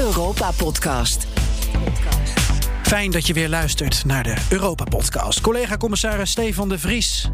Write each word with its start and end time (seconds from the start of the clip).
Europa-podcast. 0.00 1.26
Fijn 2.82 3.10
dat 3.10 3.26
je 3.26 3.32
weer 3.32 3.48
luistert 3.48 4.04
naar 4.04 4.22
de 4.22 4.36
Europa-podcast. 4.50 5.40
Collega-commissaris 5.40 6.30
Stefan 6.30 6.68
de 6.68 6.78
Vries. 6.78 7.30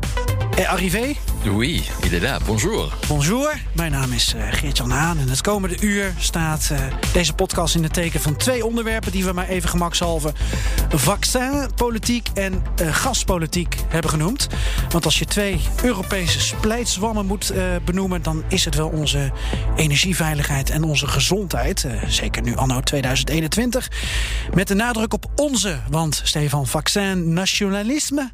est 0.57 0.67
arrivé? 0.67 1.15
Oui, 1.53 1.83
là. 2.21 2.39
Bonjour. 2.47 2.93
Bonjour, 3.09 3.55
mijn 3.73 3.91
naam 3.93 4.13
is 4.13 4.35
uh, 4.35 4.43
Geert-Jan 4.51 4.91
Haan. 4.91 5.19
En 5.19 5.29
het 5.29 5.41
komende 5.41 5.77
uur 5.81 6.15
staat 6.19 6.69
uh, 6.73 6.79
deze 7.13 7.33
podcast 7.33 7.75
in 7.75 7.83
het 7.83 7.93
teken 7.93 8.21
van 8.21 8.37
twee 8.37 8.67
onderwerpen... 8.67 9.13
die 9.13 9.25
we 9.25 9.33
maar 9.33 9.49
even 9.49 9.69
gemakshalve 9.69 10.33
vaccinpolitiek 10.89 12.29
en 12.35 12.63
uh, 12.83 12.95
gaspolitiek 12.95 13.77
hebben 13.89 14.11
genoemd. 14.11 14.47
Want 14.89 15.05
als 15.05 15.19
je 15.19 15.25
twee 15.25 15.61
Europese 15.83 16.41
splijtswammen 16.41 17.27
moet 17.27 17.53
benoemen... 17.85 18.23
dan 18.23 18.45
is 18.49 18.65
het 18.65 18.75
wel 18.75 18.89
onze 18.89 19.33
energieveiligheid 19.77 20.71
en 20.71 20.83
onze 20.83 21.07
gezondheid. 21.07 21.87
zeker 22.07 22.43
nu 22.43 22.57
anno 22.57 22.81
2021. 22.81 23.91
Met 24.55 24.69
de 24.69 24.75
nadruk 24.75 25.13
op 25.13 25.27
onze, 25.37 25.81
want 25.91 26.21
Stefan, 26.25 26.67
vaccin 26.67 27.33
nationalisme... 27.33 28.31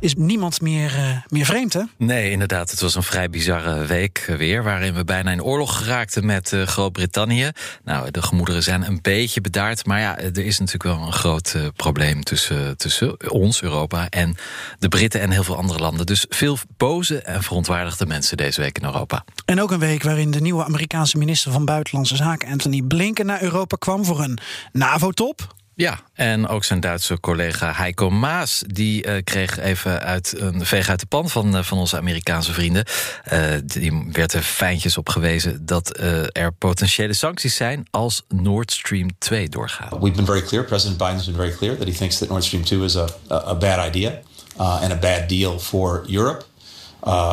is 0.00 0.14
niemand 0.14 0.60
meer, 0.60 1.24
meer 1.28 1.44
vreemd, 1.44 1.72
hè? 1.72 1.82
Nee, 1.96 2.30
inderdaad. 2.30 2.53
Het 2.58 2.80
was 2.80 2.94
een 2.94 3.02
vrij 3.02 3.30
bizarre 3.30 3.84
week 3.84 4.24
weer... 4.36 4.62
waarin 4.62 4.94
we 4.94 5.04
bijna 5.04 5.30
in 5.30 5.42
oorlog 5.42 5.76
geraakten 5.76 6.26
met 6.26 6.52
uh, 6.52 6.62
Groot-Brittannië. 6.62 7.50
Nou, 7.84 8.10
de 8.10 8.22
gemoederen 8.22 8.62
zijn 8.62 8.86
een 8.86 8.98
beetje 9.02 9.40
bedaard... 9.40 9.86
maar 9.86 10.00
ja, 10.00 10.18
er 10.18 10.38
is 10.44 10.58
natuurlijk 10.58 10.96
wel 10.96 11.06
een 11.06 11.12
groot 11.12 11.52
uh, 11.56 11.66
probleem 11.76 12.22
tussen, 12.22 12.76
tussen 12.76 13.30
ons, 13.30 13.62
Europa... 13.62 14.08
en 14.08 14.36
de 14.78 14.88
Britten 14.88 15.20
en 15.20 15.30
heel 15.30 15.44
veel 15.44 15.56
andere 15.56 15.78
landen. 15.78 16.06
Dus 16.06 16.26
veel 16.28 16.58
boze 16.76 17.18
en 17.22 17.42
verontwaardigde 17.42 18.06
mensen 18.06 18.36
deze 18.36 18.60
week 18.60 18.78
in 18.78 18.84
Europa. 18.84 19.24
En 19.44 19.60
ook 19.60 19.70
een 19.70 19.78
week 19.78 20.02
waarin 20.02 20.30
de 20.30 20.40
nieuwe 20.40 20.64
Amerikaanse 20.64 21.18
minister 21.18 21.52
van 21.52 21.64
Buitenlandse 21.64 22.16
Zaken... 22.16 22.48
Anthony 22.48 22.82
Blinken 22.82 23.26
naar 23.26 23.42
Europa 23.42 23.76
kwam 23.76 24.04
voor 24.04 24.20
een 24.20 24.38
NAVO-top... 24.72 25.54
Ja, 25.76 26.00
en 26.12 26.48
ook 26.48 26.64
zijn 26.64 26.80
Duitse 26.80 27.20
collega 27.20 27.72
Heiko 27.72 28.10
Maas... 28.10 28.62
die 28.66 29.06
uh, 29.06 29.22
kreeg 29.24 29.58
even 29.58 30.00
uit 30.00 30.34
een 30.40 30.66
veeg 30.66 30.88
uit 30.88 31.00
de 31.00 31.06
pan 31.06 31.28
van, 31.28 31.56
uh, 31.56 31.62
van 31.62 31.78
onze 31.78 31.96
Amerikaanse 31.96 32.52
vrienden. 32.52 32.84
Uh, 33.32 33.54
die 33.64 34.08
werd 34.12 34.32
er 34.32 34.42
fijntjes 34.42 34.98
op 34.98 35.08
gewezen 35.08 35.66
dat 35.66 35.98
er 36.32 36.52
potentiële 36.52 37.12
sancties 37.12 37.56
zijn... 37.56 37.86
als 37.90 38.22
Nord 38.28 38.72
Stream 38.72 39.10
2 39.18 39.48
doorgaat. 39.48 39.90
We've 39.90 40.10
been 40.10 40.26
very 40.26 40.42
clear, 40.42 40.64
President 40.64 40.98
Biden's 40.98 41.24
been 41.24 41.34
very 41.34 41.52
clear... 41.52 41.76
that 41.76 41.86
he 41.86 41.92
thinks 41.92 42.18
that 42.18 42.28
Nord 42.28 42.44
Stream 42.44 42.64
2 42.64 42.84
is 42.84 42.96
a, 42.96 43.08
a 43.28 43.54
bad 43.54 43.86
idea... 43.86 44.20
and 44.56 44.92
a 44.92 44.96
bad 44.96 45.28
deal 45.28 45.58
for 45.58 46.04
Europe, 46.08 46.44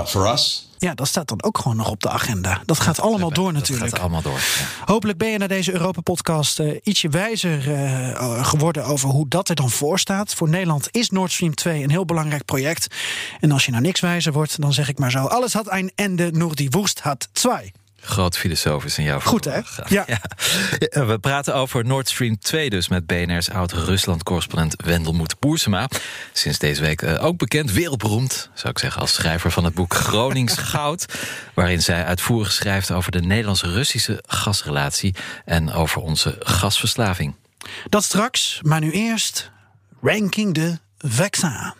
for 0.05 0.27
us... 0.27 0.69
Ja, 0.81 0.93
dat 0.93 1.07
staat 1.07 1.27
dan 1.27 1.43
ook 1.43 1.57
gewoon 1.57 1.77
nog 1.77 1.89
op 1.89 2.01
de 2.01 2.09
agenda. 2.09 2.61
Dat 2.65 2.79
gaat 2.79 2.99
allemaal 2.99 3.29
door 3.29 3.53
natuurlijk. 3.53 3.89
Dat 3.89 3.99
gaat 3.99 3.99
allemaal 3.99 4.21
door. 4.21 4.39
Ja. 4.39 4.85
Hopelijk 4.85 5.17
ben 5.17 5.29
je 5.29 5.38
na 5.38 5.47
deze 5.47 5.71
Europa-podcast 5.71 6.59
uh, 6.59 6.79
ietsje 6.83 7.09
wijzer 7.09 7.67
uh, 7.67 8.45
geworden 8.45 8.85
over 8.85 9.09
hoe 9.09 9.27
dat 9.27 9.49
er 9.49 9.55
dan 9.55 9.69
voor 9.69 9.99
staat. 9.99 10.33
Voor 10.33 10.49
Nederland 10.49 10.88
is 10.91 11.09
Nord 11.09 11.31
Stream 11.31 11.55
2 11.55 11.83
een 11.83 11.89
heel 11.89 12.05
belangrijk 12.05 12.45
project. 12.45 12.95
En 13.39 13.51
als 13.51 13.65
je 13.65 13.71
nou 13.71 13.83
niks 13.83 13.99
wijzer 13.99 14.33
wordt, 14.33 14.61
dan 14.61 14.73
zeg 14.73 14.89
ik 14.89 14.99
maar 14.99 15.11
zo: 15.11 15.25
alles 15.25 15.53
had 15.53 15.71
een 15.71 15.91
ende, 15.95 16.31
nur 16.31 16.55
die 16.55 16.69
woest 16.69 16.99
had 16.99 17.29
twee. 17.31 17.71
Groot 18.02 18.38
filosoof 18.38 18.97
in 18.97 19.03
jouw 19.03 19.19
Goed, 19.19 19.45
hè? 19.45 19.59
Ja. 19.88 20.03
ja. 20.07 20.21
We 21.05 21.17
praten 21.21 21.55
over 21.55 21.85
Nord 21.85 22.09
Stream 22.09 22.39
2 22.39 22.69
dus 22.69 22.88
met 22.88 23.05
BNR's 23.05 23.49
oud-Rusland-correspondent 23.49 24.75
Wendelmoed 24.85 25.39
Boersema. 25.39 25.89
Sinds 26.33 26.59
deze 26.59 26.81
week 26.81 27.02
uh, 27.02 27.23
ook 27.23 27.38
bekend, 27.38 27.72
wereldberoemd, 27.72 28.49
zou 28.53 28.69
ik 28.69 28.79
zeggen... 28.79 29.02
als 29.02 29.13
schrijver 29.13 29.52
van 29.52 29.63
het 29.63 29.73
boek 29.73 29.94
Gronings 29.94 30.57
Goud... 30.72 31.05
waarin 31.53 31.81
zij 31.81 32.05
uitvoerig 32.05 32.52
schrijft 32.52 32.91
over 32.91 33.11
de 33.11 33.22
Nederlands-Russische 33.22 34.23
gasrelatie... 34.27 35.16
en 35.45 35.72
over 35.72 36.02
onze 36.02 36.35
gasverslaving. 36.39 37.35
Dat 37.89 38.03
straks, 38.03 38.59
maar 38.61 38.79
nu 38.79 38.91
eerst 38.91 39.52
ranking 40.02 40.53
de 40.53 40.77
vaccins 40.97 41.73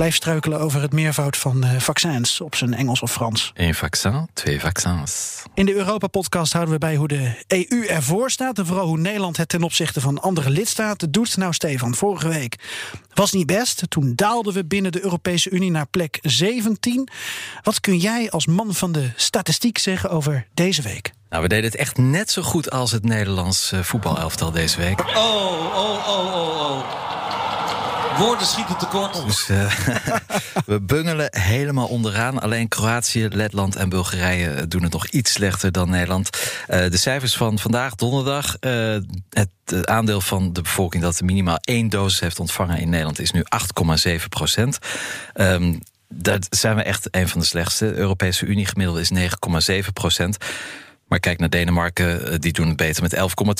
blijf 0.00 0.14
struikelen 0.14 0.60
over 0.60 0.82
het 0.82 0.92
meervoud 0.92 1.36
van 1.36 1.64
uh, 1.64 1.76
vaccins 1.78 2.40
op 2.40 2.54
zijn 2.54 2.74
Engels 2.74 3.00
of 3.00 3.12
Frans. 3.12 3.52
Eén 3.54 3.74
vaccin, 3.74 4.28
twee 4.32 4.60
vaccins. 4.60 5.42
In 5.54 5.66
de 5.66 5.74
Europa-podcast 5.74 6.52
houden 6.52 6.74
we 6.74 6.80
bij 6.80 6.96
hoe 6.96 7.08
de 7.08 7.44
EU 7.46 7.86
ervoor 7.86 8.30
staat 8.30 8.58
en 8.58 8.66
vooral 8.66 8.86
hoe 8.86 8.98
Nederland 8.98 9.36
het 9.36 9.48
ten 9.48 9.62
opzichte 9.62 10.00
van 10.00 10.20
andere 10.20 10.50
lidstaten 10.50 11.10
doet. 11.10 11.36
Nou, 11.36 11.52
Stefan, 11.52 11.94
vorige 11.94 12.28
week 12.28 12.56
was 13.14 13.32
niet 13.32 13.46
best. 13.46 13.82
Toen 13.88 14.12
daalden 14.14 14.54
we 14.54 14.64
binnen 14.64 14.92
de 14.92 15.02
Europese 15.02 15.50
Unie 15.50 15.70
naar 15.70 15.86
plek 15.86 16.18
17. 16.22 17.08
Wat 17.62 17.80
kun 17.80 17.96
jij 17.96 18.30
als 18.30 18.46
man 18.46 18.74
van 18.74 18.92
de 18.92 19.10
statistiek 19.16 19.78
zeggen 19.78 20.10
over 20.10 20.46
deze 20.54 20.82
week? 20.82 21.12
Nou, 21.30 21.42
we 21.42 21.48
deden 21.48 21.64
het 21.64 21.76
echt 21.76 21.96
net 21.96 22.30
zo 22.30 22.42
goed 22.42 22.70
als 22.70 22.92
het 22.92 23.04
Nederlands 23.04 23.72
uh, 23.72 23.80
voetbalelftal 23.80 24.50
deze 24.50 24.78
week. 24.78 25.00
Oh, 25.00 25.16
oh, 25.16 26.08
oh, 26.08 26.34
oh, 26.34 26.60
oh. 26.60 27.09
Woorden 28.18 28.46
schieten 28.46 28.76
tekort. 28.76 29.24
Dus 29.26 29.48
uh, 29.48 29.72
we 30.66 30.80
bungelen 30.80 31.28
helemaal 31.30 31.86
onderaan. 31.86 32.40
Alleen 32.40 32.68
Kroatië, 32.68 33.28
Letland 33.28 33.76
en 33.76 33.88
Bulgarije 33.88 34.68
doen 34.68 34.82
het 34.82 34.92
nog 34.92 35.06
iets 35.06 35.32
slechter 35.32 35.72
dan 35.72 35.90
Nederland. 35.90 36.30
Uh, 36.68 36.90
de 36.90 36.96
cijfers 36.96 37.36
van 37.36 37.58
vandaag, 37.58 37.94
donderdag. 37.94 38.56
Het, 38.60 39.48
aandeel 39.84 40.20
van 40.20 40.52
de 40.52 40.62
bevolking 40.62 41.02
dat 41.02 41.20
minimaal 41.20 41.58
één 41.60 41.88
dosis 41.88 42.20
heeft 42.20 42.40
ontvangen 42.40 42.78
in 42.78 42.88
Nederland 42.88 43.18
is 43.18 43.30
nu 43.30 43.42
8,7 44.08 44.28
procent. 44.28 44.78
Um, 45.34 45.80
daar 46.08 46.38
zijn 46.50 46.76
we 46.76 46.82
echt 46.82 47.08
een 47.10 47.28
van 47.28 47.40
de 47.40 47.46
slechtste. 47.46 47.86
De 47.86 47.94
Europese 47.94 48.46
Unie 48.46 48.66
gemiddelde 48.66 49.00
is 49.00 49.10
9,7 49.84 49.92
procent. 49.92 50.36
Maar 51.10 51.20
kijk 51.20 51.38
naar 51.38 51.50
Denemarken, 51.50 52.40
die 52.40 52.52
doen 52.52 52.68
het 52.68 52.76
beter 52.76 53.02
met 53.02 53.14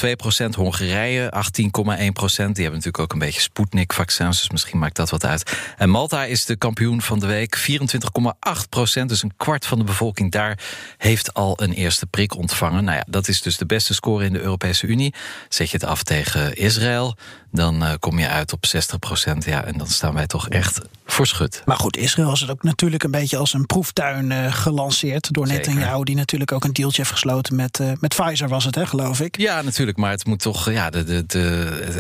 11,2 0.04 0.10
procent. 0.16 0.54
Hongarije 0.54 1.32
18,1 1.34 2.12
procent. 2.12 2.54
Die 2.54 2.64
hebben 2.64 2.82
natuurlijk 2.82 2.98
ook 2.98 3.12
een 3.12 3.18
beetje 3.18 3.40
Sputnik-vaccins, 3.40 4.38
dus 4.38 4.50
misschien 4.50 4.78
maakt 4.78 4.96
dat 4.96 5.10
wat 5.10 5.24
uit. 5.24 5.56
En 5.76 5.90
Malta 5.90 6.24
is 6.24 6.44
de 6.44 6.56
kampioen 6.56 7.02
van 7.02 7.18
de 7.18 7.26
week, 7.26 7.58
24,8 7.58 8.68
procent. 8.68 9.08
Dus 9.08 9.22
een 9.22 9.32
kwart 9.36 9.66
van 9.66 9.78
de 9.78 9.84
bevolking 9.84 10.30
daar 10.30 10.58
heeft 10.98 11.34
al 11.34 11.62
een 11.62 11.72
eerste 11.72 12.06
prik 12.06 12.36
ontvangen. 12.36 12.84
Nou 12.84 12.96
ja, 12.96 13.04
dat 13.08 13.28
is 13.28 13.42
dus 13.42 13.56
de 13.56 13.66
beste 13.66 13.94
score 13.94 14.24
in 14.24 14.32
de 14.32 14.40
Europese 14.40 14.86
Unie. 14.86 15.14
Zet 15.48 15.70
je 15.70 15.76
het 15.76 15.86
af 15.86 16.02
tegen 16.02 16.54
Israël, 16.54 17.16
dan 17.52 17.82
uh, 17.82 17.92
kom 17.98 18.18
je 18.18 18.28
uit 18.28 18.52
op 18.52 18.66
60 18.66 18.98
procent. 18.98 19.44
Ja, 19.44 19.64
en 19.64 19.78
dan 19.78 19.86
staan 19.86 20.14
wij 20.14 20.26
toch 20.26 20.48
echt 20.48 20.80
voor 21.06 21.26
schut. 21.26 21.62
Maar 21.64 21.76
goed, 21.76 21.96
Israël 21.96 22.32
is 22.32 22.40
het 22.40 22.50
ook 22.50 22.62
natuurlijk 22.62 23.02
een 23.02 23.10
beetje 23.10 23.36
als 23.36 23.52
een 23.52 23.66
proeftuin 23.66 24.30
uh, 24.30 24.52
gelanceerd 24.52 25.32
door 25.32 25.46
Netanyahu, 25.46 26.04
die 26.04 26.16
natuurlijk 26.16 26.52
ook 26.52 26.64
een 26.64 26.72
deeltje 26.72 26.96
heeft 26.96 27.12
gesloten 27.12 27.56
met, 27.56 27.78
uh, 27.78 27.92
met 28.00 28.14
Pfizer, 28.14 28.48
was 28.48 28.64
het, 28.64 28.74
hè, 28.74 28.86
geloof 28.86 29.20
ik? 29.20 29.38
Ja, 29.38 29.62
natuurlijk, 29.62 29.98
maar 29.98 30.10
het 30.10 30.26
moet 30.26 30.40
toch, 30.40 30.70
ja, 30.70 30.90
de, 30.90 31.04
de, 31.04 31.26
de, 31.26 31.38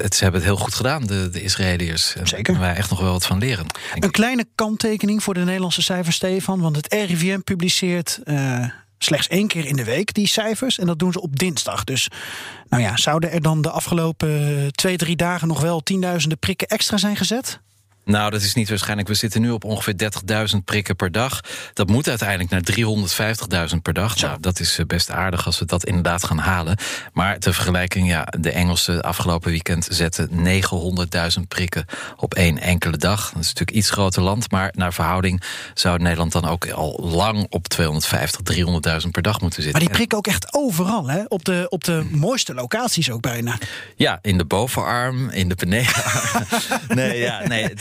het, 0.02 0.14
ze 0.14 0.22
hebben 0.22 0.40
het 0.40 0.50
heel 0.50 0.60
goed 0.60 0.74
gedaan, 0.74 1.06
de, 1.06 1.28
de 1.30 1.42
Israëliërs. 1.42 2.14
Zeker. 2.22 2.54
En 2.54 2.60
wij 2.60 2.74
echt 2.74 2.90
nog 2.90 3.00
wel 3.00 3.12
wat 3.12 3.26
van 3.26 3.38
leren. 3.38 3.66
Een 3.94 4.10
kleine 4.10 4.46
kanttekening 4.54 5.22
voor 5.22 5.34
de 5.34 5.44
Nederlandse 5.44 5.82
cijfers, 5.82 6.16
Stefan, 6.16 6.60
want 6.60 6.76
het 6.76 6.92
RIVM 6.92 7.40
publiceert 7.40 8.20
slechts 9.04 9.28
één 9.28 9.46
keer 9.46 9.66
in 9.66 9.76
de 9.76 9.84
week, 9.84 10.14
die 10.14 10.26
cijfers. 10.26 10.78
En 10.78 10.86
dat 10.86 10.98
doen 10.98 11.12
ze 11.12 11.20
op 11.20 11.38
dinsdag. 11.38 11.84
Dus 11.84 12.08
nou 12.68 12.82
ja, 12.82 12.96
zouden 12.96 13.32
er 13.32 13.42
dan 13.42 13.62
de 13.62 13.70
afgelopen 13.70 14.72
twee, 14.72 14.96
drie 14.96 15.16
dagen 15.16 15.48
nog 15.48 15.60
wel 15.60 15.80
tienduizenden 15.80 16.38
prikken 16.38 16.68
extra 16.68 16.96
zijn 16.96 17.16
gezet? 17.16 17.60
Nou, 18.10 18.30
dat 18.30 18.42
is 18.42 18.54
niet 18.54 18.68
waarschijnlijk. 18.68 19.08
We 19.08 19.14
zitten 19.14 19.40
nu 19.40 19.50
op 19.50 19.64
ongeveer 19.64 19.94
30.000 20.54 20.64
prikken 20.64 20.96
per 20.96 21.12
dag. 21.12 21.40
Dat 21.72 21.88
moet 21.88 22.08
uiteindelijk 22.08 22.50
naar 22.50 22.62
350.000 23.70 23.76
per 23.82 23.92
dag. 23.92 24.20
Nou, 24.20 24.40
dat 24.40 24.60
is 24.60 24.80
best 24.86 25.10
aardig 25.10 25.46
als 25.46 25.58
we 25.58 25.64
dat 25.64 25.84
inderdaad 25.84 26.24
gaan 26.24 26.38
halen. 26.38 26.76
Maar 27.12 27.38
ter 27.38 27.54
vergelijking, 27.54 28.08
ja, 28.08 28.26
de 28.38 28.50
Engelsen 28.50 29.02
afgelopen 29.02 29.50
weekend 29.50 29.86
zetten 29.90 30.30
900.000 31.38 31.48
prikken 31.48 31.84
op 32.16 32.34
één 32.34 32.58
enkele 32.58 32.96
dag. 32.96 33.30
Dat 33.32 33.42
is 33.42 33.46
natuurlijk 33.46 33.76
iets 33.76 33.90
groter 33.90 34.22
land, 34.22 34.50
maar 34.50 34.72
naar 34.76 34.92
verhouding 34.92 35.42
zou 35.74 35.98
Nederland 35.98 36.32
dan 36.32 36.44
ook 36.44 36.70
al 36.70 37.00
lang 37.02 37.46
op 37.50 37.68
250, 37.68 38.40
300.000 39.02 39.10
per 39.10 39.22
dag 39.22 39.40
moeten 39.40 39.62
zitten. 39.62 39.80
Maar 39.80 39.88
die 39.88 39.98
prikken 39.98 40.18
ook 40.18 40.26
echt 40.26 40.54
overal, 40.54 41.10
hè? 41.10 41.22
Op 41.28 41.44
de, 41.44 41.66
op 41.68 41.84
de 41.84 42.08
mooiste 42.10 42.54
locaties 42.54 43.10
ook 43.10 43.20
bijna. 43.20 43.58
Ja, 43.96 44.18
in 44.22 44.38
de 44.38 44.44
bovenarm, 44.44 45.28
in 45.28 45.48
de 45.48 45.54
benedenarm. 45.54 46.44
nee, 46.88 47.18
ja, 47.18 47.46
nee 47.46 47.74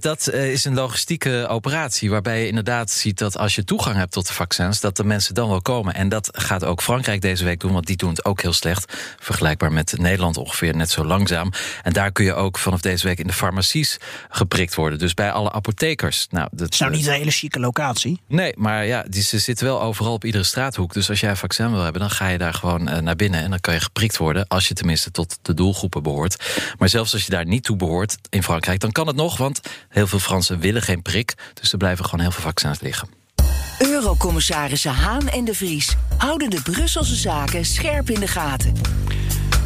dat 0.00 0.26
eh, 0.26 0.52
is 0.52 0.64
een 0.64 0.74
logistieke 0.74 1.46
operatie 1.48 2.10
waarbij 2.10 2.40
je 2.40 2.48
inderdaad 2.48 2.90
ziet 2.90 3.18
dat 3.18 3.38
als 3.38 3.54
je 3.54 3.64
toegang 3.64 3.96
hebt 3.96 4.12
tot 4.12 4.26
de 4.26 4.32
vaccins, 4.32 4.80
dat 4.80 4.96
de 4.96 5.04
mensen 5.04 5.34
dan 5.34 5.48
wel 5.48 5.62
komen. 5.62 5.94
En 5.94 6.08
dat 6.08 6.28
gaat 6.32 6.64
ook 6.64 6.82
Frankrijk 6.82 7.20
deze 7.20 7.44
week 7.44 7.60
doen, 7.60 7.72
want 7.72 7.86
die 7.86 7.96
doen 7.96 8.08
het 8.08 8.24
ook 8.24 8.42
heel 8.42 8.52
slecht. 8.52 8.92
Vergelijkbaar 9.18 9.72
met 9.72 9.94
Nederland 9.98 10.36
ongeveer 10.36 10.76
net 10.76 10.90
zo 10.90 11.04
langzaam. 11.04 11.52
En 11.82 11.92
daar 11.92 12.12
kun 12.12 12.24
je 12.24 12.34
ook 12.34 12.58
vanaf 12.58 12.80
deze 12.80 13.06
week 13.06 13.18
in 13.18 13.26
de 13.26 13.32
farmacies 13.32 13.98
geprikt 14.28 14.74
worden. 14.74 14.98
Dus 14.98 15.14
bij 15.14 15.32
alle 15.32 15.52
apothekers. 15.52 16.26
Nou, 16.30 16.48
dat 16.52 16.72
is 16.72 16.78
nou 16.78 16.92
niet 16.92 17.06
een 17.06 17.12
hele 17.12 17.30
chique 17.30 17.60
locatie. 17.60 18.20
Nee, 18.28 18.52
maar 18.56 18.86
ja, 18.86 19.04
die, 19.08 19.22
ze 19.22 19.38
zitten 19.38 19.66
wel 19.66 19.82
overal 19.82 20.12
op 20.12 20.24
iedere 20.24 20.44
straathoek. 20.44 20.92
Dus 20.92 21.08
als 21.08 21.20
jij 21.20 21.30
een 21.30 21.36
vaccin 21.36 21.70
wil 21.70 21.82
hebben, 21.82 22.00
dan 22.00 22.10
ga 22.10 22.28
je 22.28 22.38
daar 22.38 22.54
gewoon 22.54 22.88
uh, 22.88 22.98
naar 22.98 23.16
binnen 23.16 23.40
en 23.40 23.50
dan 23.50 23.60
kan 23.60 23.74
je 23.74 23.80
geprikt 23.80 24.16
worden. 24.16 24.46
Als 24.48 24.68
je 24.68 24.74
tenminste 24.74 25.10
tot 25.10 25.38
de 25.42 25.54
doelgroepen 25.54 26.02
behoort. 26.02 26.44
Maar 26.78 26.88
zelfs 26.88 27.12
als 27.12 27.24
je 27.24 27.30
daar 27.30 27.46
niet 27.46 27.64
toe 27.64 27.76
behoort 27.76 28.16
in 28.28 28.42
Frankrijk, 28.42 28.80
dan 28.80 28.92
kan 28.92 29.06
het 29.06 29.16
nog. 29.16 29.36
Want 29.36 29.57
heel 29.88 30.06
veel 30.06 30.18
Fransen 30.18 30.60
willen 30.60 30.82
geen 30.82 31.02
prik. 31.02 31.34
Dus 31.54 31.72
er 31.72 31.78
blijven 31.78 32.04
gewoon 32.04 32.20
heel 32.20 32.30
veel 32.30 32.42
vaccins 32.42 32.80
liggen. 32.80 33.08
Eurocommissarissen 33.78 34.92
Haan 34.92 35.28
en 35.28 35.44
de 35.44 35.54
Vries 35.54 35.96
houden 36.16 36.50
de 36.50 36.62
Brusselse 36.62 37.14
zaken 37.14 37.64
scherp 37.64 38.10
in 38.10 38.20
de 38.20 38.28
gaten. 38.28 38.72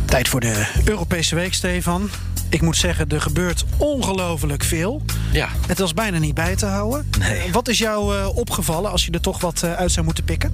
Tijd 0.06 0.28
voor 0.28 0.40
de 0.40 0.66
Europese 0.84 1.34
week, 1.34 1.54
Stefan. 1.54 2.10
Ik 2.52 2.60
moet 2.62 2.76
zeggen, 2.76 3.08
er 3.08 3.20
gebeurt 3.20 3.64
ongelooflijk 3.76 4.64
veel. 4.64 5.02
Ja. 5.32 5.48
Het 5.66 5.78
was 5.78 5.94
bijna 5.94 6.18
niet 6.18 6.34
bij 6.34 6.56
te 6.56 6.66
houden. 6.66 7.10
Nee. 7.18 7.52
Wat 7.52 7.68
is 7.68 7.78
jou 7.78 8.16
uh, 8.16 8.36
opgevallen 8.36 8.90
als 8.90 9.04
je 9.04 9.10
er 9.10 9.20
toch 9.20 9.40
wat 9.40 9.62
uh, 9.64 9.72
uit 9.72 9.92
zou 9.92 10.04
moeten 10.04 10.24
pikken? 10.24 10.52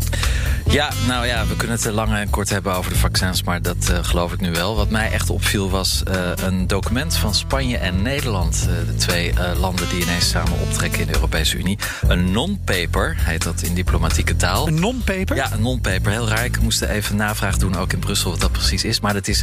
Ja, 0.70 0.90
nou 1.06 1.26
ja, 1.26 1.46
we 1.46 1.56
kunnen 1.56 1.76
het 1.76 1.92
lang 1.92 2.14
en 2.14 2.30
kort 2.30 2.48
hebben 2.48 2.74
over 2.74 2.92
de 2.92 2.98
vaccins, 2.98 3.42
maar 3.42 3.62
dat 3.62 3.88
uh, 3.90 3.98
geloof 4.02 4.32
ik 4.32 4.40
nu 4.40 4.50
wel. 4.50 4.76
Wat 4.76 4.90
mij 4.90 5.10
echt 5.10 5.30
opviel 5.30 5.70
was 5.70 6.02
een 6.34 6.66
document 6.66 7.16
van 7.16 7.34
Spanje 7.34 7.76
en 7.76 8.02
Nederland. 8.02 8.68
de 8.86 8.94
twee 8.94 9.32
landen 9.58 9.88
die 9.88 10.02
ineens 10.02 10.28
samen 10.28 10.52
optrekken 10.52 11.00
in 11.00 11.06
de 11.06 11.14
Europese 11.14 11.56
Unie. 11.56 11.78
Een 12.08 12.32
non-paper 12.32 13.16
heet 13.18 13.42
dat 13.42 13.62
in 13.62 13.74
diplomatieke 13.74 14.36
taal. 14.36 14.66
Een 14.66 14.80
non-paper? 14.80 15.36
Ja, 15.36 15.52
een 15.52 15.62
non-paper. 15.62 16.12
Heel 16.12 16.28
raar. 16.28 16.44
Ik 16.44 16.60
moest 16.60 16.82
even 16.82 17.16
navraag 17.16 17.56
doen, 17.56 17.76
ook 17.76 17.92
in 17.92 17.98
Brussel, 17.98 18.30
wat 18.30 18.40
dat 18.40 18.52
precies 18.52 18.84
is. 18.84 19.00
Maar 19.00 19.12
dat 19.12 19.28
is 19.28 19.42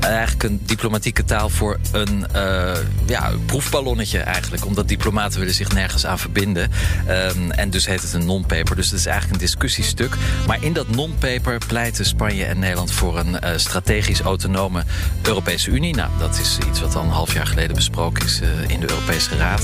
eigenlijk 0.00 0.42
een 0.42 0.60
diplomatieke 0.64 1.24
taal 1.24 1.48
voor 1.48 1.78
een 1.92 2.26
uh, 2.34 2.72
ja, 3.06 3.30
proefballonnetje 3.46 4.18
eigenlijk. 4.18 4.66
Omdat 4.66 4.88
diplomaten 4.88 5.38
willen 5.38 5.54
zich 5.54 5.72
nergens 5.72 6.06
aan 6.06 6.18
verbinden. 6.18 6.70
Um, 7.08 7.50
en 7.50 7.70
dus 7.70 7.86
heet 7.86 8.02
het 8.02 8.12
een 8.12 8.26
non-paper. 8.26 8.76
Dus 8.76 8.90
het 8.90 8.98
is 8.98 9.06
eigenlijk 9.06 9.40
een 9.40 9.46
discussiestuk. 9.46 10.16
Maar 10.46 10.64
in 10.64 10.72
dat 10.72 10.88
non-paper 10.88 11.58
pleiten 11.66 12.04
Spanje 12.06 12.44
en 12.44 12.58
Nederland 12.58 12.92
voor 12.92 13.18
een 13.18 13.36
uh, 13.44 13.50
strategisch 13.56 14.20
autonome 14.20 14.84
Europese 15.22 15.70
Unie. 15.70 15.94
Nou, 15.94 16.10
dat 16.18 16.38
is 16.38 16.58
iets 16.68 16.80
wat 16.80 16.96
al 16.96 17.02
een 17.02 17.08
half 17.08 17.34
jaar 17.34 17.46
geleden 17.46 17.74
besproken 17.74 18.24
is 18.24 18.40
uh, 18.40 18.48
in 18.66 18.80
de 18.80 18.90
Europese 18.90 19.36
Raad. 19.36 19.62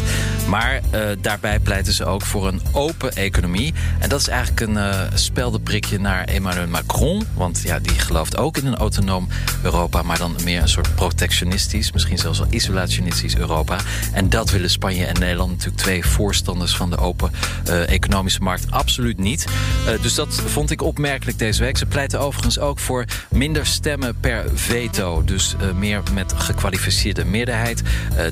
Maar 0.48 0.80
daarbij 1.20 1.58
pleiten 1.58 1.92
ze 1.92 2.04
ook 2.04 2.22
voor 2.22 2.48
een 2.48 2.60
open 2.72 3.12
economie. 3.12 3.74
En 3.98 4.08
dat 4.08 4.20
is 4.20 4.28
eigenlijk 4.28 4.60
een 4.60 4.78
speldenprikje 5.18 6.00
naar 6.00 6.24
Emmanuel 6.24 6.66
Macron. 6.66 7.26
Want 7.34 7.60
ja, 7.64 7.78
die 7.78 7.98
gelooft 7.98 8.36
ook 8.36 8.56
in 8.56 8.66
een 8.66 8.76
autonoom 8.76 9.28
Europa. 9.62 10.02
Maar 10.02 10.18
dan 10.18 10.36
meer 10.44 10.62
een 10.62 10.68
soort 10.68 10.94
protectionistisch, 10.94 11.92
misschien 11.92 12.15
zelfs 12.18 12.38
wel 12.38 12.48
isolationistisch 12.50 13.36
Europa. 13.36 13.78
En 14.12 14.28
dat 14.28 14.50
willen 14.50 14.70
Spanje 14.70 15.04
en 15.04 15.18
Nederland 15.18 15.50
natuurlijk 15.50 15.76
twee 15.76 16.06
voorstanders 16.06 16.76
van 16.76 16.90
de 16.90 16.98
open 16.98 17.30
uh, 17.68 17.88
economische 17.88 18.42
markt 18.42 18.70
absoluut 18.70 19.18
niet. 19.18 19.46
Uh, 19.88 20.02
dus 20.02 20.14
dat 20.14 20.42
vond 20.46 20.70
ik 20.70 20.82
opmerkelijk 20.82 21.38
deze 21.38 21.62
week. 21.62 21.76
Ze 21.76 21.86
pleiten 21.86 22.20
overigens 22.20 22.58
ook 22.58 22.78
voor 22.78 23.04
minder 23.28 23.66
stemmen 23.66 24.16
per 24.20 24.44
veto. 24.54 25.24
Dus 25.24 25.56
uh, 25.60 25.72
meer 25.72 26.02
met 26.12 26.32
gekwalificeerde 26.36 27.24
meerderheid. 27.24 27.82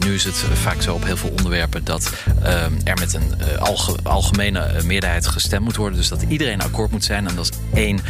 nu 0.04 0.14
is 0.14 0.24
het 0.24 0.36
vaak 0.36 0.82
zo 0.82 0.94
op 0.94 1.04
heel 1.04 1.16
veel 1.16 1.30
onderwerpen 1.30 1.84
dat 1.84 2.12
er 2.84 2.98
met 2.98 3.14
een 3.14 3.58
alge 3.58 3.96
algemene 4.02 4.82
meerderheid 4.84 5.26
gestemd 5.26 5.64
moet 5.64 5.76
worden. 5.76 5.98
Dus 5.98 6.08
dat 6.08 6.22
iedereen 6.28 6.60
akkoord 6.60 6.90
moet 6.90 7.04
zijn. 7.04 7.28
En 7.28 7.38
als 7.38 7.50
één 7.74 8.00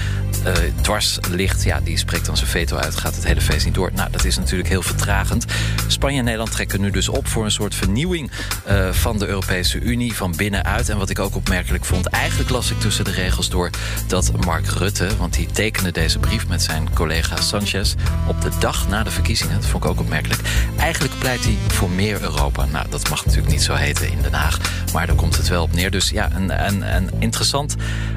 dwars 0.81 1.19
ligt, 1.31 1.65
ja, 1.65 1.81
die 1.81 1.97
spreekt 1.97 2.27
dan 2.27 2.37
zijn 2.37 2.51
veto 2.51 2.77
uit, 2.77 2.97
gaat 2.97 3.15
het 3.15 3.25
hele 3.25 3.41
feest 3.41 3.65
niet 3.65 3.75
door. 3.75 3.91
Nou, 3.95 4.11
dat 4.11 4.25
is 4.25 4.37
natuurlijk 4.37 4.69
heel 4.69 4.83
vertragend. 4.83 5.45
Spanje 5.87 6.19
en 6.19 6.25
Nederland 6.25 6.51
trekken 6.53 6.81
nu 6.81 6.91
dus 6.91 7.09
op 7.09 7.29
voor 7.29 7.45
een 7.45 7.51
soort 7.51 7.75
vernieuwing 7.75 8.31
uh, 8.69 8.93
van 8.93 9.19
de 9.19 9.27
Europese 9.27 9.79
Unie 9.79 10.15
van 10.15 10.37
binnenuit. 10.37 10.89
En 10.89 10.99
wat 10.99 11.11
ik 11.11 11.19
ook 11.19 11.37
opmerkelijk 11.37 11.85
vond, 11.85 12.07
eigenlijk 12.07 12.51
las 12.51 12.71
ik 12.71 12.81
tussen 12.81 13.05
de 13.05 13.11
regels 13.11 13.49
door 13.49 13.71
dat 14.07 14.45
Mark 14.45 14.67
Rutte, 14.67 15.17
want 15.17 15.35
die 15.35 15.47
tekende 15.47 15.93
deze 15.93 16.19
brief 16.19 16.49
met 16.49 16.63
zijn 16.63 16.95
collega 16.95 17.41
Sanchez 17.41 17.95
op 18.27 18.41
de 18.41 18.51
dag 18.59 18.89
na 18.89 19.03
de 19.03 19.11
verkiezingen, 19.11 19.55
dat 19.55 19.67
vond 19.67 19.85
ik 19.85 19.91
ook 19.91 20.01
opmerkelijk, 20.01 20.41
eigenlijk 20.77 21.19
pleit 21.19 21.45
hij 21.45 21.57
voor 21.69 21.91
meer 21.91 22.23
Europa. 22.23 22.65
Nou, 22.65 22.89
dat 22.91 23.09
mag 23.09 23.25
natuurlijk 23.25 23.53
niet 23.53 23.63
zo 23.63 23.75
heten 23.75 24.11
in 24.11 24.23
Den 24.23 24.33
Haag, 24.33 24.59
maar 24.93 25.07
daar 25.07 25.17
komt 25.17 25.37
het 25.37 25.49
wel 25.49 25.63
op 25.63 25.73
neer. 25.73 25.91
Dus 25.91 26.11
ja, 26.11 26.31
een, 26.33 26.95
een, 26.97 27.11
interessant 27.19 27.75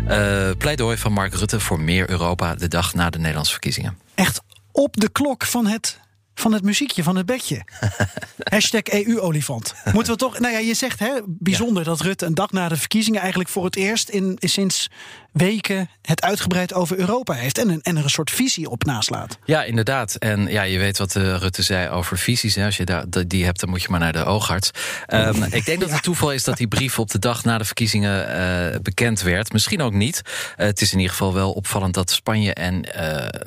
uh, 0.09 0.49
pleidooi 0.57 0.97
van 0.97 1.11
Mark 1.11 1.33
Rutte 1.33 1.59
voor 1.59 1.79
meer 1.79 2.09
Europa 2.09 2.55
de 2.55 2.67
dag 2.67 2.94
na 2.94 3.09
de 3.09 3.17
Nederlandse 3.17 3.51
verkiezingen. 3.51 3.97
Echt 4.15 4.41
op 4.71 4.97
de 4.97 5.09
klok 5.09 5.45
van 5.45 5.65
het 5.65 5.99
van 6.39 6.51
het 6.51 6.63
muziekje, 6.63 7.04
van 7.04 7.16
het 7.16 7.25
bedje. 7.25 7.62
Hashtag 8.54 8.81
EU-olifant. 8.84 9.74
Moeten 9.94 10.13
we 10.13 10.19
toch. 10.19 10.39
Nou 10.39 10.54
ja, 10.54 10.60
je 10.60 10.74
zegt 10.74 11.00
hè, 11.00 11.12
bijzonder 11.25 11.84
ja. 11.84 11.89
dat 11.89 12.01
Rutte 12.01 12.25
een 12.25 12.34
dag 12.34 12.51
na 12.51 12.69
de 12.69 12.78
verkiezingen 12.78 13.19
eigenlijk 13.19 13.50
voor 13.50 13.66
het 13.66 13.75
eerst 13.75 14.10
in, 14.10 14.36
in 14.39 14.50
sinds 14.50 14.89
weken 15.38 15.89
het 16.01 16.22
uitgebreid 16.22 16.74
over 16.74 16.98
Europa 16.98 17.34
heeft. 17.34 17.57
En, 17.57 17.69
een, 17.69 17.81
en 17.81 17.98
er 17.98 18.04
een 18.04 18.10
soort 18.10 18.31
visie 18.31 18.69
op 18.69 18.84
naslaat. 18.84 19.38
Ja, 19.45 19.63
inderdaad. 19.63 20.16
En 20.16 20.48
ja, 20.48 20.62
je 20.62 20.78
weet 20.78 20.98
wat 20.98 21.16
uh, 21.16 21.36
Rutte 21.38 21.63
zei 21.63 21.89
over 21.89 22.18
visies. 22.18 22.56
Hè. 22.56 22.66
Als 22.66 22.78
je 22.78 22.86
daar, 22.86 23.06
die 23.28 23.45
hebt, 23.45 23.60
dan 23.60 23.69
moet 23.69 23.81
je 23.81 23.88
maar 23.89 24.00
naar 24.00 24.13
de 24.13 24.25
oogarts. 24.25 24.72
Um, 25.07 25.44
ik 25.44 25.66
denk 25.66 25.80
dat 25.80 25.92
het 25.92 26.04
toeval 26.04 26.31
is 26.31 26.44
dat 26.44 26.57
die 26.57 26.68
brief 26.68 27.00
op 27.00 27.12
de 27.12 27.19
dag 27.19 27.44
na 27.44 27.57
de 27.57 27.66
verkiezingen 27.66 28.30
uh, 28.74 28.80
bekend 28.81 29.22
werd. 29.22 29.54
Misschien 29.54 29.81
ook 29.81 29.94
niet. 29.94 30.22
Uh, 30.25 30.66
het 30.66 30.81
is 30.81 30.92
in 30.92 30.98
ieder 30.98 31.12
geval 31.12 31.34
wel 31.34 31.51
opvallend 31.51 31.94
dat 31.94 32.12
Spanje 32.12 32.54
en 32.54 32.86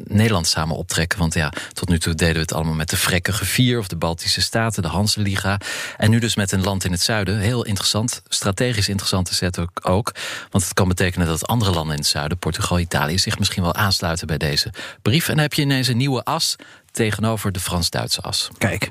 Nederland 0.05 0.47
samen 0.47 0.77
optrekken. 0.77 1.19
Want 1.19 1.35
ja, 1.35 1.53
tot 1.73 1.89
nu 1.89 1.99
toe 1.99 2.15
deden 2.15 2.35
we 2.35 2.41
het 2.41 2.53
allemaal 2.53 2.75
met 2.75 2.91
de 2.91 2.97
vrekkige 2.97 3.45
vier 3.45 3.79
of 3.79 3.89
de 3.89 3.97
Baltische 3.97 4.41
Staten, 4.41 4.83
de 4.83 4.89
Hansenliga. 4.89 5.61
En 5.97 6.11
nu 6.11 6.19
dus 6.19 6.35
met 6.35 6.53
een 6.53 6.63
land 6.63 6.85
in 6.85 6.93
het 6.93 7.03
zuiden. 7.03 7.39
Heel 7.39 7.65
interessant, 7.65 8.23
strategisch 8.29 8.89
interessante 8.89 9.35
zet 9.35 9.59
ook, 9.59 9.71
ook. 9.83 10.15
Want 10.51 10.65
het 10.65 10.75
kan 10.75 10.89
betekenen 10.89 11.27
dat 11.27 11.47
andere 11.47 11.71
landen 11.71 11.79
in 11.85 11.97
het 11.97 12.06
zuiden, 12.06 12.38
Portugal, 12.38 12.79
Italië, 12.79 13.19
zich 13.19 13.38
misschien 13.38 13.62
wel 13.62 13.75
aansluiten 13.75 14.27
bij 14.27 14.38
deze 14.38 14.73
brief. 15.03 15.29
En 15.29 15.35
dan 15.35 15.43
heb 15.43 15.55
je 15.55 15.62
ineens 15.62 15.88
een 15.88 15.97
nieuwe 15.97 16.25
as 16.25 16.56
tegenover 16.91 17.53
de 17.53 17.61
Frans-Duitse 17.61 18.21
as. 18.21 18.49
Kijk, 18.59 18.91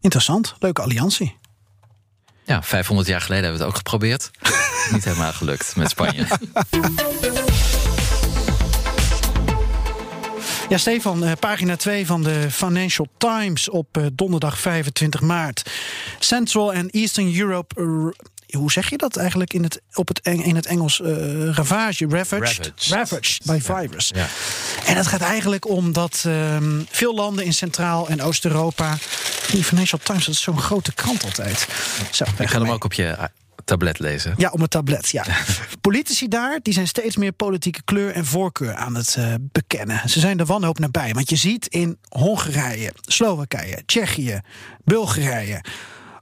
interessant. 0.00 0.54
Leuke 0.58 0.82
alliantie. 0.82 1.36
Ja, 2.44 2.62
500 2.62 3.08
jaar 3.08 3.20
geleden 3.20 3.44
hebben 3.44 3.60
we 3.60 3.66
het 3.66 3.74
ook 3.74 3.82
geprobeerd. 3.82 4.30
Niet 4.92 5.04
helemaal 5.04 5.32
gelukt 5.32 5.76
met 5.76 5.90
Spanje. 5.90 6.26
Ja, 10.68 10.78
Stefan, 10.78 11.36
pagina 11.40 11.76
2 11.76 12.06
van 12.06 12.22
de 12.22 12.50
Financial 12.50 13.06
Times 13.18 13.68
op 13.68 13.98
donderdag 14.12 14.58
25 14.58 15.20
maart. 15.20 15.70
Central 16.18 16.72
and 16.72 16.90
Eastern 16.90 17.38
Europe 17.38 17.74
hoe 18.56 18.72
zeg 18.72 18.90
je 18.90 18.96
dat 18.96 19.16
eigenlijk 19.16 19.52
in 19.52 19.62
het, 19.62 19.80
op 19.94 20.08
het, 20.08 20.20
in 20.22 20.56
het 20.56 20.66
Engels? 20.66 21.00
Uh, 21.00 21.54
ravage, 21.54 22.06
ravaged, 22.08 22.72
ravaged, 22.88 23.40
by 23.44 23.58
virus. 23.62 24.10
Ja. 24.14 24.26
En 24.86 24.96
het 24.96 25.06
gaat 25.06 25.20
eigenlijk 25.20 25.68
om 25.68 25.92
dat 25.92 26.24
um, 26.26 26.86
veel 26.90 27.14
landen 27.14 27.44
in 27.44 27.54
Centraal- 27.54 28.08
en 28.08 28.22
Oost-Europa. 28.22 28.96
Die 29.50 29.64
Financial 29.64 30.00
Times, 30.02 30.24
dat 30.24 30.34
is 30.34 30.42
zo'n 30.42 30.60
grote 30.60 30.94
krant 30.94 31.24
altijd. 31.24 31.68
Zo, 32.10 32.24
Ik 32.38 32.48
ga 32.48 32.60
hem 32.60 32.70
ook 32.70 32.84
op 32.84 32.92
je 32.92 33.30
tablet 33.66 33.98
lezen. 33.98 34.34
Ja, 34.36 34.50
op 34.50 34.60
een 34.60 34.68
tablet, 34.68 35.08
ja. 35.08 35.24
Politici 35.80 36.28
daar 36.28 36.58
die 36.62 36.74
zijn 36.74 36.88
steeds 36.88 37.16
meer 37.16 37.32
politieke 37.32 37.82
kleur 37.84 38.12
en 38.12 38.24
voorkeur 38.24 38.74
aan 38.74 38.94
het 38.94 39.16
uh, 39.18 39.34
bekennen. 39.40 40.08
Ze 40.08 40.20
zijn 40.20 40.36
de 40.36 40.44
wanhoop 40.44 40.78
nabij. 40.78 41.12
Want 41.12 41.30
je 41.30 41.36
ziet 41.36 41.66
in 41.66 41.98
Hongarije, 42.08 42.92
Slowakije, 43.00 43.82
Tsjechië, 43.86 44.40
Bulgarije... 44.84 45.60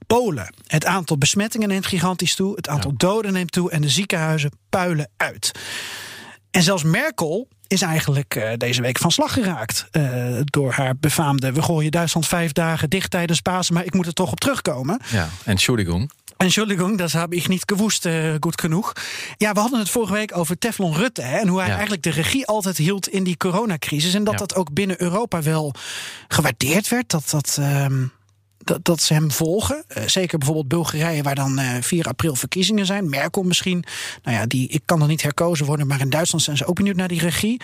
Polen. 0.07 0.53
Het 0.67 0.85
aantal 0.85 1.17
besmettingen 1.17 1.67
neemt 1.67 1.85
gigantisch 1.85 2.35
toe. 2.35 2.55
Het 2.55 2.67
aantal 2.67 2.91
ja. 2.91 2.97
doden 2.97 3.33
neemt 3.33 3.51
toe. 3.51 3.71
En 3.71 3.81
de 3.81 3.89
ziekenhuizen 3.89 4.51
puilen 4.69 5.09
uit. 5.17 5.51
En 6.51 6.63
zelfs 6.63 6.83
Merkel 6.83 7.47
is 7.67 7.81
eigenlijk 7.81 8.35
uh, 8.35 8.49
deze 8.57 8.81
week 8.81 8.97
van 8.97 9.11
slag 9.11 9.33
geraakt. 9.33 9.87
Uh, 9.91 10.39
door 10.45 10.71
haar 10.71 10.97
befaamde... 10.97 11.51
we 11.51 11.61
gooien 11.61 11.91
Duitsland 11.91 12.27
vijf 12.27 12.51
dagen 12.51 12.89
dicht 12.89 13.11
tijdens 13.11 13.41
Pasen... 13.41 13.73
maar 13.73 13.85
ik 13.85 13.93
moet 13.93 14.05
er 14.05 14.13
toch 14.13 14.31
op 14.31 14.39
terugkomen. 14.39 14.99
Ja, 15.11 15.23
en 15.23 15.29
Entschuldigung. 15.43 16.11
Entschuldigung, 16.37 16.97
dat 16.97 17.11
heb 17.11 17.33
ik 17.33 17.47
niet 17.47 17.63
gewoest 17.65 18.05
uh, 18.05 18.35
goed 18.39 18.61
genoeg. 18.61 18.93
Ja, 19.37 19.53
we 19.53 19.59
hadden 19.59 19.79
het 19.79 19.89
vorige 19.89 20.13
week 20.13 20.37
over 20.37 20.57
Teflon 20.57 20.95
Rutte. 20.95 21.21
Hè, 21.21 21.37
en 21.37 21.47
hoe 21.47 21.57
hij 21.57 21.67
ja. 21.67 21.73
eigenlijk 21.73 22.03
de 22.03 22.09
regie 22.09 22.45
altijd 22.45 22.77
hield 22.77 23.07
in 23.07 23.23
die 23.23 23.37
coronacrisis. 23.37 24.13
En 24.13 24.23
dat 24.23 24.33
ja. 24.33 24.39
dat 24.39 24.55
ook 24.55 24.73
binnen 24.73 25.01
Europa 25.01 25.41
wel 25.41 25.73
gewaardeerd 26.27 26.87
werd. 26.87 27.09
Dat 27.09 27.29
dat... 27.29 27.57
Um, 27.59 28.11
dat, 28.65 28.85
dat 28.85 29.01
ze 29.01 29.13
hem 29.13 29.31
volgen. 29.31 29.83
Uh, 29.97 30.07
zeker 30.07 30.37
bijvoorbeeld 30.37 30.67
Bulgarije, 30.67 31.23
waar 31.23 31.35
dan 31.35 31.59
uh, 31.59 31.69
4 31.81 32.05
april 32.07 32.35
verkiezingen 32.35 32.85
zijn. 32.85 33.09
Merkel 33.09 33.43
misschien. 33.43 33.83
Nou 34.23 34.37
ja, 34.37 34.45
die, 34.45 34.67
ik 34.67 34.81
kan 34.85 35.01
er 35.01 35.07
niet 35.07 35.21
herkozen 35.21 35.65
worden, 35.65 35.87
maar 35.87 35.99
in 35.99 36.09
Duitsland 36.09 36.43
zijn 36.43 36.57
ze 36.57 36.65
ook 36.65 36.75
benieuwd 36.75 36.95
naar 36.95 37.07
die 37.07 37.19
regie. 37.19 37.61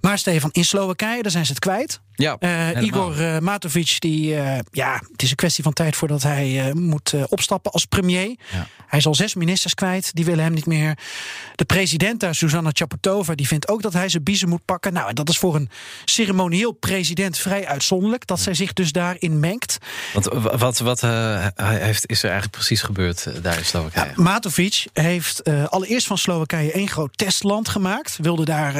Maar 0.00 0.18
Stefan, 0.18 0.50
in 0.52 0.64
Slowakije, 0.64 1.22
daar 1.22 1.30
zijn 1.30 1.46
ze 1.46 1.52
het 1.52 1.60
kwijt. 1.60 2.00
Ja, 2.20 2.36
uh, 2.40 2.82
Igor 2.82 3.20
uh, 3.20 3.38
Matovic, 3.38 3.96
die, 3.98 4.34
uh, 4.34 4.58
ja, 4.70 5.02
het 5.12 5.22
is 5.22 5.30
een 5.30 5.36
kwestie 5.36 5.64
van 5.64 5.72
tijd 5.72 5.96
voordat 5.96 6.22
hij 6.22 6.72
moet 6.74 7.14
opstappen 7.28 7.72
als 7.72 7.84
premier. 7.84 8.36
Ja. 8.52 8.66
Hij 8.86 8.98
is 8.98 9.06
al 9.06 9.14
zes 9.14 9.34
ministers 9.34 9.74
kwijt, 9.74 10.14
die 10.14 10.24
willen 10.24 10.44
hem 10.44 10.52
niet 10.52 10.66
meer. 10.66 10.98
De 11.54 11.64
president 11.64 12.20
daar, 12.20 12.34
Susanna 12.34 12.70
Chaputova, 12.72 13.34
die 13.34 13.46
vindt 13.46 13.68
ook 13.68 13.82
dat 13.82 13.92
hij 13.92 14.08
zijn 14.08 14.22
biezen 14.22 14.48
moet 14.48 14.64
pakken. 14.64 14.92
Nou, 14.92 15.08
en 15.08 15.14
dat 15.14 15.28
is 15.28 15.38
voor 15.38 15.54
een 15.54 15.68
ceremonieel 16.04 16.72
president 16.72 17.38
vrij 17.38 17.66
uitzonderlijk, 17.66 18.26
dat 18.26 18.40
zij 18.40 18.54
zich 18.54 18.72
dus 18.72 18.92
daarin 18.92 19.40
mengt. 19.40 19.78
Want 20.12 20.28
wat, 20.58 20.78
wat 20.78 21.00
heeft, 21.54 22.10
is 22.10 22.18
er 22.18 22.30
eigenlijk 22.30 22.50
precies 22.50 22.82
gebeurd 22.82 23.42
daar 23.42 23.58
in 23.58 23.64
Slowakije? 23.64 24.12
Ja, 24.16 24.22
Matovic 24.22 24.86
heeft 24.92 25.44
allereerst 25.44 26.06
van 26.06 26.18
Slowakije 26.18 26.72
één 26.72 26.88
groot 26.88 27.18
testland 27.18 27.68
gemaakt, 27.68 28.18
wilde 28.20 28.44
daar 28.44 28.74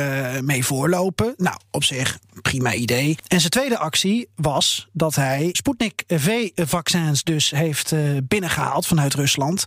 mee 0.44 0.64
voorlopen. 0.64 1.34
Nou, 1.36 1.56
op 1.70 1.84
zich 1.84 2.18
prima 2.42 2.72
idee. 2.72 3.16
En 3.28 3.40
zijn 3.40 3.50
tweede 3.50 3.78
actie 3.78 4.28
was 4.36 4.88
dat 4.92 5.14
hij 5.14 5.48
Sputnik 5.52 6.04
V-vaccins 6.06 7.22
dus 7.22 7.50
heeft 7.50 7.92
uh, 7.92 8.18
binnengehaald 8.24 8.86
vanuit 8.86 9.14
Rusland. 9.14 9.64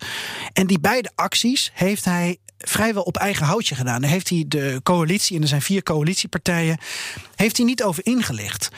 En 0.53 0.67
die 0.67 0.79
beide 0.79 1.11
acties 1.15 1.71
heeft 1.73 2.05
hij 2.05 2.37
vrijwel 2.57 3.03
op 3.03 3.17
eigen 3.17 3.45
houtje 3.45 3.75
gedaan. 3.75 4.01
Daar 4.01 4.09
heeft 4.09 4.29
hij 4.29 4.45
de 4.47 4.79
coalitie, 4.83 5.35
en 5.35 5.41
er 5.41 5.47
zijn 5.47 5.61
vier 5.61 5.83
coalitiepartijen, 5.83 6.77
heeft 7.35 7.57
hij 7.57 7.65
niet 7.65 7.83
over 7.83 8.05
ingelicht. 8.05 8.69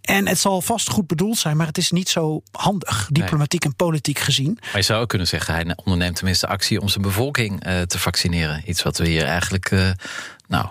En 0.00 0.28
het 0.28 0.38
zal 0.38 0.60
vast 0.60 0.88
goed 0.88 1.06
bedoeld 1.06 1.38
zijn, 1.38 1.56
maar 1.56 1.66
het 1.66 1.78
is 1.78 1.90
niet 1.90 2.08
zo 2.08 2.42
handig, 2.52 3.08
diplomatiek 3.12 3.64
en 3.64 3.76
politiek 3.76 4.18
gezien. 4.18 4.58
Maar 4.60 4.76
je 4.76 4.82
zou 4.82 5.02
ook 5.02 5.08
kunnen 5.08 5.26
zeggen, 5.26 5.54
hij 5.54 5.76
onderneemt 5.76 6.16
tenminste 6.16 6.46
actie 6.46 6.80
om 6.80 6.88
zijn 6.88 7.02
bevolking 7.02 7.66
uh, 7.66 7.82
te 7.82 7.98
vaccineren. 7.98 8.62
Iets 8.66 8.82
wat 8.82 8.98
we 8.98 9.08
hier 9.08 9.24
eigenlijk 9.24 9.70
uh, 9.70 9.90
nou, 10.46 10.66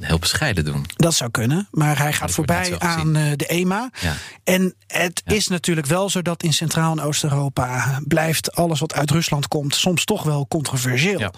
heel 0.00 0.18
bescheiden 0.18 0.64
doen. 0.64 0.86
Dat 0.96 1.14
zou 1.14 1.30
kunnen, 1.30 1.68
maar 1.70 1.98
hij 1.98 2.12
gaat 2.12 2.30
voorbij 2.30 2.78
aan 2.78 3.16
uh, 3.16 3.32
de 3.36 3.46
EMA. 3.46 3.90
Ja. 4.00 4.14
En 4.44 4.74
het 4.86 5.22
ja. 5.24 5.34
is 5.34 5.48
natuurlijk 5.48 5.86
wel 5.86 6.10
zo 6.10 6.22
dat 6.22 6.42
in 6.42 6.52
Centraal- 6.52 6.92
en 6.92 7.00
Oost-Europa 7.00 8.00
blijft 8.04 8.52
alles 8.52 8.80
wat 8.80 8.94
uit 8.94 9.10
Rusland 9.10 9.48
komt 9.48 9.74
soms 9.74 10.04
toch 10.04 10.22
wel 10.22 10.46
controversieel. 10.48 11.32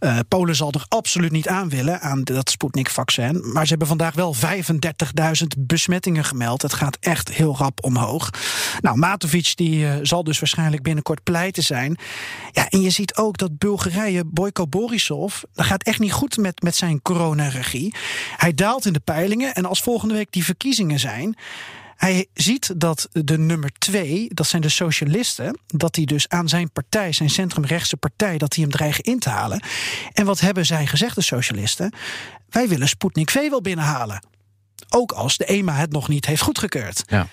Uh, 0.00 0.18
Polen 0.28 0.56
zal 0.56 0.72
er 0.72 0.84
absoluut 0.88 1.30
niet 1.30 1.48
aan 1.48 1.68
willen 1.68 2.00
aan 2.00 2.22
dat 2.24 2.50
Sputnik-vaccin, 2.50 3.52
maar 3.52 3.62
ze 3.62 3.68
hebben 3.68 3.88
vandaag 3.88 4.14
wel 4.14 4.34
35.000 4.34 5.46
besmettingen 5.58 6.24
gemeld. 6.24 6.62
Het 6.62 6.72
gaat 6.72 6.96
echt 7.00 7.28
heel 7.28 7.56
rap 7.56 7.84
omhoog. 7.84 8.30
Nou, 8.80 8.96
Matovic 8.98 9.52
die 9.54 9.84
uh, 9.84 9.94
zal 10.02 10.24
dus 10.24 10.38
waarschijnlijk 10.38 10.82
binnenkort 10.82 11.22
pleiten 11.22 11.62
zijn. 11.62 11.96
Ja, 12.50 12.68
en 12.68 12.80
je 12.80 12.90
ziet 12.90 13.16
ook 13.16 13.38
dat 13.38 13.58
Bulgarije, 13.58 14.24
Boyko 14.24 14.66
Borisov, 14.66 15.42
dat 15.52 15.66
gaat 15.66 15.82
echt 15.82 15.98
niet 15.98 16.12
goed 16.12 16.36
met, 16.36 16.62
met 16.62 16.76
zijn 16.76 17.02
coronaregie. 17.22 17.94
Hij 18.36 18.54
daalt 18.54 18.86
in 18.86 18.92
de 18.92 19.00
peilingen 19.00 19.54
en 19.54 19.64
als 19.64 19.80
volgende 19.80 20.14
week 20.14 20.32
die 20.32 20.44
verkiezingen 20.44 20.98
zijn. 20.98 21.36
Hij 21.96 22.26
ziet 22.34 22.72
dat 22.76 23.08
de 23.12 23.38
nummer 23.38 23.70
twee, 23.78 24.34
dat 24.34 24.46
zijn 24.46 24.62
de 24.62 24.68
socialisten, 24.68 25.58
dat 25.66 25.94
die 25.94 26.06
dus 26.06 26.28
aan 26.28 26.48
zijn 26.48 26.70
partij, 26.70 27.12
zijn 27.12 27.30
centrumrechtse 27.30 27.96
partij, 27.96 28.38
dat 28.38 28.52
die 28.52 28.62
hem 28.62 28.72
dreigen 28.72 29.04
in 29.04 29.18
te 29.18 29.28
halen. 29.28 29.62
En 30.12 30.24
wat 30.24 30.40
hebben 30.40 30.66
zij 30.66 30.86
gezegd, 30.86 31.14
de 31.14 31.22
socialisten? 31.22 31.94
Wij 32.50 32.68
willen 32.68 32.88
Sputnik 32.88 33.30
V 33.30 33.50
wel 33.50 33.60
binnenhalen. 33.60 34.24
Ook 34.88 35.12
als 35.12 35.36
de 35.36 35.44
EMA 35.44 35.74
het 35.74 35.92
nog 35.92 36.08
niet 36.08 36.26
heeft 36.26 36.42
goedgekeurd. 36.42 37.02
Ja. 37.06 37.26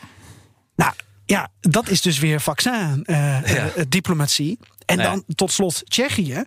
Nou, 0.76 0.94
ja, 1.26 1.50
dat 1.60 1.90
is 1.90 2.02
dus 2.02 2.20
weer 2.20 2.42
vaccin-diplomatie. 2.42 4.52
Uh, 4.52 4.58
ja. 4.60 4.66
En 4.86 4.98
dan 4.98 5.24
tot 5.36 5.52
slot 5.52 5.90
Tsjechië. 5.90 6.44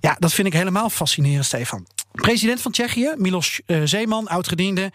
Ja, 0.00 0.16
dat 0.18 0.32
vind 0.32 0.46
ik 0.46 0.52
helemaal 0.52 0.90
fascinerend, 0.90 1.44
Stefan. 1.44 1.86
President 2.20 2.60
van 2.60 2.72
Tsjechië, 2.72 3.14
Milos 3.16 3.60
uh, 3.66 3.80
Zeeman, 3.84 4.28
oudgediende, 4.28 4.92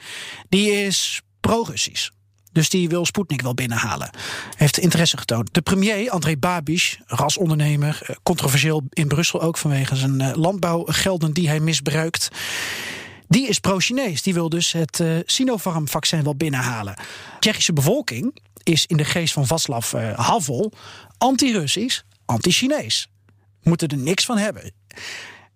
die 0.50 0.72
is 0.72 1.22
pro-Russisch. 1.40 2.10
Dus 2.52 2.70
die 2.70 2.90
wil 2.90 3.06
Sputnik 3.06 3.42
wel 3.42 3.54
binnenhalen. 3.54 4.10
Heeft 4.58 4.78
interesse 4.78 5.18
getoond. 5.18 5.54
De 5.54 5.62
premier, 5.62 6.10
André 6.10 6.38
Babiš, 6.38 7.00
rasondernemer, 7.06 8.00
eh, 8.02 8.16
controversieel 8.24 8.84
in 8.90 9.08
Brussel 9.08 9.42
ook 9.42 9.58
vanwege 9.58 9.96
zijn 9.96 10.22
uh, 10.22 10.32
landbouwgelden 10.34 11.34
die 11.34 11.48
hij 11.48 11.60
misbruikt. 11.60 12.30
Die 13.28 13.48
is 13.48 13.60
pro-Chinees. 13.60 14.22
Die 14.22 14.34
wil 14.34 14.50
dus 14.50 14.72
het 14.72 15.04
Sinopharm-vaccin 15.26 16.24
wel 16.24 16.36
binnenhalen. 16.36 16.96
De 16.96 17.04
Tsjechische 17.40 17.74
bevolking 17.74 18.40
is 18.64 18.86
in 18.86 18.98
de 18.98 19.06
geest 19.06 19.34
van 19.34 19.48
Václav 19.48 19.92
Havel 20.16 20.74
anti-Russisch, 21.18 22.02
anti-Chinees. 22.26 23.08
Moeten 23.64 23.88
er 23.88 23.98
niks 23.98 24.26
van 24.26 24.38
hebben. 24.38 24.72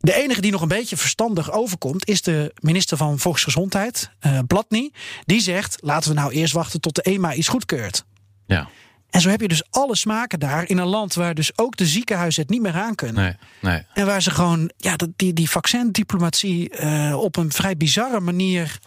De 0.03 0.13
enige 0.13 0.41
die 0.41 0.51
nog 0.51 0.61
een 0.61 0.67
beetje 0.67 0.97
verstandig 0.97 1.51
overkomt, 1.51 2.07
is 2.07 2.21
de 2.21 2.53
minister 2.59 2.97
van 2.97 3.19
Volksgezondheid, 3.19 4.09
uh, 4.25 4.39
Blatny. 4.47 4.91
Die 5.25 5.41
zegt: 5.41 5.77
laten 5.81 6.09
we 6.09 6.15
nou 6.15 6.31
eerst 6.31 6.53
wachten 6.53 6.81
tot 6.81 6.95
de 6.95 7.01
EMA 7.01 7.33
iets 7.33 7.47
goedkeurt. 7.47 8.05
Ja. 8.45 8.69
En 9.09 9.21
zo 9.21 9.29
heb 9.29 9.41
je 9.41 9.47
dus 9.47 9.63
alle 9.69 9.95
smaken 9.95 10.39
daar 10.39 10.69
in 10.69 10.77
een 10.77 10.87
land 10.87 11.13
waar 11.13 11.33
dus 11.33 11.57
ook 11.57 11.77
de 11.77 11.85
ziekenhuizen 11.85 12.41
het 12.41 12.51
niet 12.51 12.61
meer 12.61 12.75
aan 12.75 12.95
kunnen. 12.95 13.23
Nee, 13.23 13.35
nee. 13.73 13.85
En 13.93 14.05
waar 14.05 14.21
ze 14.21 14.31
gewoon 14.31 14.71
ja, 14.77 14.95
die, 15.15 15.33
die 15.33 15.49
vaccindiplomatie 15.49 16.79
uh, 16.79 17.15
op 17.19 17.37
een 17.37 17.51
vrij 17.51 17.77
bizarre 17.77 18.19
manier 18.19 18.79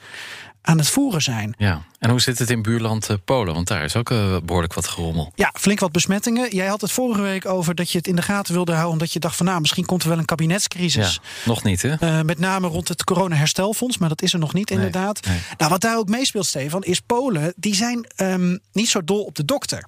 aan 0.67 0.79
het 0.79 0.89
voeren 0.89 1.23
zijn. 1.23 1.55
Ja, 1.59 1.83
en 1.99 2.11
hoe 2.11 2.21
zit 2.21 2.39
het 2.39 2.51
in 2.51 2.63
buurland 2.63 3.11
uh, 3.11 3.17
Polen? 3.25 3.55
Want 3.55 3.69
daar 3.69 3.85
is 3.85 3.97
ook 3.97 4.11
uh, 4.11 4.37
behoorlijk 4.45 4.75
wat 4.75 4.89
gerommel. 4.89 5.33
Ja, 5.35 5.53
flink 5.59 5.81
wat 5.81 5.93
besmettingen. 5.93 6.57
Jij 6.57 6.67
had 6.67 6.81
het 6.81 6.93
vorige 6.93 7.21
week 7.21 7.47
over 7.47 7.75
dat 7.75 7.91
je 7.91 7.99
het 7.99 8.07
in 8.07 8.17
de 8.17 8.23
gaten 8.23 8.55
wilde 8.55 8.73
houden... 8.73 8.93
omdat 8.93 9.13
je 9.13 9.19
dacht 9.19 9.37
van 9.37 9.47
nou, 9.47 9.61
misschien 9.61 9.85
komt 9.85 10.03
er 10.03 10.09
wel 10.09 10.19
een 10.19 10.25
kabinetscrisis. 10.25 11.21
Ja, 11.23 11.49
nog 11.49 11.63
niet, 11.63 11.83
hè? 11.83 11.95
Uh, 12.01 12.23
met 12.23 12.39
name 12.39 12.69
rond 12.69 12.89
het 12.89 13.05
corona-herstelfonds, 13.05 13.99
maar 13.99 14.09
dat 14.09 14.23
is 14.23 14.33
er 14.33 14.39
nog 14.39 14.53
niet, 14.53 14.69
nee, 14.69 14.79
inderdaad. 14.79 15.27
Nee. 15.27 15.39
Nou, 15.59 15.71
wat 15.71 15.81
daar 15.81 15.97
ook 15.97 16.09
meespeelt, 16.09 16.47
Stefan, 16.47 16.83
is 16.83 17.01
Polen... 17.01 17.53
die 17.57 17.75
zijn 17.75 18.07
um, 18.17 18.59
niet 18.73 18.89
zo 18.89 19.05
dol 19.05 19.23
op 19.23 19.35
de 19.35 19.45
dokter. 19.45 19.85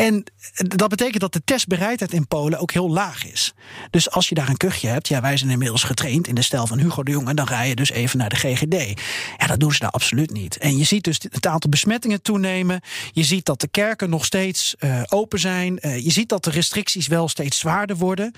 En 0.00 0.24
dat 0.54 0.88
betekent 0.88 1.20
dat 1.20 1.32
de 1.32 1.42
testbereidheid 1.44 2.12
in 2.12 2.26
Polen 2.26 2.58
ook 2.58 2.72
heel 2.72 2.90
laag 2.90 3.26
is. 3.26 3.52
Dus 3.90 4.10
als 4.10 4.28
je 4.28 4.34
daar 4.34 4.48
een 4.48 4.56
kuchje 4.56 4.88
hebt, 4.88 5.08
ja, 5.08 5.20
wij 5.20 5.36
zijn 5.36 5.50
inmiddels 5.50 5.82
getraind 5.82 6.26
in 6.28 6.34
de 6.34 6.42
stijl 6.42 6.66
van 6.66 6.78
Hugo 6.78 7.02
de 7.02 7.10
Jonge, 7.10 7.34
dan 7.34 7.46
rij 7.46 7.68
je 7.68 7.74
dus 7.74 7.90
even 7.90 8.18
naar 8.18 8.28
de 8.28 8.36
GGD. 8.36 9.00
Ja, 9.38 9.46
dat 9.46 9.60
doen 9.60 9.72
ze 9.72 9.78
daar 9.78 9.90
absoluut 9.90 10.32
niet. 10.32 10.58
En 10.58 10.78
je 10.78 10.84
ziet 10.84 11.04
dus 11.04 11.18
het 11.30 11.46
aantal 11.46 11.70
besmettingen 11.70 12.22
toenemen. 12.22 12.80
Je 13.12 13.22
ziet 13.22 13.44
dat 13.44 13.60
de 13.60 13.68
kerken 13.68 14.10
nog 14.10 14.24
steeds 14.24 14.74
uh, 14.78 15.02
open 15.08 15.38
zijn. 15.38 15.78
Uh, 15.80 15.98
je 15.98 16.10
ziet 16.10 16.28
dat 16.28 16.44
de 16.44 16.50
restricties 16.50 17.06
wel 17.06 17.28
steeds 17.28 17.58
zwaarder 17.58 17.96
worden. 17.96 18.34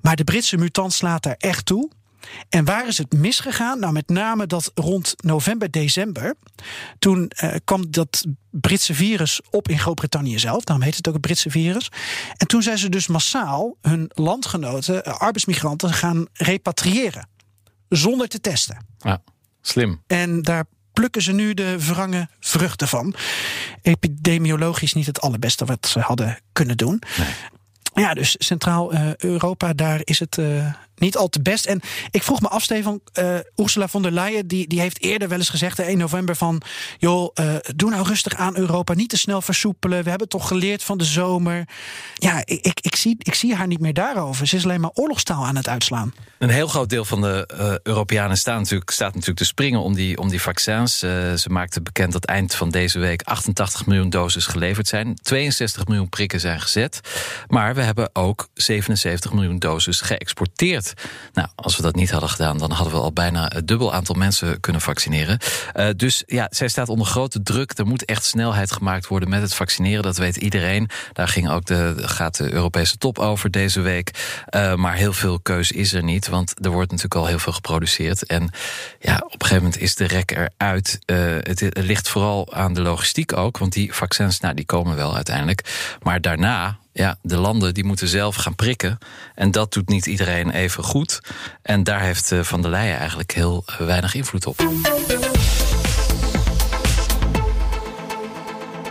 Maar 0.00 0.16
de 0.16 0.24
Britse 0.24 0.56
mutant 0.56 0.92
slaat 0.92 1.22
daar 1.22 1.36
echt 1.38 1.66
toe. 1.66 1.90
En 2.48 2.64
waar 2.64 2.86
is 2.86 2.98
het 2.98 3.12
misgegaan? 3.12 3.78
Nou, 3.78 3.92
met 3.92 4.08
name 4.08 4.46
dat 4.46 4.70
rond 4.74 5.14
november, 5.16 5.70
december. 5.70 6.34
Toen 6.98 7.32
uh, 7.42 7.54
kwam 7.64 7.90
dat 7.90 8.24
Britse 8.50 8.94
virus 8.94 9.40
op 9.50 9.68
in 9.68 9.78
Groot-Brittannië 9.78 10.38
zelf. 10.38 10.64
Daarom 10.64 10.84
heet 10.84 10.96
het 10.96 11.06
ook 11.08 11.12
het 11.12 11.22
Britse 11.22 11.50
virus. 11.50 11.90
En 12.36 12.46
toen 12.46 12.62
zijn 12.62 12.78
ze 12.78 12.88
dus 12.88 13.06
massaal 13.06 13.76
hun 13.80 14.10
landgenoten, 14.14 14.94
uh, 15.08 15.14
arbeidsmigranten, 15.14 15.92
gaan 15.92 16.26
repatriëren. 16.32 17.28
Zonder 17.88 18.28
te 18.28 18.40
testen. 18.40 18.86
Ja, 18.98 19.22
slim. 19.60 20.02
En 20.06 20.42
daar 20.42 20.64
plukken 20.92 21.22
ze 21.22 21.32
nu 21.32 21.54
de 21.54 21.80
verrangen 21.80 22.30
vruchten 22.40 22.88
van. 22.88 23.14
Epidemiologisch 23.82 24.92
niet 24.92 25.06
het 25.06 25.20
allerbeste 25.20 25.64
wat 25.64 25.86
ze 25.86 26.00
hadden 26.00 26.38
kunnen 26.52 26.76
doen. 26.76 27.02
Nee. 27.18 27.28
Ja, 27.94 28.14
dus 28.14 28.34
Centraal-Europa, 28.38 29.68
uh, 29.68 29.72
daar 29.74 30.00
is 30.04 30.18
het 30.18 30.36
uh, 30.36 30.72
niet 30.96 31.16
al 31.16 31.28
te 31.28 31.42
best. 31.42 31.66
En 31.66 31.80
ik 32.10 32.22
vroeg 32.22 32.40
me 32.40 32.48
af, 32.48 32.62
Stefan, 32.62 33.00
uh, 33.18 33.36
Ursula 33.56 33.88
von 33.88 34.02
der 34.02 34.12
Leyen, 34.12 34.46
die, 34.46 34.68
die 34.68 34.80
heeft 34.80 35.02
eerder 35.02 35.28
wel 35.28 35.38
eens 35.38 35.48
gezegd, 35.48 35.78
1 35.78 35.98
november, 35.98 36.36
van 36.36 36.62
joh, 36.98 37.34
doe 37.76 37.90
nou 37.90 38.06
rustig 38.06 38.34
aan 38.34 38.56
Europa, 38.56 38.94
niet 38.94 39.08
te 39.08 39.18
snel 39.18 39.40
versoepelen. 39.40 40.04
We 40.04 40.10
hebben 40.10 40.28
toch 40.28 40.48
geleerd 40.48 40.82
van 40.82 40.98
de 40.98 41.04
zomer. 41.04 41.68
Ja, 42.14 42.42
ik, 42.44 42.66
ik, 42.66 42.80
ik, 42.80 42.96
zie, 42.96 43.16
ik 43.18 43.34
zie 43.34 43.54
haar 43.54 43.66
niet 43.66 43.80
meer 43.80 43.94
daarover. 43.94 44.46
Ze 44.46 44.56
is 44.56 44.64
alleen 44.64 44.80
maar 44.80 44.90
oorlogstaal 44.94 45.46
aan 45.46 45.56
het 45.56 45.68
uitslaan. 45.68 46.14
Een 46.38 46.48
heel 46.50 46.66
groot 46.66 46.88
deel 46.88 47.04
van 47.04 47.20
de 47.20 47.48
uh, 47.58 47.74
Europeanen 47.82 48.36
staat 48.36 48.58
natuurlijk, 48.58 48.90
staat 48.90 49.12
natuurlijk 49.12 49.38
te 49.38 49.44
springen 49.44 49.80
om 49.80 49.94
die, 49.94 50.18
om 50.18 50.28
die 50.28 50.40
vaccins. 50.40 50.98
Ze 50.98 51.46
maakten 51.48 51.82
bekend 51.82 52.12
dat 52.12 52.24
eind 52.24 52.54
van 52.54 52.70
deze 52.70 52.98
week 52.98 53.22
88 53.22 53.86
miljoen 53.86 54.10
doses 54.10 54.46
geleverd 54.46 54.88
zijn. 54.88 55.18
62 55.22 55.86
miljoen 55.86 56.08
prikken 56.08 56.40
zijn 56.40 56.60
gezet. 56.60 57.00
Maar 57.46 57.74
we 57.74 57.80
hebben 57.80 58.10
ook 58.12 58.48
77 58.54 59.32
miljoen 59.32 59.58
doses 59.58 60.00
geëxporteerd. 60.00 60.83
Nou, 61.32 61.48
als 61.54 61.76
we 61.76 61.82
dat 61.82 61.94
niet 61.94 62.10
hadden 62.10 62.28
gedaan, 62.28 62.58
dan 62.58 62.70
hadden 62.70 62.94
we 62.94 63.00
al 63.00 63.12
bijna 63.12 63.50
het 63.54 63.68
dubbel 63.68 63.92
aantal 63.94 64.14
mensen 64.14 64.60
kunnen 64.60 64.82
vaccineren. 64.82 65.38
Uh, 65.74 65.88
dus 65.96 66.22
ja, 66.26 66.46
zij 66.50 66.68
staat 66.68 66.88
onder 66.88 67.06
grote 67.06 67.42
druk. 67.42 67.78
Er 67.78 67.86
moet 67.86 68.04
echt 68.04 68.24
snelheid 68.24 68.72
gemaakt 68.72 69.06
worden 69.06 69.28
met 69.28 69.42
het 69.42 69.54
vaccineren. 69.54 70.02
Dat 70.02 70.16
weet 70.16 70.36
iedereen. 70.36 70.88
Daar 71.12 71.28
ging 71.28 71.50
ook 71.50 71.64
de, 71.64 71.94
gaat 71.96 72.36
de 72.36 72.52
Europese 72.52 72.98
top 72.98 73.18
over 73.18 73.50
deze 73.50 73.80
week. 73.80 74.10
maar 74.76 74.94
heel 74.94 75.12
veel 75.12 75.40
keus 75.40 75.72
is 75.72 75.92
er 75.92 76.02
niet 76.02 76.28
want 76.34 76.64
er 76.64 76.70
wordt 76.70 76.90
natuurlijk 76.90 77.20
al 77.20 77.26
heel 77.26 77.38
veel 77.38 77.52
geproduceerd. 77.52 78.26
En 78.26 78.50
ja, 79.00 79.16
op 79.16 79.32
een 79.32 79.40
gegeven 79.40 79.62
moment 79.62 79.80
is 79.80 79.94
de 79.94 80.06
rek 80.06 80.30
eruit. 80.30 80.98
Uh, 81.06 81.16
het, 81.40 81.60
het, 81.60 81.78
ligt 81.78 82.08
vooral 82.08 82.54
aan 82.54 82.74
de 82.74 82.80
logistiek 82.80 83.36
ook, 83.36 83.58
want 83.58 83.72
die 83.72 83.94
vaccins, 83.94 84.40
nou, 84.40 84.54
die 84.54 84.64
komen 84.64 84.96
wel 84.96 85.14
uiteindelijk. 85.14 85.96
Maar 86.02 86.20
daarna, 86.20 86.78
ja, 86.94 87.18
de 87.22 87.36
landen 87.36 87.74
die 87.74 87.84
moeten 87.84 88.08
zelf 88.08 88.36
gaan 88.36 88.54
prikken. 88.54 88.98
En 89.34 89.50
dat 89.50 89.72
doet 89.72 89.88
niet 89.88 90.06
iedereen 90.06 90.50
even 90.50 90.84
goed. 90.84 91.20
En 91.62 91.84
daar 91.84 92.00
heeft 92.00 92.30
uh, 92.30 92.42
Van 92.42 92.62
der 92.62 92.70
Leyen 92.70 92.98
eigenlijk 92.98 93.32
heel 93.32 93.64
weinig 93.78 94.14
invloed 94.14 94.46
op. 94.46 94.68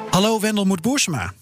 Hallo 0.09 0.39
Wendel 0.39 0.65
Moed-Boersema. 0.65 1.33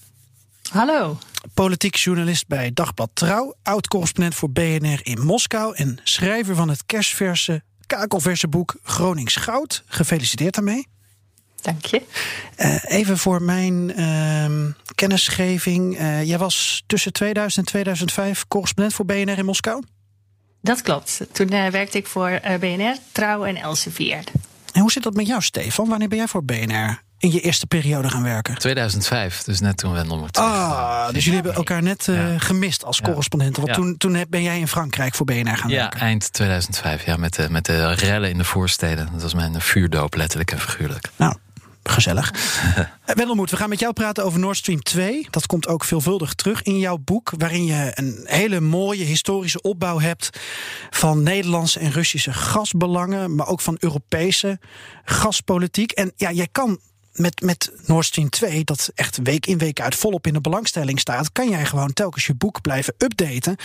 Hallo. 0.72 1.18
Politiek 1.53 1.96
journalist 1.96 2.48
bij 2.48 2.72
Dagblad 2.74 3.10
Trouw, 3.13 3.56
oud-correspondent 3.63 4.36
voor 4.36 4.51
BNR 4.51 5.00
in 5.03 5.22
Moskou 5.22 5.75
en 5.75 6.00
schrijver 6.03 6.56
van 6.56 6.70
het 6.70 6.86
kerstverse, 6.86 7.63
kakelverse 7.88 8.48
boek 8.48 8.75
Gronings 8.84 9.36
Goud. 9.36 9.84
Gefeliciteerd 9.86 10.53
daarmee. 10.53 10.88
Dank 11.62 11.86
je. 11.86 12.01
Uh, 12.58 12.77
even 12.84 13.18
voor 13.18 13.41
mijn 13.41 14.00
uh, 14.00 14.74
kennisgeving. 14.96 16.00
Uh, 16.00 16.24
jij 16.24 16.38
was 16.38 16.84
tussen 16.88 17.13
2000 17.13 17.65
en 17.65 17.72
2005 17.72 18.48
correspondent 18.48 18.96
voor 18.96 19.06
BNR 19.06 19.38
in 19.38 19.46
Moskou? 19.46 19.84
Dat 20.62 20.82
klopt. 20.82 21.22
Toen 21.32 21.53
uh, 21.53 21.68
werkte 21.68 21.98
ik 21.98 22.08
voor 22.08 22.39
BNR, 22.60 22.96
Trouw 23.12 23.46
en 23.46 23.56
Elsevier. 23.56 24.24
En 24.72 24.82
hoe 24.82 24.91
zit 24.91 25.03
dat 25.03 25.13
met 25.13 25.27
jou, 25.27 25.41
Stefan? 25.41 25.89
Wanneer 25.89 26.08
ben 26.08 26.18
jij 26.18 26.27
voor 26.27 26.44
BNR 26.44 27.01
in 27.18 27.32
je 27.32 27.39
eerste 27.39 27.68
periode 27.68 28.10
gaan 28.10 28.24
werken? 28.24 28.58
2005, 28.58 29.44
dus 29.44 29.60
net 29.60 29.77
toen 29.77 29.91
Wendel 29.91 30.18
mocht. 30.18 30.38
Ah, 30.38 31.10
dus 31.10 31.24
jullie 31.24 31.39
hebben 31.39 31.53
elkaar 31.53 31.84
net 31.84 32.08
uh, 32.08 32.25
gemist 32.38 32.86
als 32.86 33.01
correspondenten. 33.01 33.62
Want 33.63 33.74
toen, 33.74 33.98
toen 33.98 34.25
ben 34.30 34.44
jij 34.44 34.60
in 34.60 34.68
Frankrijk 34.68 35.15
voor 35.15 35.25
BNR 35.25 35.58
gaan 35.58 35.70
werken. 35.70 36.00
Ja, 36.00 36.06
eind 36.06 36.34
2005. 36.34 37.06
Ja, 37.06 37.18
met 37.18 37.34
de, 37.34 37.50
met 37.50 37.65
de 37.65 37.94
rellen 37.94 38.30
in 38.30 38.38
de 38.38 38.44
voorsteden. 38.44 39.10
Dat 39.12 39.22
was 39.22 39.34
mijn 39.34 39.62
vuurdoop, 39.62 40.15
letterlijk 40.15 40.51
en 40.51 40.60
figuurlijk. 40.60 41.10
Nou, 41.15 41.36
gezellig. 41.84 42.34
Wendelmoed, 43.06 43.50
we 43.50 43.58
gaan 43.58 43.70
met 43.70 43.80
jou 43.80 43.94
praten 43.94 44.26
over 44.26 44.40
Nord 44.40 44.58
Stream 44.58 44.82
2. 44.82 45.28
Dat 45.30 45.46
komt 45.46 45.68
ook 45.68 45.84
veelvuldig 45.84 46.34
terug 46.34 46.62
in 46.62 46.80
jouw 46.80 46.98
boek, 46.98 47.32
waarin 47.38 47.66
je 47.66 47.92
een 47.94 48.22
hele 48.24 48.60
mooie 48.60 49.04
historische 49.04 49.62
opbouw 49.62 50.00
hebt 50.00 50.40
van 50.90 51.24
Nederlandse 51.24 51.80
en 51.80 51.92
Russische 51.92 52.34
gasbelangen, 52.34 53.36
maar 53.36 53.48
ook 53.48 53.62
van 53.62 53.78
Europese 53.80 54.60
gaspolitiek. 55.04 55.92
En 55.92 56.12
ja, 56.16 56.32
jij 56.32 56.48
kan 56.52 56.80
met, 57.14 57.42
met 57.42 57.72
Nord 57.86 58.06
Stream 58.06 58.30
2, 58.30 58.64
dat 58.64 58.92
echt 58.96 59.20
week 59.24 59.46
in 59.46 59.58
week 59.58 59.82
uit 59.82 59.96
volop 59.96 60.28
in 60.28 60.34
de 60.34 60.42
belangstelling 60.42 61.00
staat, 61.00 61.32
kan 61.32 61.50
jij 61.50 61.66
gewoon 61.66 61.94
telkens 61.94 62.26
je 62.26 62.36
boek 62.36 62.62
blijven 62.62 62.94
updaten. 62.98 63.56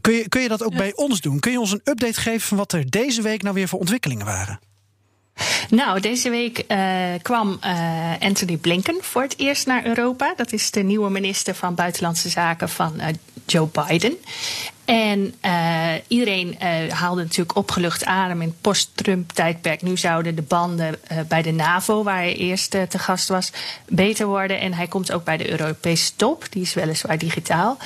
Kun 0.00 0.14
je, 0.14 0.28
kun 0.28 0.42
je 0.42 0.48
dat 0.48 0.64
ook 0.64 0.76
bij 0.76 0.92
ons 0.94 1.20
doen? 1.20 1.40
Kun 1.40 1.52
je 1.52 1.60
ons 1.60 1.72
een 1.72 1.80
update 1.84 2.20
geven 2.20 2.48
van 2.48 2.56
wat 2.56 2.72
er 2.72 2.90
deze 2.90 3.22
week 3.22 3.42
nou 3.42 3.54
weer 3.54 3.68
voor 3.68 3.78
ontwikkelingen 3.78 4.26
waren? 4.26 4.60
Nou, 5.70 6.00
deze 6.00 6.30
week 6.30 6.64
uh, 6.68 6.78
kwam 7.22 7.58
uh, 7.64 8.12
Anthony 8.20 8.56
Blinken 8.56 8.98
voor 9.00 9.22
het 9.22 9.34
eerst 9.38 9.66
naar 9.66 9.86
Europa. 9.86 10.32
Dat 10.36 10.52
is 10.52 10.70
de 10.70 10.82
nieuwe 10.82 11.10
minister 11.10 11.54
van 11.54 11.74
Buitenlandse 11.74 12.28
Zaken 12.28 12.68
van 12.68 12.92
uh, 12.96 13.06
Joe 13.46 13.68
Biden. 13.72 14.16
En 14.90 15.34
uh, 15.44 15.92
iedereen 16.08 16.56
uh, 16.62 16.92
haalde 16.92 17.22
natuurlijk 17.22 17.56
opgelucht 17.56 18.04
adem 18.04 18.42
in 18.42 18.48
het 18.48 18.60
post-Trump-tijdperk. 18.60 19.82
Nu 19.82 19.96
zouden 19.96 20.34
de 20.34 20.42
banden 20.42 20.96
uh, 21.12 21.18
bij 21.28 21.42
de 21.42 21.50
NAVO, 21.50 22.02
waar 22.02 22.16
hij 22.16 22.36
eerst 22.36 22.70
te 22.70 22.98
gast 22.98 23.28
was, 23.28 23.52
beter 23.88 24.26
worden. 24.26 24.60
En 24.60 24.74
hij 24.74 24.86
komt 24.86 25.12
ook 25.12 25.24
bij 25.24 25.36
de 25.36 25.50
Europese 25.50 26.12
top. 26.16 26.46
Die 26.50 26.62
is 26.62 26.74
weliswaar 26.74 27.18
digitaal. 27.18 27.78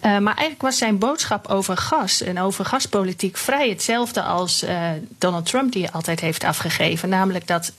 maar 0.00 0.10
eigenlijk 0.20 0.62
was 0.62 0.78
zijn 0.78 0.98
boodschap 0.98 1.46
over 1.46 1.76
gas 1.76 2.22
en 2.22 2.40
over 2.40 2.64
gaspolitiek 2.64 3.36
vrij 3.36 3.68
hetzelfde 3.68 4.22
als 4.22 4.64
Donald 5.18 5.46
Trump 5.46 5.72
die 5.72 5.90
altijd 5.90 6.20
heeft 6.20 6.44
afgegeven. 6.44 7.08
Namelijk 7.08 7.46
dat 7.46 7.72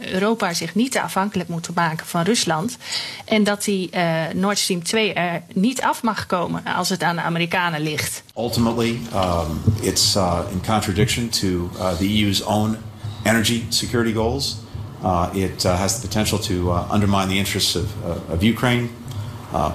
Europa 0.00 0.52
zich 0.52 0.74
niet 0.74 0.92
te 0.92 1.00
afhankelijk 1.00 1.48
moet 1.48 1.74
maken 1.74 2.06
van 2.06 2.22
Rusland. 2.22 2.76
En 3.24 3.44
dat 3.44 3.64
die 3.64 3.90
Nord 4.32 4.58
Stream 4.58 4.82
2 4.82 5.12
er 5.12 5.42
niet 5.52 5.82
af 5.82 6.02
mag 6.02 6.26
komen 6.26 6.64
als 6.64 6.88
het 6.88 7.02
aan 7.02 7.16
de 7.16 7.22
Amerikanen 7.22 7.80
ligt. 7.80 8.23
Ultimately, 8.36 8.98
um, 9.12 9.62
it's 9.76 10.16
uh, 10.16 10.50
in 10.52 10.60
contradiction 10.60 11.30
to 11.30 11.70
uh, 11.78 11.94
the 11.94 12.08
EU's 12.08 12.42
own 12.42 12.82
energy 13.24 13.70
security 13.70 14.12
goals. 14.12 14.60
Uh, 15.04 15.30
it 15.34 15.64
uh, 15.64 15.76
has 15.76 16.00
the 16.00 16.08
potential 16.08 16.38
to 16.38 16.72
uh, 16.72 16.88
undermine 16.90 17.28
the 17.28 17.38
interests 17.38 17.76
of, 17.76 18.04
of 18.04 18.42
Ukraine, 18.42 18.90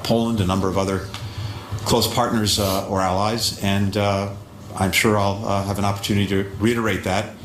Poland, 0.04 0.42
a 0.42 0.46
number 0.46 0.68
of 0.68 0.78
other 0.78 1.08
close 1.86 2.14
partners 2.14 2.60
or 2.60 3.00
allies, 3.00 3.64
and 3.64 3.96
I'm 3.96 4.92
sure 4.92 5.18
I'll 5.18 5.64
have 5.64 5.80
an 5.80 5.86
opportunity 5.86 6.28
to 6.28 6.50
reiterate 6.60 7.06
that, 7.06 7.36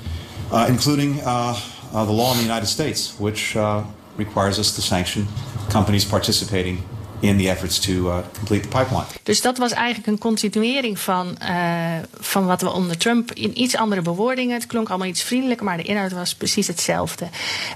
including 0.69 1.17
the 1.19 1.63
law 1.93 2.33
in 2.33 2.39
the 2.39 2.43
United 2.43 2.67
States, 2.67 3.21
which 3.21 3.57
requires 4.17 4.59
us 4.59 4.75
to 4.75 4.83
sanction 4.83 5.29
companies 5.69 6.05
participating 6.05 6.83
in 7.25 7.39
the 7.39 7.49
efforts 7.49 7.79
to 7.79 7.93
uh, 7.93 8.19
complete 8.33 8.69
the 8.69 8.79
pipeline. 8.79 9.07
Dus 9.23 9.41
dat 9.41 9.59
was 9.59 9.73
eigenlijk 9.73 10.07
een 10.07 10.19
continuering 10.19 10.99
van, 10.99 11.37
uh, 11.43 11.97
van 12.21 12.47
wat 12.47 12.63
we 12.63 12.73
onder 12.73 12.97
Trump 12.97 13.33
in 13.33 13.61
iets 13.61 13.77
andere 13.77 14.03
bewoordingen. 14.03 14.55
Het 14.55 14.67
klonk 14.67 14.89
allemaal 14.89 15.09
iets 15.09 15.23
vriendelijker, 15.23 15.67
maar 15.67 15.77
de 15.77 15.83
inhoud 15.83 16.13
was 16.13 16.35
precies 16.35 16.67
hetzelfde. 16.67 17.29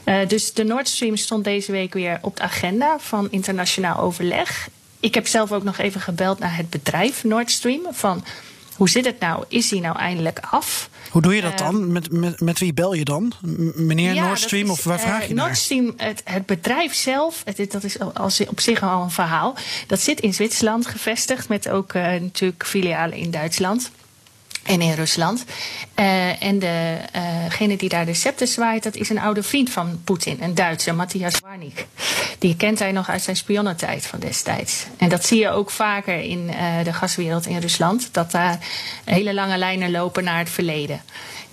Uh, 0.04 0.26
dus 0.26 0.52
de 0.52 0.64
Nord 0.64 0.88
Stream 0.88 1.16
stond 1.16 1.44
deze 1.44 1.72
week 1.72 1.94
weer 1.94 2.18
op 2.22 2.36
de 2.36 2.42
agenda 2.42 2.96
van 2.98 3.28
internationaal 3.30 3.98
overleg. 3.98 4.68
Ik 5.00 5.14
heb 5.14 5.26
zelf 5.26 5.52
ook 5.52 5.62
nog 5.62 5.78
even 5.78 6.00
gebeld 6.00 6.38
naar 6.38 6.56
het 6.56 6.70
bedrijf 6.70 7.24
Nord 7.24 7.50
Stream. 7.50 7.80
Van 7.90 8.24
hoe 8.78 8.88
zit 8.88 9.04
het 9.04 9.20
nou? 9.20 9.44
Is 9.48 9.70
hij 9.70 9.80
nou 9.80 9.96
eindelijk 9.96 10.38
af? 10.50 10.90
Hoe 11.10 11.22
doe 11.22 11.34
je 11.34 11.40
dat 11.40 11.58
dan? 11.58 11.74
Ehm, 11.74 11.92
met, 11.92 12.12
met, 12.12 12.40
met 12.40 12.58
wie 12.58 12.72
bel 12.72 12.94
je 12.94 13.04
dan? 13.04 13.32
Meneer 13.74 14.14
ja, 14.14 14.26
Nord 14.26 14.40
Stream 14.40 14.70
of 14.70 14.84
waar 14.84 15.00
vraag 15.00 15.22
je 15.22 15.28
uh, 15.28 15.34
naar? 15.34 15.46
Nord 15.46 15.58
Stream, 15.58 15.92
het, 15.96 16.20
het 16.24 16.46
bedrijf 16.46 16.94
zelf, 16.94 17.42
het, 17.44 17.72
dat 17.72 17.84
is 17.84 17.98
als, 17.98 18.46
op 18.46 18.60
zich 18.60 18.82
al 18.82 19.02
een 19.02 19.10
verhaal. 19.10 19.56
Dat 19.86 20.00
zit 20.00 20.20
in 20.20 20.34
Zwitserland 20.34 20.86
gevestigd, 20.86 21.48
met 21.48 21.68
ook 21.68 21.94
uh, 21.94 22.02
natuurlijk 22.02 22.66
filialen 22.66 23.16
in 23.16 23.30
Duitsland 23.30 23.90
en 24.68 24.80
in 24.80 24.92
Rusland. 24.92 25.44
Uh, 25.96 26.42
en 26.42 26.58
degene 26.58 27.72
uh 27.72 27.78
die 27.78 27.88
daar 27.88 28.06
de 28.06 28.14
scepter 28.14 28.46
zwaait, 28.46 28.82
dat 28.82 28.94
is 28.94 29.08
een 29.08 29.18
oude 29.18 29.42
vriend 29.42 29.70
van 29.70 30.00
Poetin, 30.04 30.38
een 30.40 30.54
Duitser, 30.54 30.94
Matthias 30.94 31.40
Warnik. 31.40 31.86
Die 32.38 32.56
kent 32.56 32.78
hij 32.78 32.92
nog 32.92 33.08
uit 33.08 33.22
zijn 33.22 33.36
spionnentijd 33.36 34.06
van 34.06 34.18
destijds. 34.18 34.86
En 34.96 35.08
dat 35.08 35.26
zie 35.26 35.38
je 35.38 35.50
ook 35.50 35.70
vaker 35.70 36.20
in 36.20 36.50
uh, 36.50 36.84
de 36.84 36.92
gaswereld 36.92 37.46
in 37.46 37.58
Rusland, 37.58 38.08
dat 38.12 38.30
daar 38.30 38.58
hele 39.04 39.34
lange 39.34 39.58
lijnen 39.58 39.90
lopen 39.90 40.24
naar 40.24 40.38
het 40.38 40.50
verleden. 40.50 41.02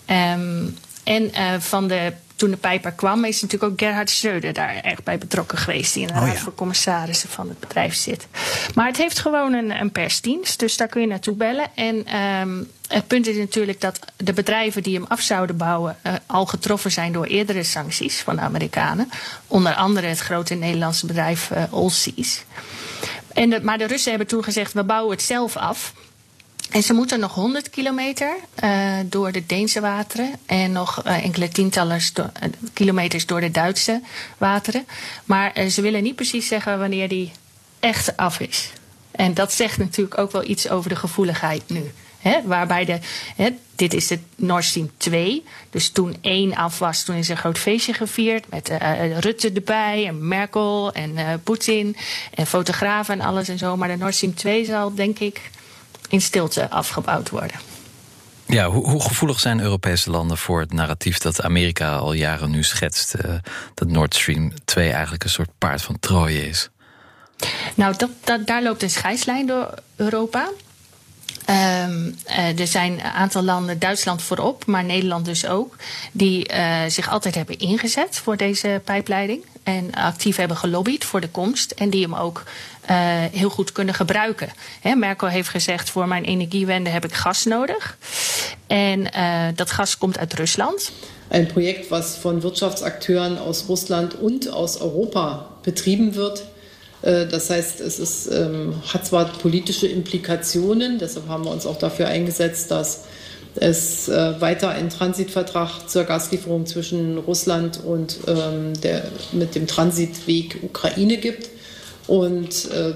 Um, 0.08 0.78
en 1.04 1.32
van 1.62 1.88
de 1.88 2.13
toen 2.36 2.50
de 2.50 2.58
pijper 2.58 2.91
kwam, 2.91 3.26
is 3.26 3.41
natuurlijk 3.41 3.71
ook 3.71 3.80
Gerhard 3.80 4.10
Schreuder 4.10 4.54
daar 4.54 4.76
erg 4.82 5.04
bij 5.04 5.17
betrokken 5.17 5.58
geweest. 5.58 5.93
Die 5.93 6.02
in 6.02 6.08
de 6.08 6.13
oh, 6.13 6.19
raad 6.19 6.36
ja. 6.36 6.39
voor 6.39 6.56
commissarissen 6.56 7.30
van 7.30 7.50
het 7.50 7.60
bedrijf 7.60 7.95
zit. 7.95 8.28
Maar 8.76 8.88
het 8.88 8.98
heeft 8.98 9.19
gewoon 9.19 9.54
een, 9.54 9.82
een 9.82 9.91
persdienst, 9.91 10.60
dus 10.60 10.78
daar 10.78 10.88
kun 10.88 11.02
je 11.02 11.08
naartoe 11.08 11.36
bellen. 11.36 11.67
En 11.76 12.19
um, 12.19 12.71
het 12.88 13.08
punt 13.08 13.28
is 13.28 13.38
natuurlijk 13.38 13.82
dat 13.82 14.00
de 14.17 14.34
bedrijven 14.34 14.84
die 14.84 14.95
hem 14.95 15.06
af 15.08 15.21
zouden 15.21 15.58
bouwen 15.58 15.98
uh, 16.04 16.13
al 16.26 16.45
getroffen 16.45 16.91
zijn 16.91 17.12
door 17.12 17.26
eerdere 17.26 17.63
sancties 17.63 18.21
van 18.21 18.36
de 18.36 18.41
Amerikanen. 18.41 19.10
Onder 19.48 19.76
andere 19.76 20.08
het 20.08 20.19
grote 20.19 20.54
Nederlandse 20.54 21.06
bedrijf 21.06 21.50
uh, 21.52 21.63
Allseas. 21.74 22.43
En 23.34 23.50
de, 23.50 23.60
maar 23.62 23.78
de 23.78 23.88
Russen 23.88 24.10
hebben 24.10 24.28
toen 24.28 24.43
gezegd: 24.43 24.74
we 24.74 24.84
bouwen 24.84 25.12
het 25.12 25.26
zelf 25.26 25.58
af. 25.58 25.93
En 26.71 26.84
ze 26.84 26.93
moeten 26.93 27.19
nog 27.19 27.34
100 27.34 27.69
kilometer 27.69 28.36
uh, 28.63 28.97
door 29.06 29.32
de 29.32 29.45
Deense 29.45 29.80
wateren 29.80 30.32
en 30.45 30.71
nog 30.71 31.06
uh, 31.06 31.23
enkele 31.23 31.47
tientallen 31.47 31.99
uh, 32.19 32.25
kilometers 32.73 33.25
door 33.25 33.41
de 33.41 33.51
Duitse 33.51 34.01
wateren. 34.38 34.88
Maar 35.25 35.69
ze 35.69 35.82
willen 35.82 36.04
niet 36.04 36.15
precies 36.15 36.47
zeggen 36.47 36.80
wanneer 36.80 37.08
die 37.08 37.32
echt 37.80 38.17
af 38.17 38.39
is. 38.39 38.71
En 39.12 39.34
dat 39.34 39.54
zegt 39.54 39.78
natuurlijk 39.78 40.17
ook 40.17 40.32
wel 40.32 40.43
iets 40.43 40.69
over 40.69 40.89
de 40.89 40.95
gevoeligheid 40.95 41.63
nu. 41.67 41.91
He, 42.19 42.41
waarbij 42.45 42.86
de, 42.86 42.99
dit 43.75 43.93
is 43.93 44.08
de 44.08 44.19
Nord 44.36 44.63
Stream 44.63 44.91
2. 44.97 45.43
Dus 45.69 45.89
toen 45.89 46.17
één 46.21 46.56
af 46.56 46.80
was, 46.80 47.04
toen 47.04 47.15
is 47.15 47.30
een 47.30 47.38
groot 47.38 47.58
feestje 47.58 47.93
gevierd. 47.93 48.49
Met 48.49 48.71
Rutte 49.19 49.51
erbij 49.51 50.08
en 50.08 50.28
Merkel 50.28 50.93
en 50.93 51.41
Poetin 51.43 51.95
en 52.34 52.47
fotografen 52.47 53.19
en 53.19 53.25
alles 53.25 53.47
en 53.47 53.58
zo. 53.58 53.78
Maar 53.78 53.88
de 53.88 53.97
Nord 53.97 54.15
Stream 54.15 54.34
2 54.34 54.65
zal, 54.65 54.95
denk 54.95 55.19
ik, 55.19 55.41
in 56.10 56.22
stilte 56.22 56.70
afgebouwd 56.70 57.30
worden. 57.30 57.60
Ja, 58.48 58.70
hoe, 58.70 58.89
hoe, 58.89 59.02
gevoelig 59.02 59.39
zijn 59.39 59.60
Europese 59.60 60.10
landen 60.10 60.38
voor 60.38 60.60
het 60.60 60.74
narratief 60.74 61.18
dat 61.18 61.41
Amerika 61.41 61.96
al 61.96 62.13
jaren 62.13 62.52
nu 62.52 62.63
schetst? 62.63 63.15
Uh, 63.26 63.34
dat 63.74 63.88
Nord 63.88 64.15
Stream 64.15 64.52
2 64.65 64.91
eigenlijk 64.91 65.24
een 65.24 65.30
soort 65.30 65.50
paard 65.58 65.82
van 65.82 66.00
Troje 66.00 66.48
is? 66.48 66.70
Nou, 67.76 67.94
dat, 67.98 68.10
dat, 68.24 68.48
daar 68.48 68.63
loopt 68.63 68.84
een 68.84 68.89
scheidslijn 68.89 69.48
door 69.48 69.74
Europa. 69.96 70.50
Um, 71.50 72.15
uh, 72.28 72.60
er 72.60 72.68
zijn 72.68 72.91
een 72.91 73.02
aantal 73.02 73.44
landen, 73.44 73.80
Duitsland 73.80 74.22
voorop, 74.22 74.65
maar 74.65 74.84
Nederland 74.84 75.26
dus 75.26 75.46
ook, 75.46 75.76
die 76.12 76.54
uh, 76.54 76.82
zich 76.88 77.10
altijd 77.10 77.36
hebben 77.36 77.60
ingezet 77.60 78.18
voor 78.18 78.38
deze 78.38 78.82
pijpleiding. 78.84 79.46
En 79.65 79.93
actief 79.93 80.36
hebben 80.36 80.58
gelobbyd 80.58 81.06
voor 81.06 81.21
de 81.21 81.30
komst. 81.30 81.71
En 81.71 81.89
die 81.89 82.01
hem 82.01 82.15
ook 82.15 82.43
uh, 82.89 82.95
heel 83.32 83.49
goed 83.49 83.71
kunnen 83.71 83.93
gebruiken. 83.93 84.49
He, 84.82 84.95
Merkel 84.95 85.28
heeft 85.28 85.49
gezegd: 85.49 85.89
voor 85.89 86.08
mijn 86.08 86.23
energiewende 86.23 86.89
heb 86.89 87.06
ik 87.06 87.13
gas 87.13 87.45
nodig. 87.45 87.97
En 88.67 89.08
dat 89.56 89.71
gas 89.71 89.97
komt 89.97 90.17
uit 90.17 90.34
Rusland. 90.34 90.91
Een 91.28 91.45
project 91.45 91.88
was 91.88 92.06
van 92.06 92.41
Wirtschaftsakteuren 92.41 93.38
aus 93.38 93.63
Russland 93.67 94.13
und 94.13 94.49
aus 94.49 94.82
Europa 94.82 95.47
betrieben 95.62 96.13
wird. 96.13 96.43
Äh, 97.06 97.28
das 97.28 97.49
heißt, 97.49 97.82
es 97.82 97.99
ist, 97.99 98.28
ähm, 98.28 98.73
hat 98.93 99.06
zwar 99.06 99.25
politische 99.25 99.88
Implikationen, 99.88 100.97
deshalb 100.97 101.28
haben 101.28 101.45
wir 101.45 101.51
uns 101.51 101.65
auch 101.65 101.78
dafür 101.78 102.08
eingesetzt, 102.08 102.71
dass 102.71 103.04
es 103.56 104.08
äh, 104.10 104.39
weiter 104.41 104.70
einen 104.70 104.89
Transitvertrag 104.89 105.89
zur 105.89 106.04
Gaslieferung 106.04 106.65
zwischen 106.65 107.18
Russland 107.18 107.80
und 107.84 108.18
ähm, 108.28 108.74
der, 108.82 109.04
mit 109.32 109.56
dem 109.56 109.68
Transitweg 109.68 110.58
Ukraine 110.63 111.18
gibt 111.18 111.50
und 112.08 112.72
äh, 112.72 112.94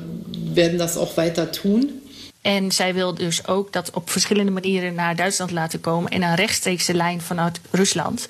werden 0.54 0.78
das 0.78 0.98
auch 0.98 1.18
weiter 1.18 1.52
tun. 1.52 2.00
En 2.42 2.72
zij 2.72 2.94
wil 2.94 3.14
dus 3.14 3.48
ook 3.48 3.74
dat 3.74 3.92
op 3.92 4.10
verschillende 4.10 4.52
manieren 4.52 4.94
naar 4.94 5.16
Duitsland 5.16 5.52
laten 5.52 5.82
komen. 5.82 6.12
En 6.12 6.22
een 6.22 6.36
rechtstreekse 6.36 6.94
lijn 6.94 7.22
vanuit 7.22 7.60
Rusland 7.72 8.28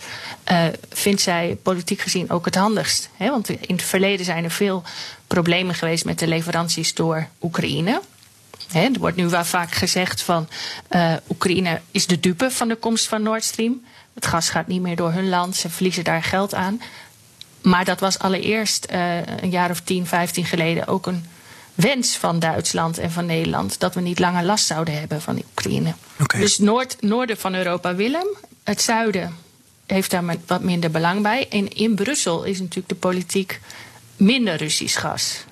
uh, 0.51 0.63
vindt 0.89 1.21
zij 1.21 1.57
politiek 1.63 2.01
gezien 2.01 2.29
ook 2.29 2.45
het 2.45 2.55
handigst. 2.55 3.09
He, 3.17 3.29
want 3.29 3.49
in 3.49 3.75
het 3.75 3.83
verleden 3.83 4.25
zijn 4.25 4.43
er 4.43 4.51
veel 4.51 4.83
problemen 5.27 5.75
geweest 5.75 6.05
met 6.05 6.19
de 6.19 6.27
leveranties 6.27 6.93
door 6.93 7.27
Oekraïne. 7.41 8.01
He, 8.71 8.83
er 8.83 8.99
wordt 8.99 9.15
nu 9.15 9.27
wel 9.27 9.45
vaak 9.45 9.71
gezegd 9.71 10.21
van 10.21 10.47
uh, 10.91 11.13
Oekraïne 11.29 11.81
is 11.91 12.07
de 12.07 12.19
dupe 12.19 12.51
van 12.51 12.67
de 12.67 12.75
komst 12.75 13.07
van 13.07 13.21
Nord 13.21 13.43
Stream. 13.43 13.81
Het 14.13 14.25
gas 14.25 14.49
gaat 14.49 14.67
niet 14.67 14.81
meer 14.81 14.95
door 14.95 15.11
hun 15.11 15.29
land, 15.29 15.55
ze 15.55 15.69
verliezen 15.69 16.03
daar 16.03 16.23
geld 16.23 16.53
aan. 16.53 16.81
maar 17.61 17.85
dat 17.85 17.99
was 17.99 18.19
allereerst 18.19 18.87
een 19.41 19.49
jaar 19.49 19.69
of 19.69 19.79
10, 19.79 20.07
15 20.07 20.45
geleden 20.45 20.87
ook 20.87 21.07
een 21.07 21.25
wens 21.79 22.17
van 22.17 22.39
Duitsland 22.39 22.97
en 22.97 23.11
van 23.11 23.25
Nederland 23.25 23.79
dat 23.79 23.95
we 23.95 24.01
niet 24.01 24.19
langer 24.19 24.43
last 24.43 24.65
zouden 24.65 24.99
hebben 24.99 25.21
van 25.21 25.41
Oekraïne. 25.49 25.93
Okay. 26.21 26.41
Dus 26.41 26.57
noord, 26.57 27.01
noorden 27.01 27.37
van 27.37 27.55
Europa 27.55 27.95
Willem, 27.95 28.27
het 28.63 28.81
zuiden 28.81 29.35
heeft 29.85 30.11
daar 30.11 30.23
wat 30.47 30.63
minder 30.63 30.91
belang 30.91 31.21
bij. 31.21 31.47
En 31.49 31.67
in 31.67 31.95
Brussel 31.95 32.43
is 32.43 32.59
natuurlijk 32.59 32.89
de 32.89 32.95
politiek 32.95 33.59
minder 34.17 34.55
Russisch 34.55 34.99
gas. 34.99 35.43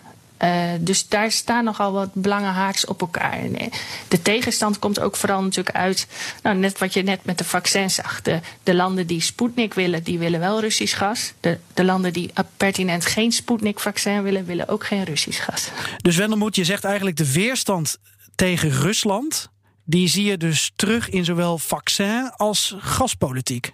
Uh, 0.44 0.72
dus 0.80 1.08
daar 1.08 1.32
staan 1.32 1.64
nogal 1.64 1.92
wat 1.92 2.14
belangen 2.14 2.54
haaks 2.54 2.86
op 2.86 3.02
elkaar. 3.02 3.34
En 3.34 3.58
eh, 3.58 3.72
de 4.08 4.22
tegenstand 4.22 4.80
komt 4.80 5.00
ook 5.00 5.16
vooral 5.16 5.42
natuurlijk 5.44 5.76
uit, 5.76 6.08
nou, 6.44 6.58
net 6.58 6.78
wat 6.78 6.94
je 6.94 7.04
net 7.04 7.26
met 7.26 7.38
de 7.38 7.44
vaccins 7.44 7.96
zag. 7.96 8.22
De, 8.22 8.40
de 8.64 8.76
landen 8.76 9.08
die 9.08 9.22
Sputnik 9.22 9.74
willen, 9.74 10.04
die 10.04 10.20
willen 10.20 10.40
wel 10.40 10.60
Russisch 10.60 10.98
gas. 10.98 11.34
De, 11.40 11.58
de 11.74 11.84
landen 11.84 12.14
die 12.14 12.32
pertinent 12.58 13.06
geen 13.06 13.32
Sputnik-vaccin 13.32 14.24
willen, 14.24 14.46
willen 14.46 14.68
ook 14.68 14.86
geen 14.86 15.04
Russisch 15.04 15.44
gas. 15.44 15.70
Dus 15.98 16.16
Wendelmoed, 16.16 16.56
je 16.56 16.64
zegt 16.64 16.84
eigenlijk 16.84 17.18
de 17.18 17.32
weerstand 17.32 17.98
tegen 18.36 18.70
Rusland, 18.70 19.50
die 19.86 20.08
zie 20.08 20.26
je 20.26 20.38
dus 20.38 20.72
terug 20.76 21.10
in 21.10 21.26
zowel 21.26 21.58
vaccin 21.58 22.32
als 22.36 22.76
gaspolitiek. 22.78 23.72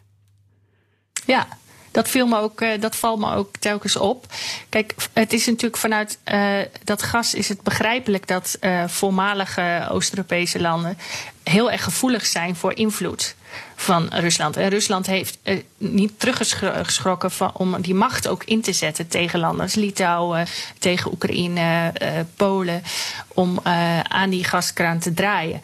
Ja, 1.26 1.48
dat, 1.94 2.22
ook, 2.34 2.62
uh, 2.62 2.70
dat 2.80 2.96
valt 2.96 3.20
me 3.20 3.36
ook 3.36 3.58
telkens 3.60 3.96
op. 3.96 4.26
Kijk, 4.70 4.96
het 5.14 5.34
is 5.34 5.46
natuurlijk 5.46 5.78
vanuit 5.78 6.18
uh, 6.34 6.58
dat 6.84 7.04
gas 7.04 7.34
is 7.34 7.50
het 7.50 7.62
begrijpelijk 7.62 8.28
dat 8.28 8.58
uh, 8.62 8.84
voormalige 8.88 9.88
Oost-Europese 9.92 10.62
landen 10.62 10.98
heel 11.44 11.72
erg 11.72 11.84
gevoelig 11.84 12.26
zijn 12.26 12.56
voor 12.56 12.76
invloed 12.76 13.36
van 13.76 14.08
Rusland. 14.12 14.58
En 14.58 14.70
Rusland 14.70 15.06
heeft 15.06 15.38
niet 15.78 16.20
teruggeschrokken 16.20 17.32
van, 17.32 17.52
om 17.54 17.82
die 17.82 17.94
macht 17.94 18.28
ook 18.28 18.44
in 18.44 18.62
te 18.62 18.74
zetten 18.74 19.08
tegen 19.08 19.40
landen 19.40 19.62
als 19.62 19.76
Litouwen, 19.76 20.48
tegen 20.80 21.12
Oekraïne, 21.12 21.94
Polen, 22.36 22.84
om 23.28 23.60
aan 24.08 24.30
die 24.30 24.44
gaskraan 24.44 25.00
te 25.00 25.14
draaien. 25.14 25.62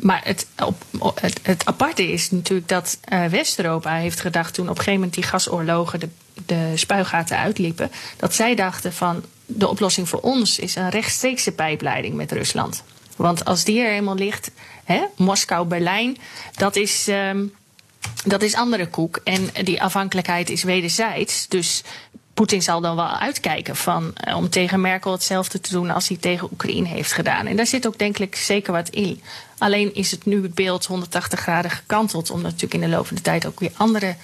Maar 0.00 0.20
het, 0.24 0.46
op, 0.64 0.84
het, 1.20 1.40
het, 1.42 1.64
aparte 1.64 2.12
is 2.12 2.30
natuurlijk 2.30 2.68
dat 2.68 2.98
uh, 3.12 3.24
West-Europa 3.24 3.94
heeft 3.96 4.20
gedacht 4.20 4.54
toen 4.54 4.64
op 4.64 4.70
een 4.70 4.76
gegeven 4.76 4.94
moment 5.00 5.14
die 5.14 5.24
gasoorlogen 5.24 6.00
de, 6.00 6.08
de 6.46 6.72
spuigaten 6.74 7.38
uitliepen, 7.38 7.90
dat 8.16 8.34
zij 8.34 8.54
dachten 8.54 8.92
van 8.92 9.24
de 9.46 9.68
oplossing 9.68 10.08
voor 10.08 10.20
ons 10.20 10.58
is 10.58 10.74
een 10.74 10.88
rechtstreekse 10.88 11.52
pijpleiding 11.52 12.14
met 12.14 12.32
Rusland. 12.32 12.82
Want 13.16 13.44
als 13.44 13.64
die 13.64 13.80
er 13.80 13.92
eenmaal 13.92 14.14
ligt, 14.14 14.50
Moskou, 15.16 15.66
Berlijn, 15.66 16.16
dat 16.56 16.76
is, 16.76 17.06
um, 17.08 17.54
dat 18.24 18.42
is 18.42 18.54
andere 18.54 18.88
koek. 18.88 19.20
En 19.24 19.50
die 19.64 19.82
afhankelijkheid 19.82 20.50
is 20.50 20.62
wederzijds. 20.62 21.48
Dus 21.48 21.82
Poetin 22.40 22.62
zal 22.62 22.80
dan 22.80 22.96
wel 22.96 23.18
uitkijken 23.18 23.76
van, 23.76 24.12
uh, 24.28 24.36
om 24.36 24.48
tegen 24.48 24.80
Merkel 24.80 25.12
hetzelfde 25.12 25.60
te 25.60 25.70
doen 25.70 25.90
als 25.90 26.08
hij 26.08 26.16
tegen 26.16 26.48
Oekraïne 26.52 26.88
heeft 26.88 27.12
gedaan. 27.12 27.46
En 27.46 27.56
daar 27.56 27.66
zit 27.66 27.86
ook 27.86 27.98
denk 27.98 28.18
ik 28.18 28.36
zeker 28.36 28.72
wat 28.72 28.88
in. 28.88 29.22
Alleen 29.58 29.94
is 29.94 30.10
het 30.10 30.24
nu 30.24 30.42
het 30.42 30.54
beeld 30.54 30.86
180 30.86 31.40
graden 31.40 31.70
gekanteld, 31.70 32.30
omdat 32.30 32.50
natuurlijk 32.50 32.82
in 32.82 32.90
de 32.90 32.96
loop 32.96 33.06
van 33.06 33.16
de 33.16 33.22
tijd 33.22 33.46
ook 33.46 33.60
weer 33.60 33.70
andere 33.76 34.16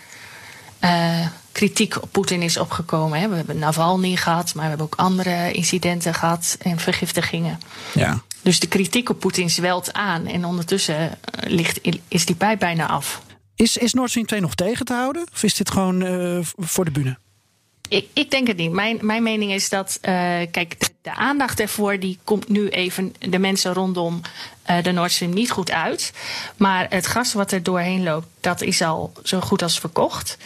uh, 0.85 1.27
kritiek 1.53 2.03
op 2.03 2.09
Poetin 2.13 2.43
is 2.43 2.57
opgekomen. 2.57 3.21
Hè. 3.21 3.29
We 3.29 3.37
hebben 3.37 3.59
Navalny 3.59 4.17
gehad, 4.17 4.55
maar 4.55 4.63
we 4.63 4.69
hebben 4.69 4.87
ook 4.87 4.95
andere 4.95 5.53
incidenten 5.53 6.15
gehad 6.15 6.57
en 6.61 6.79
vergiftigingen. 6.79 7.59
Ja. 7.95 8.23
Dus 8.43 8.61
de 8.61 8.67
kritiek 8.69 9.09
op 9.09 9.21
Poetin 9.21 9.51
zwelt 9.51 9.93
aan 9.93 10.27
en 10.27 10.45
ondertussen 10.45 11.05
uh, 11.05 11.11
ligt, 11.51 11.81
is 12.09 12.27
die 12.27 12.37
pijp 12.37 12.59
bijna 12.59 12.87
af. 12.87 13.23
Is, 13.55 13.77
is 13.77 13.93
Nord 13.93 14.09
Stream 14.09 14.27
2 14.27 14.41
nog 14.41 14.55
tegen 14.55 14.85
te 14.85 14.93
houden? 14.93 15.27
Of 15.33 15.43
is 15.43 15.55
dit 15.55 15.71
gewoon 15.71 16.03
uh, 16.03 16.39
voor 16.57 16.85
de 16.85 16.91
bühne? 16.91 17.25
Ik, 17.89 18.09
ik, 18.13 18.31
denk 18.31 18.47
het 18.47 18.57
niet. 18.57 18.73
Mijn, 18.73 18.99
mijn 19.01 19.23
mening 19.23 19.53
is 19.53 19.69
dat, 19.69 19.99
uh, 20.03 20.11
kijk, 20.51 20.77
de, 21.03 21.15
aandacht 21.15 21.61
ervoor 21.61 21.99
die 21.99 22.19
komt 22.25 22.49
nu 22.49 22.69
even 22.69 23.15
de 23.19 23.39
mensen 23.39 23.73
rondom 23.73 24.21
uh, 24.71 24.83
de 24.83 24.93
Nord 24.93 25.13
Stream 25.13 25.35
niet 25.35 25.51
goed 25.51 25.71
uit. 25.71 26.13
Maar 26.57 26.87
het 26.89 27.07
gas 27.07 27.33
wat 27.33 27.53
er 27.53 27.63
doorheen 27.63 28.03
loopt, 28.03 28.27
dat 28.41 28.61
is 28.61 28.83
al 28.83 29.13
zo 29.23 29.41
goed 29.41 29.63
als 29.63 29.79
verkocht 29.79 30.37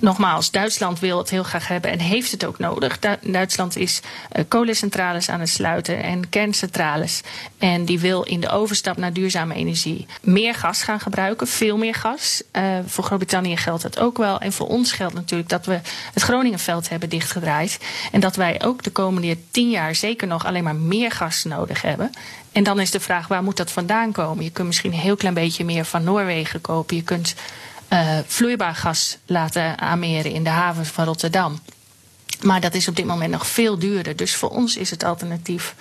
nogmaals, 0.00 0.50
Duitsland 0.50 1.00
wil 1.00 1.18
het 1.18 1.30
heel 1.30 1.42
graag 1.42 1.68
hebben 1.68 1.90
en 1.90 1.98
heeft 1.98 2.30
het 2.30 2.44
ook 2.44 2.58
nodig. 2.58 2.98
Du 2.98 3.08
Duitsland 3.20 3.76
is 3.76 4.00
uh, 4.36 4.44
kolencentrales 4.48 5.28
aan 5.28 5.40
het 5.40 5.48
sluiten 5.48 6.02
en 6.02 6.28
kerncentrales. 6.28 7.20
En 7.58 7.84
die 7.84 7.98
wil 7.98 8.22
in 8.22 8.40
de 8.40 8.48
overstap 8.48 8.96
naar 8.96 9.12
duurzame 9.12 9.54
energie 9.54 10.06
meer 10.22 10.54
gas 10.54 10.82
gaan 10.82 11.00
gebruiken, 11.00 11.46
veel 11.46 11.76
meer 11.76 11.94
gas. 11.94 12.42
Uh, 12.52 12.62
voor 12.86 13.04
Groot-Brittannië 13.04 13.56
geldt 13.56 13.82
dat 13.82 13.98
ook 13.98 14.18
wel. 14.18 14.40
En 14.40 14.52
voor 14.52 14.68
ons 14.68 14.92
geldt 14.92 15.14
natuurlijk 15.14 15.48
dat 15.48 15.66
we 15.66 15.80
het 16.12 16.22
Groningenveld 16.22 16.88
hebben 16.88 17.08
dichtgedraaid. 17.08 17.78
En 18.12 18.20
dat 18.20 18.36
wij 18.36 18.62
ook 18.64 18.82
de 18.82 18.90
komende 18.90 19.36
tien 19.50 19.70
jaar 19.70 19.94
zeker 19.94 20.26
nog 20.26 20.46
alleen 20.46 20.64
maar 20.64 20.76
meer 20.76 21.10
gas 21.10 21.44
nodig 21.44 21.82
hebben. 21.82 22.10
En 22.52 22.62
dan 22.62 22.80
is 22.80 22.90
de 22.90 23.00
vraag, 23.00 23.28
waar 23.28 23.42
moet 23.42 23.56
dat 23.56 23.72
vandaan 23.72 24.12
komen? 24.12 24.44
Je 24.44 24.50
kunt 24.50 24.66
misschien 24.66 24.92
een 24.92 24.98
heel 24.98 25.16
klein 25.16 25.34
beetje 25.34 25.64
meer 25.64 25.84
van 25.84 26.04
Noorwegen 26.04 26.60
kopen. 26.60 26.96
Je 26.96 27.02
kunt 27.02 27.34
uh, 27.92 28.18
vloeibaar 28.26 28.74
gas 28.74 29.18
laten 29.26 29.78
aanmeren 29.78 30.30
in 30.30 30.44
de 30.44 30.50
haven 30.50 30.86
van 30.86 31.04
Rotterdam. 31.04 31.60
Maar 32.42 32.60
dat 32.60 32.74
is 32.74 32.88
op 32.88 32.96
dit 32.96 33.04
moment 33.04 33.30
nog 33.30 33.46
veel 33.46 33.78
duurder. 33.78 34.16
Dus 34.16 34.34
voor 34.34 34.48
ons 34.48 34.76
is 34.76 34.90
het 34.90 35.04
alternatief 35.04 35.74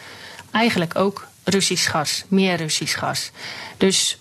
eigenlijk 0.51 0.95
ook 0.95 1.27
Russisch 1.43 1.89
gas, 1.89 2.23
meer 2.27 2.55
Russisch 2.55 2.99
gas. 2.99 3.31
Dus 3.77 4.19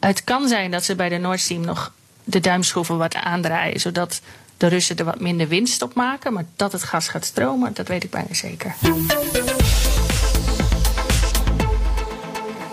het 0.00 0.24
kan 0.24 0.48
zijn 0.48 0.70
dat 0.70 0.84
ze 0.84 0.94
bij 0.94 1.08
de 1.08 1.18
Nord 1.18 1.40
Stream 1.40 1.64
nog 1.64 1.92
de 2.24 2.40
duimschroeven 2.40 2.98
wat 2.98 3.14
aandraaien, 3.14 3.80
zodat 3.80 4.20
de 4.56 4.66
Russen 4.66 4.96
er 4.96 5.04
wat 5.04 5.20
minder 5.20 5.48
winst 5.48 5.82
op 5.82 5.94
maken. 5.94 6.32
Maar 6.32 6.44
dat 6.56 6.72
het 6.72 6.82
gas 6.82 7.08
gaat 7.08 7.24
stromen, 7.24 7.74
dat 7.74 7.88
weet 7.88 8.04
ik 8.04 8.10
bijna 8.10 8.34
zeker. 8.34 8.74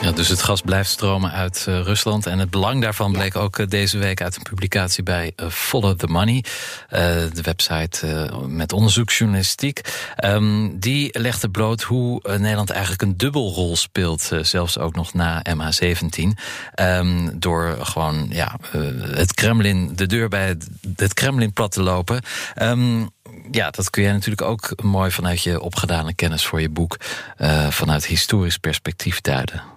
Ja, 0.07 0.13
dus 0.13 0.27
het 0.27 0.43
gas 0.43 0.61
blijft 0.61 0.89
stromen 0.89 1.31
uit 1.31 1.65
uh, 1.69 1.81
Rusland. 1.81 2.25
En 2.25 2.39
het 2.39 2.49
belang 2.49 2.81
daarvan 2.81 3.11
bleek 3.11 3.35
ook 3.35 3.57
uh, 3.57 3.67
deze 3.67 3.97
week 3.97 4.21
uit 4.21 4.35
een 4.35 4.41
publicatie 4.41 5.03
bij 5.03 5.33
uh, 5.35 5.49
Follow 5.49 5.97
the 5.97 6.07
Money. 6.07 6.43
de 6.89 7.41
website 7.41 8.29
met 8.47 8.73
onderzoeksjournalistiek. 8.73 9.81
Um, 10.23 10.79
die 10.79 11.19
legde 11.19 11.49
bloot 11.49 11.81
hoe 11.81 12.21
Nederland 12.23 12.69
eigenlijk 12.69 13.01
een 13.01 13.17
dubbelrol 13.17 13.75
speelt. 13.75 14.31
zelfs 14.41 14.77
ook 14.77 14.95
nog 14.95 15.13
na 15.13 15.41
MH17. 15.49 16.23
Um, 16.81 17.39
door 17.39 17.77
gewoon 17.81 18.27
ja, 18.29 18.59
het 19.15 19.33
Kremlin, 19.33 19.95
de 19.95 20.05
deur 20.05 20.29
bij 20.29 20.47
het, 20.47 20.67
het 20.95 21.13
Kremlin 21.13 21.53
plat 21.53 21.71
te 21.71 21.81
lopen. 21.81 22.21
Um, 22.61 23.09
ja, 23.51 23.69
dat 23.69 23.89
kun 23.89 24.03
jij 24.03 24.11
natuurlijk 24.11 24.41
ook 24.41 24.83
mooi 24.83 25.11
vanuit 25.11 25.41
je 25.41 25.61
opgedane 25.61 26.13
kennis 26.13 26.45
voor 26.45 26.61
je 26.61 26.69
boek... 26.69 26.97
vanuit 27.69 28.05
historisch 28.05 28.57
perspectief 28.57 29.21
duiden. 29.21 29.75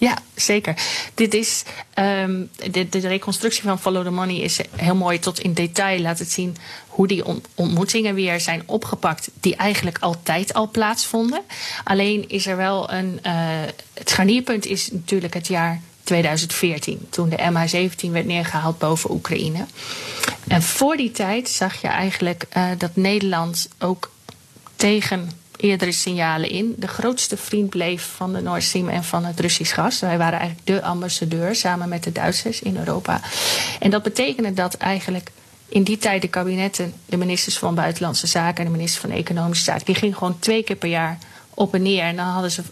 Ja, 0.00 0.18
zeker. 0.34 0.74
Dit 1.14 1.34
is, 1.34 1.62
um, 1.94 2.50
de, 2.70 2.88
de, 2.88 2.98
reconstructie 2.98 3.62
van 3.62 3.78
Follow 3.78 4.04
the 4.04 4.10
Money 4.10 4.36
is 4.36 4.58
heel 4.76 4.94
mooi 4.94 5.18
tot 5.18 5.40
in 5.40 5.52
detail. 5.52 6.00
Laat 6.00 6.18
het 6.18 6.30
zien 6.30 6.56
hoe 6.88 7.06
die 7.06 7.24
ontmoetingen 7.54 8.14
weer 8.14 8.40
zijn 8.40 8.62
opgepakt, 8.66 9.30
die 9.40 9.56
eigenlijk 9.56 9.98
altijd 9.98 10.54
al 10.54 10.70
plaatsvonden. 10.70 11.40
Alleen 11.84 12.28
is 12.28 12.46
er 12.46 12.56
wel 12.56 12.92
een. 12.92 13.20
Uh, 13.22 13.32
het 13.94 14.10
scharnierpunt 14.10 14.66
is 14.66 14.90
natuurlijk 14.90 15.34
het 15.34 15.46
jaar 15.46 15.80
2014, 16.02 17.06
toen 17.10 17.28
de 17.28 17.36
MH17 17.36 18.10
werd 18.10 18.26
neergehaald 18.26 18.78
boven 18.78 19.10
Oekraïne. 19.10 19.66
En 20.48 20.62
voor 20.62 20.96
die 20.96 21.10
tijd 21.10 21.48
zag 21.48 21.80
je 21.80 21.88
eigenlijk 21.88 22.44
uh, 22.56 22.70
dat 22.78 22.96
Nederland 22.96 23.68
ook 23.78 24.10
tegen 24.76 25.30
eerdere 25.58 25.92
signalen 25.92 26.50
in. 26.50 26.74
De 26.76 26.88
grootste 26.88 27.36
vriend 27.36 27.70
bleef 27.70 28.12
van 28.16 28.32
de 28.32 28.40
Nord 28.40 28.62
Stream 28.62 28.88
en 28.88 29.04
van 29.04 29.24
het 29.24 29.40
Russisch 29.40 29.74
gas. 29.74 30.00
Wij 30.00 30.18
waren 30.18 30.38
eigenlijk 30.38 30.66
de 30.66 30.82
ambassadeur 30.82 31.54
samen 31.54 31.88
met 31.88 32.04
de 32.04 32.12
Duitsers 32.12 32.62
in 32.62 32.76
Europa. 32.76 33.20
En 33.78 33.90
dat 33.90 34.02
betekende 34.02 34.52
dat 34.52 34.74
eigenlijk 34.74 35.30
in 35.68 35.82
die 35.82 35.98
tijd 35.98 36.22
de 36.22 36.28
kabinetten, 36.28 36.92
de 37.06 37.16
ministers 37.16 37.58
van 37.58 37.74
Buitenlandse 37.74 38.26
Zaken 38.26 38.64
en 38.64 38.64
de 38.64 38.76
minister 38.76 39.00
van 39.00 39.10
Economische 39.10 39.64
Zaken, 39.64 39.84
die 39.84 39.94
gingen 39.94 40.16
gewoon 40.16 40.38
twee 40.38 40.62
keer 40.62 40.76
per 40.76 40.88
jaar 40.88 41.18
op 41.54 41.74
en 41.74 41.82
neer. 41.82 42.02
En 42.02 42.16
dan 42.16 42.26
hadden 42.26 42.50
ze 42.50 42.62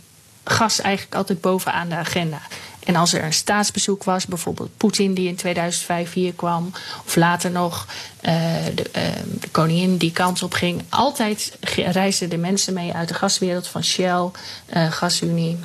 gas 0.44 0.80
eigenlijk 0.80 1.14
altijd 1.14 1.40
bovenaan 1.40 1.88
de 1.88 1.94
agenda. 1.94 2.40
En 2.86 2.96
als 2.96 3.12
er 3.12 3.24
een 3.24 3.32
staatsbezoek 3.32 4.04
was, 4.04 4.26
bijvoorbeeld 4.26 4.76
Poetin 4.76 5.14
die 5.14 5.28
in 5.28 5.36
2005 5.36 6.12
hier 6.12 6.32
kwam, 6.32 6.72
of 7.06 7.16
later 7.16 7.50
nog 7.50 7.86
de, 8.20 8.90
uh, 8.96 9.02
de, 9.40 9.48
koningin 9.50 9.96
die 9.96 10.12
kant 10.12 10.42
op 10.42 10.52
ging, 10.52 10.82
altijd 10.88 11.58
reisden 11.74 12.28
de 12.28 12.36
mensen 12.36 12.74
mee 12.74 12.92
uit 12.92 13.08
de 13.08 13.14
gaswereld 13.14 13.68
van 13.68 13.84
Shell, 13.84 14.30
uh, 14.76 14.92
Gasunie. 14.92 15.58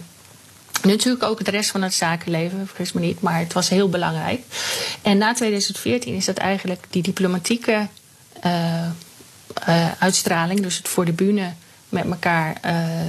Natuurlijk 0.84 1.24
ook 1.24 1.46
de 1.46 1.52
rest 1.52 1.72
van 1.72 1.82
het 1.82 1.94
zakenleven, 1.94 2.68
vergis 2.68 2.92
me 2.92 3.02
niet, 3.02 3.22
maar 3.22 3.40
het 3.40 3.54
was 3.54 3.70
heel 3.70 3.90
belangrijk. 3.90 4.42
En 5.02 5.18
na 5.18 5.34
2014 5.34 6.16
is 6.16 6.26
dat 6.26 6.38
eigenlijk 6.38 6.86
die 6.90 7.04
diplomatieke 7.04 7.88
uitstraling, 10.00 10.62
dus 10.62 10.78
het 10.78 10.88
voor 10.88 11.06
de 11.06 11.12
bühne 11.12 11.54
met 11.90 12.06
elkaar 12.06 12.60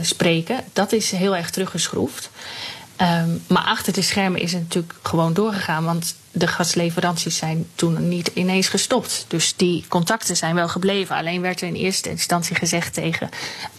spreken, 0.03 0.65
dat 0.73 0.93
is 0.93 1.11
heel 1.11 1.37
erg 1.37 1.51
teruggeschroefd. 1.51 2.31
Ehm, 3.03 3.31
maar 3.47 3.65
achter 3.65 3.93
de 3.93 4.03
schermen 4.03 4.41
is 4.41 4.53
het 4.53 4.63
natuurlijk 4.63 4.95
gewoon 5.03 5.33
doorgegaan. 5.33 5.85
Want 5.85 6.15
de 6.31 6.47
gasleveranties 6.47 7.37
zijn 7.37 7.67
toen 7.75 8.09
niet 8.09 8.31
ineens 8.35 8.69
gestopt. 8.69 9.25
Dus 9.29 9.57
die 9.57 9.85
contacten 9.89 10.37
zijn 10.37 10.55
wel 10.55 10.69
gebleven. 10.69 11.17
Alleen 11.17 11.41
werd 11.41 11.61
er 11.61 11.69
in 11.69 11.75
eerste 11.75 12.11
instantie 12.11 12.57
gezegd 12.57 12.95
tegen 12.95 13.29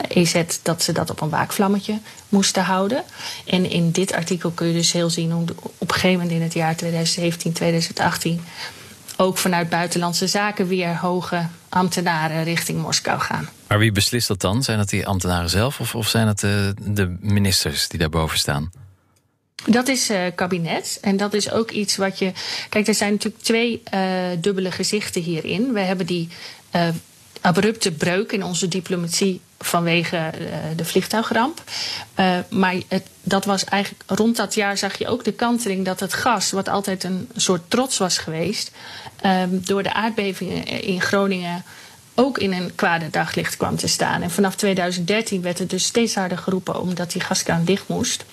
EZ 0.08 0.44
dat 0.62 0.84
ze 0.84 0.92
dat 0.92 1.10
op 1.10 1.22
een 1.22 1.30
waakvlammetje 1.30 2.00
moesten 2.30 2.64
houden. 2.64 3.04
En 3.46 3.70
in 3.70 3.92
dit 3.92 4.14
artikel 4.14 4.52
kun 4.52 4.68
je 4.68 4.74
dus 4.74 4.92
heel 4.92 5.10
zien 5.10 5.32
hoe 5.32 5.46
op 5.78 5.90
een 5.90 5.94
gegeven 5.94 6.20
moment 6.20 6.32
in 6.32 6.42
het 6.42 6.54
jaar 6.54 6.76
2017, 6.76 7.54
2018 7.54 8.42
ook 9.18 9.38
vanuit 9.38 9.70
buitenlandse 9.70 10.28
zaken 10.28 10.68
weer 10.68 10.98
hoge 10.98 11.48
ambtenaren 11.70 12.44
richting 12.44 12.82
Moskou 12.82 13.20
gaan. 13.20 13.50
Maar 13.68 13.80
wie 13.80 13.92
beslist 13.92 14.28
dat 14.28 14.42
dan? 14.42 14.64
Zijn 14.64 14.80
het 14.80 14.90
die 14.90 15.08
ambtenaren 15.08 15.50
zelf 15.50 15.80
of, 15.80 15.96
of 15.96 16.08
zijn 16.08 16.28
het 16.28 16.40
de, 16.40 16.74
de 16.82 17.18
ministers 17.20 17.88
die 17.88 18.00
daarboven 18.00 18.38
staan? 18.38 18.83
Dat 19.66 19.88
is 19.88 20.10
uh, 20.10 20.20
kabinet. 20.36 20.98
En 21.02 21.18
dat 21.18 21.34
is 21.34 21.52
ook 21.52 21.72
iets 21.72 21.96
wat 21.96 22.20
je. 22.20 22.32
Kijk, 22.70 22.88
er 22.88 22.94
zijn 22.94 23.12
natuurlijk 23.12 23.44
twee 23.44 23.82
uh, 23.94 24.02
dubbele 24.40 24.72
gezichten 24.72 25.22
hierin. 25.22 25.74
We 25.74 25.80
hebben 25.80 26.06
die 26.06 26.30
uh, 26.76 26.88
abrupte 27.42 27.92
breuk 27.92 28.32
in 28.32 28.44
onze 28.44 28.68
diplomatie 28.68 29.42
vanwege 29.60 30.32
de 30.76 30.86
vliegtuigramp. 30.86 31.64
maar 32.50 32.76
het, 32.88 33.08
dat 33.22 33.46
was 33.46 33.64
eigenlijk. 33.64 34.04
Rond 34.08 34.36
dat 34.36 34.54
jaar 34.54 34.78
zag 34.78 34.98
je 34.98 35.08
ook 35.08 35.24
de 35.24 35.32
kantering 35.32 35.86
dat 35.86 36.00
het 36.00 36.14
gas, 36.14 36.52
wat 36.52 36.70
altijd 36.70 37.04
een 37.04 37.30
soort 37.36 37.62
trots 37.68 37.98
was 37.98 38.18
geweest. 38.18 38.72
door 39.50 39.84
de 39.84 39.94
aardbevingen 39.94 40.66
in 40.66 41.02
Groningen 41.02 41.64
ook 42.16 42.38
in 42.38 42.54
een 42.54 42.76
kwade 42.76 43.10
daglicht 43.10 43.58
kwam 43.58 43.76
te 43.76 43.88
staan. 43.88 44.22
En 44.22 44.32
vanaf 44.32 44.56
2013 44.56 45.42
werd 45.42 45.60
het 45.60 45.70
dus 45.70 45.86
steeds 45.86 46.16
harder 46.16 46.38
geroepen 46.38 46.82
omdat 46.82 47.12
die 47.12 47.22
gaskraan 47.22 47.66
dicht 47.66 47.88
moest. 47.88 48.26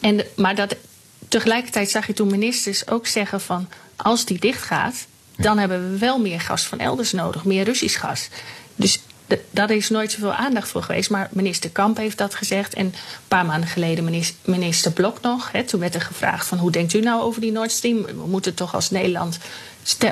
En, 0.00 0.24
maar 0.36 0.54
dat, 0.54 0.76
tegelijkertijd 1.28 1.90
zag 1.90 2.06
je 2.06 2.12
toen 2.12 2.30
ministers 2.30 2.88
ook 2.88 3.06
zeggen 3.06 3.40
van 3.40 3.68
als 3.96 4.24
die 4.24 4.38
dicht 4.38 4.62
gaat, 4.62 5.06
dan 5.36 5.58
hebben 5.58 5.92
we 5.92 5.98
wel 5.98 6.18
meer 6.18 6.40
gas 6.40 6.62
van 6.62 6.78
elders 6.78 7.12
nodig, 7.12 7.44
meer 7.44 7.64
Russisch 7.64 8.00
gas. 8.00 8.28
Dus 8.76 9.00
daar 9.50 9.70
is 9.70 9.88
nooit 9.88 10.12
zoveel 10.12 10.32
aandacht 10.32 10.68
voor 10.68 10.82
geweest. 10.82 11.10
Maar 11.10 11.28
minister 11.32 11.70
Kamp 11.70 11.96
heeft 11.96 12.18
dat 12.18 12.34
gezegd. 12.34 12.74
En 12.74 12.86
een 12.86 12.94
paar 13.28 13.46
maanden 13.46 13.68
geleden 13.68 14.22
minister, 14.44 14.92
Blok 14.92 15.20
nog. 15.20 15.52
Hè, 15.52 15.64
toen 15.64 15.80
werd 15.80 15.94
er 15.94 16.00
gevraagd 16.00 16.46
van 16.46 16.58
hoe 16.58 16.70
denkt 16.70 16.92
u 16.92 17.00
nou 17.00 17.22
over 17.22 17.40
die 17.40 17.52
Nord 17.52 17.70
Stream? 17.70 18.02
We 18.02 18.26
moeten 18.26 18.54
toch 18.54 18.74
als 18.74 18.90
Nederland 18.90 19.38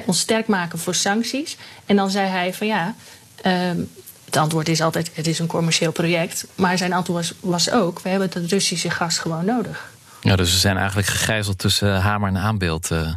ons 0.07 0.21
sterk 0.21 0.47
maken 0.47 0.79
voor 0.79 0.95
sancties. 0.95 1.57
En 1.87 1.97
dan 1.97 2.11
zei 2.11 2.29
hij 2.29 2.55
van 2.55 2.67
ja, 2.67 2.95
ehm, 3.43 3.81
het 4.29 4.37
antwoord 4.37 4.69
is 4.69 4.81
altijd: 4.81 5.11
het 5.15 5.27
is 5.27 5.39
een 5.39 5.47
commercieel 5.47 5.93
project. 5.93 6.47
Maar 6.55 6.79
zijn 6.79 6.93
antwoord 6.93 7.29
was, 7.29 7.51
was 7.51 7.71
ook: 7.71 8.01
we 8.01 8.09
hebben 8.09 8.31
het 8.33 8.51
Russische 8.51 8.91
gas 8.91 9.19
gewoon 9.19 9.45
nodig. 9.45 9.91
Ja, 10.21 10.37
dus 10.37 10.53
we 10.53 10.59
zijn 10.59 10.77
eigenlijk 10.77 11.09
gegijzeld 11.09 11.59
tussen 11.59 12.01
hamer 12.01 12.29
en 12.29 12.37
aanbeeld. 12.37 12.91
Uh, 12.91 13.13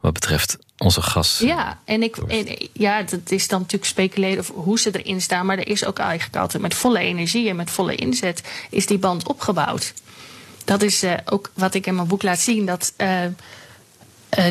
wat 0.00 0.12
betreft 0.12 0.58
onze 0.78 1.02
gas. 1.02 1.38
Ja, 1.38 1.78
en, 1.84 2.02
ik, 2.02 2.16
en, 2.16 2.68
ja, 2.72 3.02
dat 3.02 3.30
is 3.30 3.48
dan 3.48 3.60
natuurlijk 3.60 3.90
speculeren 3.90 4.38
of 4.38 4.50
hoe 4.54 4.78
ze 4.78 4.98
erin 5.02 5.20
staan. 5.20 5.46
Maar 5.46 5.58
er 5.58 5.68
is 5.68 5.84
ook 5.84 5.98
eigenlijk 5.98 6.36
altijd 6.36 6.62
met 6.62 6.74
volle 6.74 6.98
energie 6.98 7.48
en 7.48 7.56
met 7.56 7.70
volle 7.70 7.94
inzet 7.94 8.42
is 8.70 8.86
die 8.86 8.98
band 8.98 9.28
opgebouwd. 9.28 9.94
Dat 10.64 10.82
is 10.82 11.04
uh, 11.04 11.12
ook 11.24 11.50
wat 11.54 11.74
ik 11.74 11.86
in 11.86 11.94
mijn 11.94 12.08
boek 12.08 12.22
laat 12.22 12.38
zien. 12.38 12.66
Dat 12.66 12.92
uh, 12.98 13.08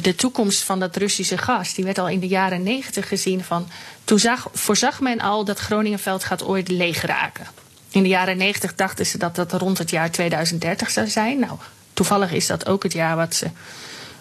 de 0.01 0.15
toekomst 0.15 0.63
van 0.63 0.79
dat 0.79 0.95
Russische 0.95 1.37
gas, 1.37 1.73
die 1.73 1.85
werd 1.85 1.97
al 1.97 2.09
in 2.09 2.19
de 2.19 2.27
jaren 2.27 2.63
negentig 2.63 3.07
gezien 3.07 3.43
van. 3.43 3.67
Toen 4.03 4.19
zag, 4.19 4.47
voorzag 4.53 5.01
men 5.01 5.19
al 5.19 5.45
dat 5.45 5.59
Groningenveld 5.59 6.23
gaat 6.23 6.43
ooit 6.43 6.67
leeg 6.67 7.01
raken. 7.01 7.47
In 7.91 8.03
de 8.03 8.09
jaren 8.09 8.37
negentig 8.37 8.75
dachten 8.75 9.05
ze 9.05 9.17
dat 9.17 9.35
dat 9.35 9.51
rond 9.51 9.77
het 9.77 9.89
jaar 9.89 10.11
2030 10.11 10.89
zou 10.89 11.07
zijn. 11.07 11.39
Nou, 11.39 11.57
toevallig 11.93 12.31
is 12.31 12.47
dat 12.47 12.67
ook 12.67 12.83
het 12.83 12.93
jaar 12.93 13.15
wat 13.15 13.35
ze, 13.35 13.47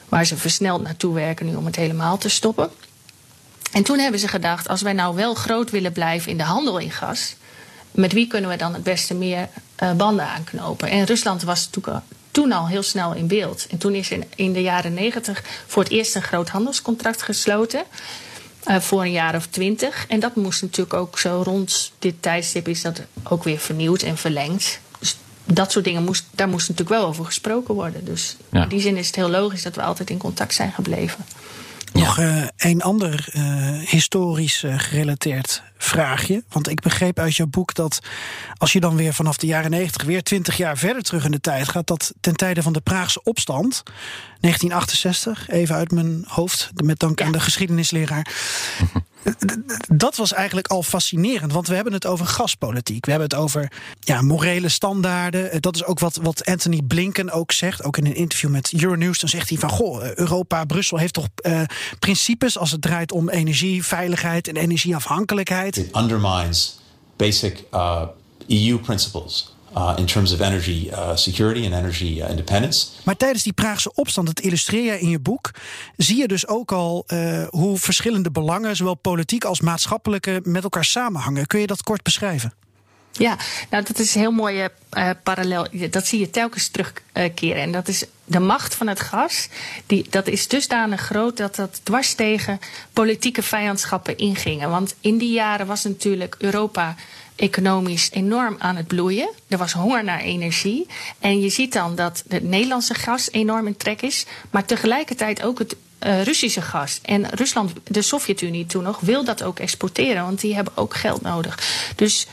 waar 0.09 0.25
ze 0.25 0.37
versneld 0.37 0.83
naartoe 0.83 1.15
werken 1.15 1.47
nu 1.47 1.55
om 1.55 1.67
het 1.67 1.77
helemaal 1.77 2.19
te 2.19 2.29
stoppen. 2.29 2.71
En 3.73 3.83
toen 3.83 3.99
hebben 3.99 4.21
ze 4.21 4.29
gedacht, 4.29 4.69
als 4.69 4.83
wij 4.83 4.93
nou 4.93 5.15
wel 5.15 5.35
groot 5.35 5.71
willen 5.71 5.93
blijven 5.93 6.31
in 6.31 6.37
de 6.37 6.45
handel 6.45 6.79
in 6.79 6.91
gas, 6.91 7.35
met 7.91 8.13
wie 8.13 8.27
kunnen 8.27 8.51
we 8.51 8.57
dan 8.57 8.75
het 8.75 8.83
beste 8.83 9.15
meer 9.15 9.49
uh, 9.83 9.93
banden 9.93 10.27
aanknopen? 10.27 10.89
En 10.89 11.05
Rusland 11.05 11.43
was 11.43 11.69
toen 12.31 12.53
al 12.53 12.69
heel 12.69 12.83
snel 12.83 13.15
in 13.15 13.27
beeld. 13.27 13.67
En 13.71 13.79
toen 13.79 13.95
is 13.95 14.11
in, 14.11 14.25
in 14.37 14.53
de 14.53 14.63
jaren 14.63 14.95
negentig 14.95 15.43
voor 15.67 15.83
het 15.83 15.93
eerst 15.93 16.15
een 16.15 16.23
groot 16.23 16.49
handelscontract 16.49 17.23
gesloten. 17.23 17.83
Uh, 18.69 18.81
voor 18.81 19.03
een 19.03 19.13
jaar 19.13 19.35
of 19.35 19.47
twintig. 19.47 20.05
En 20.09 20.21
dat 20.21 20.37
moest 20.37 20.63
natuurlijk 20.63 20.95
ook 20.95 21.19
zo 21.19 21.43
rond 21.45 21.93
dit 21.99 22.15
tijdstip 22.21 22.69
is 22.69 22.83
dat 22.83 23.03
ook 23.23 23.45
weer 23.45 23.59
vernieuwd 23.59 24.03
en 24.03 24.17
verlengd. 24.17 24.81
Dus 24.99 25.17
dat 25.45 25.73
soort 25.73 25.85
dingen 25.85 26.05
moest, 26.05 26.25
daar 26.31 26.49
moest 26.49 26.69
natuurlijk 26.69 27.01
wel 27.01 27.09
over 27.09 27.25
gesproken 27.25 27.75
worden. 27.75 28.05
Dus 28.05 28.37
in 28.53 28.69
die 28.69 28.81
zin 28.81 28.97
is 28.97 29.07
het 29.07 29.17
heel 29.17 29.31
logisch 29.31 29.63
dat 29.63 29.75
we 29.75 29.83
altijd 29.83 30.11
in 30.11 30.19
contact 30.19 30.55
zijn 30.55 30.73
gebleven. 30.73 31.25
Nog 31.93 32.19
uh, 32.19 32.45
een 32.57 32.83
ander 32.83 33.29
uh, 33.33 33.43
historisch 33.79 34.63
uh, 34.63 34.79
gerelateerd 34.79 35.63
vraagje. 35.79 36.45
Want 36.49 36.69
ik 36.69 36.81
begreep 36.81 37.19
uit 37.19 37.37
jouw 37.37 37.47
boek 37.47 37.75
dat 37.75 38.01
als 38.57 38.73
je 38.73 38.81
dan 38.81 38.97
weer 38.97 39.15
vanaf 39.15 39.37
de 39.37 39.47
jaren 39.47 39.71
90 39.71 40.03
weer 40.03 40.23
20 40.23 40.57
jaar 40.57 40.79
verder 40.79 41.03
terug 41.03 41.25
in 41.25 41.31
de 41.31 41.41
tijd 41.41 41.69
gaat, 41.69 41.87
dat 41.87 42.13
ten 42.21 42.37
tijde 42.37 42.63
van 42.63 42.73
de 42.73 42.81
Praagse 42.81 43.23
opstand, 43.23 43.83
1968, 44.41 45.49
even 45.49 45.75
uit 45.75 45.91
mijn 45.91 46.25
hoofd, 46.27 46.71
met 46.75 46.99
dank 46.99 47.23
aan 47.23 47.33
de 47.33 47.41
geschiedenisleraar. 47.41 48.27
Dat 49.89 50.17
was 50.17 50.33
eigenlijk 50.33 50.67
al 50.67 50.83
fascinerend, 50.83 51.53
want 51.53 51.69
we 51.69 51.75
hebben 51.75 51.93
het 51.93 52.07
over 52.07 52.27
gaspolitiek. 52.27 53.05
We 53.05 53.11
hebben 53.11 53.29
het 53.29 53.39
over 53.39 53.73
ja, 54.01 54.23
morele 54.23 54.69
standaarden. 54.69 55.61
Dat 55.61 55.75
is 55.75 55.85
ook 55.85 55.99
wat, 55.99 56.17
wat 56.23 56.45
Anthony 56.45 56.83
Blinken 56.83 57.31
ook 57.31 57.53
zegt. 57.53 57.85
Ook 57.85 57.97
in 57.97 58.07
een 58.07 58.15
interview 58.15 58.51
met 58.51 58.73
Euronews. 58.73 59.19
Dan 59.19 59.29
zegt 59.29 59.49
hij 59.49 59.59
van, 59.59 59.71
goh, 59.71 60.15
Europa, 60.15 60.65
Brussel 60.65 60.99
heeft 60.99 61.15
toch 61.15 61.29
uh, 61.43 61.63
principes 61.99 62.59
als 62.59 62.71
het 62.71 62.83
draait 62.83 63.13
om 63.13 63.29
energie, 63.29 63.85
veiligheid 63.85 64.49
en 64.49 64.57
energieafhankelijkheid. 64.57 65.77
It 65.77 65.97
undermines 65.97 66.79
basic 67.17 67.65
uh, 67.73 68.03
EU 68.49 68.79
principles. 68.79 69.55
Uh, 69.77 69.93
in 69.97 70.07
terms 70.07 70.33
of 70.33 70.41
energy 70.41 70.89
uh, 70.91 71.17
security 71.17 71.65
and 71.65 71.75
energy 71.75 72.21
uh, 72.21 72.31
independence. 72.31 72.87
Maar 73.05 73.17
tijdens 73.17 73.43
die 73.43 73.53
Praagse 73.53 73.93
opstand, 73.95 74.27
dat 74.27 74.41
illustreer 74.41 74.85
je 74.93 75.01
in 75.01 75.09
je 75.09 75.19
boek, 75.19 75.51
zie 75.97 76.17
je 76.17 76.29
dus 76.29 76.47
ook 76.47 76.73
al 76.73 77.05
uh, 77.07 77.47
hoe 77.49 77.79
verschillende 77.79 78.31
belangen, 78.31 78.77
zowel 78.77 78.95
politiek 78.95 79.45
als 79.45 79.61
maatschappelijke, 79.61 80.41
met 80.43 80.63
elkaar 80.63 80.85
samenhangen. 80.85 81.47
Kun 81.47 81.61
je 81.61 81.67
dat 81.67 81.83
kort 81.83 82.03
beschrijven? 82.03 82.53
Ja, 83.13 83.37
nou 83.71 83.85
dat 83.85 83.99
is 83.99 84.15
een 84.15 84.21
heel 84.21 84.31
mooie 84.31 84.73
uh, 84.93 85.11
parallel. 85.23 85.67
Dat 85.91 86.07
zie 86.07 86.19
je 86.21 86.31
telkens 86.31 86.69
terugkeren. 86.69 87.63
en 87.63 87.73
dat 87.73 87.89
is 87.89 88.05
de 88.25 88.41
macht 88.41 88.75
van 88.75 88.87
het 88.87 89.01
gas. 89.01 89.49
Die, 89.87 90.07
dat 90.11 90.27
is 90.27 90.49
dusdanig 90.49 91.01
groot 91.01 91.37
dat 91.37 91.57
dat 91.57 91.81
dwars 91.83 92.15
tegen 92.15 92.59
politieke 92.93 93.43
vijandschappen 93.43 94.17
ingingen. 94.17 94.71
Want 94.71 94.95
in 95.01 95.19
die 95.19 95.33
jaren 95.33 95.67
was 95.67 95.85
natuurlijk 95.85 96.35
Europa 96.39 96.95
economisch 97.41 98.11
enorm 98.11 98.57
aan 98.59 98.77
het 98.77 98.87
bloeien. 98.87 99.31
Er 99.49 99.59
was 99.59 99.73
honger 99.73 100.05
naar 100.05 100.21
energie. 100.21 100.87
En 101.19 101.41
je 101.41 101.49
ziet 101.49 101.73
dan 101.73 101.95
dat 101.95 102.25
het 102.29 102.43
Nederlandse 102.43 102.95
gas 102.95 103.31
enorm 103.31 103.67
in 103.67 103.77
trek 103.77 104.03
is. 104.03 104.27
Maar 104.51 104.65
tegelijkertijd 104.65 105.43
ook 105.43 105.59
het 105.59 105.77
uh, 106.07 106.23
Russische 106.23 106.63
gas. 106.63 107.01
En 107.03 107.29
Rusland, 107.29 107.73
de 107.85 108.03
Sovjet-Unie 108.03 108.67
toen 108.67 108.83
nog, 108.83 109.01
wil 109.01 109.25
dat 109.25 109.43
ook 109.43 109.59
exporteren. 109.59 110.23
Want 110.23 110.41
die 110.41 110.55
hebben 110.55 110.77
ook 110.77 110.95
geld 110.95 111.23
nodig. 111.23 111.59
Dus 111.97 112.27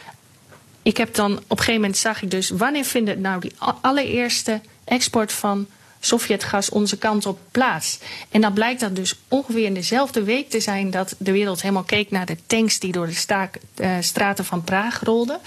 ik 0.82 0.98
heb 0.98 1.16
dan 1.16 1.32
op 1.32 1.50
een 1.50 1.58
gegeven 1.58 1.82
moment 1.82 1.98
zag 1.98 2.22
ik 2.22 2.32
dus 2.32 2.50
wanneer 2.50 2.86
vindt 2.86 3.10
het 3.10 3.20
nou 3.20 3.40
die 3.40 3.54
allereerste 3.82 4.62
export 4.84 5.32
van 5.32 5.68
Sovjetgas 6.08 6.70
onze 6.70 6.98
kant 6.98 7.26
op 7.26 7.40
plaats. 7.52 8.00
En 8.32 8.42
dan 8.42 8.54
blijkt 8.54 8.80
dat 8.80 8.96
dus 8.96 9.16
ongeveer 9.28 9.66
in 9.66 9.74
dezelfde 9.74 10.24
week 10.24 10.50
te 10.50 10.60
zijn 10.60 10.92
dat 10.92 11.16
de 11.18 11.32
wereld 11.32 11.62
helemaal 11.62 11.84
keek 11.84 12.12
naar 12.12 12.26
de 12.26 12.38
tanks 12.48 12.80
die 12.80 12.92
door 12.92 13.08
de 13.08 13.50
uh, 13.76 13.98
straten 14.00 14.46
van 14.46 14.64
Praag 14.64 15.00
rolden. 15.04 15.40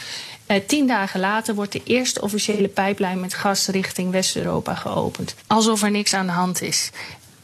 Uh, 0.46 0.56
tien 0.66 0.86
dagen 0.86 1.20
later 1.20 1.54
wordt 1.54 1.72
de 1.72 1.82
eerste 1.84 2.20
officiële 2.20 2.68
pijplijn 2.68 3.20
met 3.20 3.34
gas 3.34 3.66
richting 3.66 4.10
West-Europa 4.10 4.74
geopend. 4.74 5.34
Alsof 5.46 5.82
er 5.82 5.90
niks 5.90 6.14
aan 6.14 6.26
de 6.26 6.32
hand 6.32 6.62
is. 6.62 6.90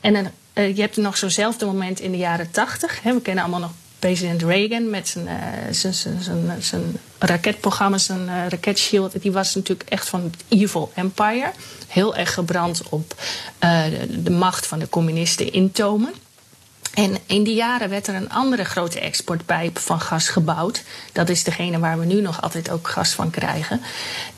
En 0.00 0.33
uh, 0.55 0.76
je 0.76 0.81
hebt 0.81 0.96
nog 0.96 1.16
zo'nzelfde 1.16 1.66
moment 1.66 2.00
in 2.00 2.11
de 2.11 2.16
jaren 2.16 2.50
tachtig. 2.50 3.00
We 3.02 3.20
kennen 3.20 3.44
allemaal 3.44 3.61
nog 3.61 3.72
president 4.07 4.42
Reagan 4.42 4.90
met 4.90 5.09
zijn, 5.09 5.25
uh, 5.25 5.33
zijn, 5.71 5.95
zijn, 5.95 6.23
zijn, 6.23 6.62
zijn 6.62 6.97
raketprogramma, 7.19 7.99
zijn 7.99 8.23
uh, 8.27 8.49
raketshield. 8.49 9.23
Die 9.23 9.33
was 9.33 9.55
natuurlijk 9.55 9.90
echt 9.90 10.09
van 10.09 10.23
het 10.23 10.45
evil 10.49 10.92
empire. 10.95 11.53
Heel 11.88 12.16
erg 12.16 12.35
gebrand 12.35 12.83
op 12.88 13.14
de, 13.59 14.23
de, 14.23 14.31
macht 14.31 14.66
van 14.66 14.79
de 14.79 14.88
communisten 14.88 15.53
intomen. 15.53 16.14
En 16.95 17.19
in 17.27 17.42
die 17.45 17.55
jaren 17.55 17.88
werd 17.88 18.07
er 18.07 18.14
een 18.14 18.31
andere 18.31 18.64
grote 18.64 19.01
exportpijp 19.01 19.79
van 19.79 20.01
gas 20.01 20.29
gebouwd. 20.29 20.83
Dat 21.12 21.29
is 21.29 21.45
degene 21.45 21.79
waar 21.79 21.99
we 21.99 22.05
nu 22.05 22.21
nog 22.21 22.42
altijd 22.42 22.71
ook 22.71 22.88
gas 22.88 23.12
van 23.12 23.31
krijgen. 23.31 23.81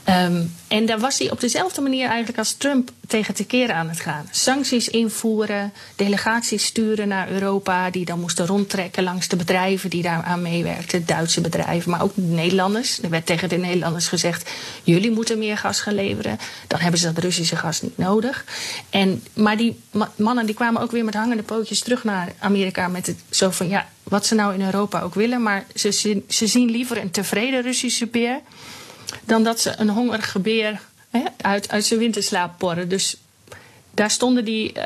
Um, 0.05 0.55
En 0.69 0.85
daar 0.85 0.99
was 0.99 1.19
hij 1.19 1.31
op 1.31 1.39
dezelfde 1.39 1.81
manier 1.81 2.07
eigenlijk 2.07 2.37
als 2.37 2.53
Trump 2.53 2.91
tegen 3.07 3.33
te 3.33 3.45
keren 3.45 3.75
aan 3.75 3.89
het 3.89 3.99
gaan. 3.99 4.27
Sancties 4.31 4.89
invoeren, 4.89 5.73
delegaties 5.95 6.65
sturen 6.65 7.07
naar 7.07 7.29
Europa, 7.29 7.89
die 7.89 8.05
dan 8.05 8.19
moesten 8.19 8.45
rondtrekken 8.45 9.03
langs 9.03 9.27
de 9.27 9.35
bedrijven 9.35 9.89
die 9.89 10.01
daar 10.01 10.23
aan 10.23 10.41
meewerkten, 10.41 11.05
Duitse 11.05 11.41
bedrijven, 11.41 11.91
maar 11.91 12.01
ook 12.01 12.15
de 12.15 12.21
Nederlanders. 12.21 13.01
Er 13.01 13.09
werd 13.09 13.25
tegen 13.25 13.49
de 13.49 13.57
Nederlanders 13.57 14.07
gezegd: 14.07 14.49
jullie 14.83 15.11
moeten 15.11 15.39
meer 15.39 15.57
gas 15.57 15.81
gaan 15.81 15.95
leveren. 15.95 16.39
Dan 16.67 16.79
hebben 16.79 16.99
ze 16.99 17.13
dat 17.13 17.23
Russische 17.23 17.55
gas 17.55 17.81
niet 17.81 17.97
nodig. 17.97 18.45
En, 18.89 19.23
maar 19.33 19.57
die 19.57 19.79
mannen 20.15 20.45
die 20.45 20.55
kwamen 20.55 20.81
ook 20.81 20.91
weer 20.91 21.05
met 21.05 21.13
hangende 21.13 21.43
pootjes 21.43 21.79
terug 21.79 22.03
naar 22.03 22.33
Amerika 22.39 22.87
met 22.87 23.07
het 23.07 23.17
zo 23.29 23.49
van 23.49 23.69
ja, 23.69 23.87
wat 24.03 24.25
ze 24.25 24.35
nou 24.35 24.53
in 24.53 24.61
Europa 24.61 25.01
ook 25.01 25.13
willen, 25.13 25.43
maar 25.43 25.65
ze, 25.75 26.21
ze 26.27 26.47
zien 26.47 26.69
liever 26.69 26.97
een 26.97 27.11
tevreden 27.11 27.61
Russische 27.61 28.07
beer 28.07 28.41
dan 29.23 29.43
dat 29.43 29.59
ze 29.59 29.73
een 29.77 29.89
hongerige 29.89 30.39
beer 30.39 30.81
hè, 31.09 31.23
uit, 31.41 31.69
uit 31.69 31.85
zijn 31.85 31.99
winterslaap 31.99 32.57
porren. 32.57 32.89
Dus 32.89 33.17
daar 33.91 34.11
stonden 34.11 34.45
die 34.45 34.73
uh, 34.77 34.83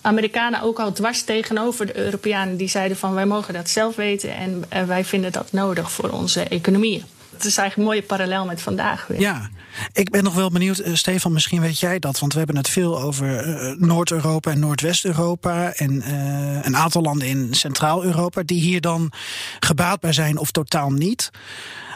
Amerikanen 0.00 0.60
ook 0.60 0.78
al 0.80 0.92
dwars 0.92 1.22
tegenover 1.22 1.86
de 1.86 1.96
Europeanen. 1.96 2.56
Die 2.56 2.68
zeiden 2.68 2.96
van 2.96 3.14
wij 3.14 3.26
mogen 3.26 3.54
dat 3.54 3.68
zelf 3.68 3.96
weten 3.96 4.34
en 4.68 4.86
wij 4.86 5.04
vinden 5.04 5.32
dat 5.32 5.52
nodig 5.52 5.92
voor 5.92 6.10
onze 6.10 6.42
economie. 6.42 7.04
Het 7.32 7.44
is 7.44 7.56
eigenlijk 7.56 7.76
een 7.76 7.94
mooie 7.94 8.02
parallel 8.02 8.44
met 8.44 8.62
vandaag 8.62 9.06
weer. 9.06 9.20
Ja, 9.20 9.50
ik 9.92 10.10
ben 10.10 10.24
nog 10.24 10.34
wel 10.34 10.50
benieuwd, 10.50 10.80
uh, 10.80 10.94
Stefan, 10.94 11.32
misschien 11.32 11.60
weet 11.60 11.80
jij 11.80 11.98
dat. 11.98 12.18
Want 12.18 12.32
we 12.32 12.38
hebben 12.38 12.56
het 12.56 12.68
veel 12.68 13.00
over 13.00 13.46
uh, 13.46 13.78
Noord-Europa 13.78 14.50
en 14.50 14.60
Noordwest-Europa. 14.60 15.72
En 15.72 15.92
uh, 15.92 16.58
een 16.62 16.76
aantal 16.76 17.02
landen 17.02 17.28
in 17.28 17.48
Centraal-Europa 17.54 18.42
die 18.42 18.60
hier 18.60 18.80
dan 18.80 19.12
gebaat 19.60 20.00
bij 20.00 20.12
zijn 20.12 20.38
of 20.38 20.50
totaal 20.50 20.90
niet. 20.90 21.30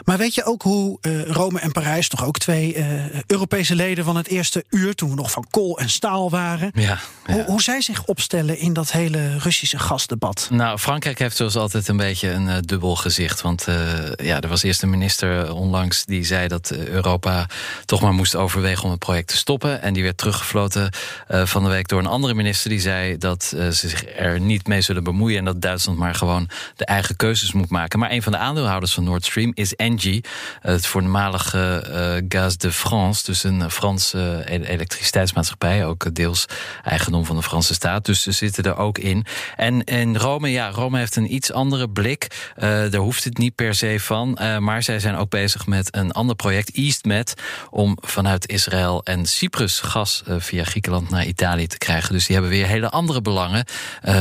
Maar 0.05 0.17
weet 0.17 0.35
je 0.35 0.45
ook 0.45 0.61
hoe 0.61 0.97
Rome 1.27 1.59
en 1.59 1.71
Parijs, 1.71 2.07
toch 2.07 2.25
ook 2.25 2.37
twee 2.37 2.85
Europese 3.27 3.75
leden 3.75 4.05
van 4.05 4.15
het 4.15 4.27
eerste 4.27 4.63
uur, 4.69 4.95
toen 4.95 5.09
we 5.09 5.15
nog 5.15 5.31
van 5.31 5.45
kool 5.49 5.79
en 5.79 5.89
staal 5.89 6.29
waren, 6.29 6.71
ja, 6.73 6.81
ja. 6.81 7.33
Hoe, 7.33 7.43
hoe, 7.43 7.61
zij 7.61 7.81
zich 7.81 8.05
opstellen 8.05 8.57
in 8.57 8.73
dat 8.73 8.91
hele 8.91 9.37
Russische 9.37 9.79
gasdebat? 9.79 10.47
Nou, 10.51 10.77
Frankrijk 10.77 11.19
heeft 11.19 11.35
zoals 11.35 11.55
altijd 11.55 11.87
een 11.87 11.97
beetje 11.97 12.29
een 12.29 12.61
dubbel 12.61 12.95
gezicht. 12.95 13.41
Want 13.41 13.67
ja, 14.15 14.41
er 14.41 14.49
was 14.49 14.63
eerst 14.63 14.83
een 14.83 14.89
minister 14.89 15.53
onlangs 15.53 16.05
die 16.05 16.23
zei 16.23 16.47
dat 16.47 16.71
Europa 16.71 17.47
toch 17.85 18.01
maar 18.01 18.13
moest 18.13 18.35
overwegen 18.35 18.83
om 18.83 18.89
het 18.89 18.99
project 18.99 19.27
te 19.27 19.37
stoppen. 19.37 19.81
En 19.81 19.93
die 19.93 20.03
werd 20.03 20.17
teruggefloten 20.17 20.89
van 21.27 21.63
de 21.63 21.69
week 21.69 21.87
door 21.87 21.99
een 21.99 22.05
andere 22.05 22.33
minister 22.33 22.69
die 22.69 22.79
zei 22.79 23.17
dat 23.17 23.43
ze 23.43 23.71
zich 23.71 24.17
er 24.17 24.39
niet 24.39 24.67
mee 24.67 24.81
zullen 24.81 25.03
bemoeien 25.03 25.37
en 25.37 25.45
dat 25.45 25.61
Duitsland 25.61 25.97
maar 25.97 26.15
gewoon 26.15 26.49
de 26.75 26.85
eigen 26.85 27.15
keuzes 27.15 27.51
moet 27.51 27.69
maken. 27.69 27.99
Maar 27.99 28.11
een 28.11 28.23
van 28.23 28.31
de 28.31 28.37
aandeelhouders 28.37 28.93
van 28.93 29.03
Nord 29.03 29.25
Stream 29.25 29.51
is 29.53 29.75
Engie, 29.75 30.23
het 30.59 30.85
voormalige 30.85 32.23
Gaz 32.29 32.55
de 32.55 32.71
France, 32.71 33.23
dus 33.25 33.43
een 33.43 33.71
Franse 33.71 34.43
elektriciteitsmaatschappij, 34.45 35.85
ook 35.85 36.15
deels 36.15 36.45
eigendom 36.83 37.25
van 37.25 37.35
de 37.35 37.43
Franse 37.43 37.73
staat. 37.73 38.05
Dus 38.05 38.21
ze 38.21 38.31
zitten 38.31 38.63
er 38.63 38.77
ook 38.77 38.97
in. 38.97 39.25
En 39.55 39.83
in 39.83 40.15
Rome, 40.15 40.51
ja, 40.51 40.69
Rome 40.69 40.97
heeft 40.97 41.15
een 41.15 41.33
iets 41.33 41.51
andere 41.51 41.89
blik. 41.89 42.51
Daar 42.55 42.95
hoeft 42.95 43.23
het 43.23 43.37
niet 43.37 43.55
per 43.55 43.75
se 43.75 43.99
van. 43.99 44.37
Maar 44.59 44.83
zij 44.83 44.99
zijn 44.99 45.15
ook 45.15 45.29
bezig 45.29 45.65
met 45.65 45.95
een 45.95 46.11
ander 46.11 46.35
project, 46.35 46.71
EastMed, 46.71 47.33
om 47.69 47.97
vanuit 48.01 48.49
Israël 48.49 49.01
en 49.03 49.25
Cyprus 49.25 49.79
gas 49.79 50.23
via 50.27 50.63
Griekenland 50.63 51.09
naar 51.09 51.25
Italië 51.25 51.67
te 51.67 51.77
krijgen. 51.77 52.13
Dus 52.13 52.25
die 52.25 52.35
hebben 52.35 52.53
weer 52.53 52.67
hele 52.67 52.89
andere 52.89 53.21
belangen. 53.21 53.65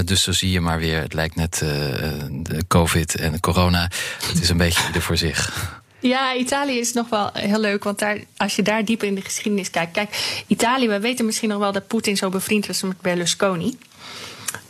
dus 0.05 0.23
zo 0.23 0.33
zie 0.33 0.51
je 0.51 0.61
maar 0.61 0.79
weer, 0.79 1.01
het 1.01 1.13
lijkt 1.13 1.37
net 1.37 1.59
de 1.59 2.65
COVID 2.69 3.15
en 3.15 3.41
corona. 3.41 3.91
Het 4.23 4.41
is 4.41 4.49
een 4.49 4.57
beetje 4.57 4.87
ieder 4.87 5.03
voor 5.03 5.17
zich. 5.17 5.79
Ja, 6.01 6.35
Italië 6.35 6.79
is 6.79 6.93
nog 6.93 7.09
wel 7.09 7.31
heel 7.33 7.61
leuk. 7.61 7.85
Want 7.85 7.99
daar, 7.99 8.19
als 8.37 8.57
je 8.57 8.63
daar 8.63 8.85
dieper 8.85 9.09
in 9.09 9.15
de 9.15 9.21
geschiedenis 9.21 9.71
kijkt. 9.71 9.93
Kijk, 9.93 10.43
Italië, 10.47 10.89
we 10.89 11.01
weten 11.01 11.25
misschien 11.25 11.49
nog 11.49 11.59
wel 11.59 11.73
dat 11.73 11.87
Poetin 11.87 12.17
zo 12.17 12.29
bevriend 12.29 12.67
was 12.67 12.83
met 12.83 13.01
Berlusconi. 13.01 13.79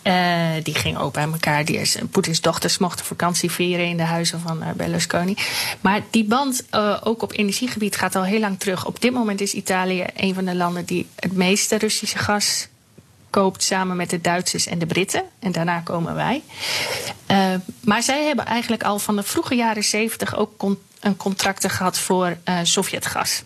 Uh, 0.04 0.48
die 0.62 0.74
ging 0.74 0.98
ook 0.98 1.12
bij 1.12 1.22
elkaar. 1.22 1.64
Die 1.64 1.78
is, 1.78 1.98
Poetins 2.10 2.40
dochters 2.40 2.78
mochten 2.78 3.04
vakantie 3.04 3.50
vieren 3.50 3.86
in 3.86 3.96
de 3.96 4.02
huizen 4.02 4.40
van 4.40 4.62
uh, 4.62 4.68
Berlusconi. 4.76 5.36
Maar 5.80 6.02
die 6.10 6.24
band, 6.24 6.64
uh, 6.74 6.96
ook 7.02 7.22
op 7.22 7.32
energiegebied, 7.32 7.96
gaat 7.96 8.16
al 8.16 8.24
heel 8.24 8.40
lang 8.40 8.58
terug. 8.58 8.86
Op 8.86 9.00
dit 9.00 9.12
moment 9.12 9.40
is 9.40 9.54
Italië 9.54 10.04
een 10.16 10.34
van 10.34 10.44
de 10.44 10.54
landen 10.54 10.84
die 10.84 11.08
het 11.16 11.32
meeste 11.32 11.76
Russische 11.76 12.18
gas 12.18 12.68
koopt 13.30 13.62
samen 13.62 13.96
met 13.96 14.10
de 14.10 14.20
Duitsers 14.20 14.66
en 14.66 14.78
de 14.78 14.86
Britten. 14.86 15.22
En 15.38 15.52
daarna 15.52 15.80
komen 15.80 16.14
wij. 16.14 16.42
Maar 17.80 18.02
zij 18.02 18.24
hebben 18.24 18.46
eigenlijk 18.46 18.82
al 18.82 18.98
van 18.98 19.16
de 19.16 19.22
vroege 19.22 19.54
jaren 19.54 19.84
zeventig 19.84 20.36
ook 20.36 20.62
een 21.00 21.16
contracten 21.16 21.70
gehad 21.70 21.98
voor 21.98 22.36
Sovjetgas. 22.62 23.42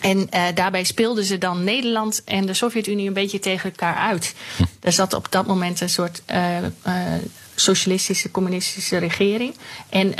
En 0.00 0.18
uh, 0.18 0.42
daarbij 0.54 0.84
speelden 0.84 1.24
ze 1.24 1.38
dan 1.38 1.64
Nederland 1.64 2.24
en 2.24 2.46
de 2.46 2.54
Sovjet-Unie 2.54 3.06
een 3.06 3.12
beetje 3.12 3.38
tegen 3.38 3.70
elkaar 3.70 3.96
uit. 3.96 4.34
Hm. 4.56 4.62
Er 4.80 4.92
zat 4.92 5.14
op 5.14 5.26
dat 5.30 5.46
moment 5.46 5.80
een 5.80 5.90
soort 5.90 6.22
socialistische, 7.54 8.30
communistische 8.30 8.96
regering. 8.96 9.54
En 9.88 10.14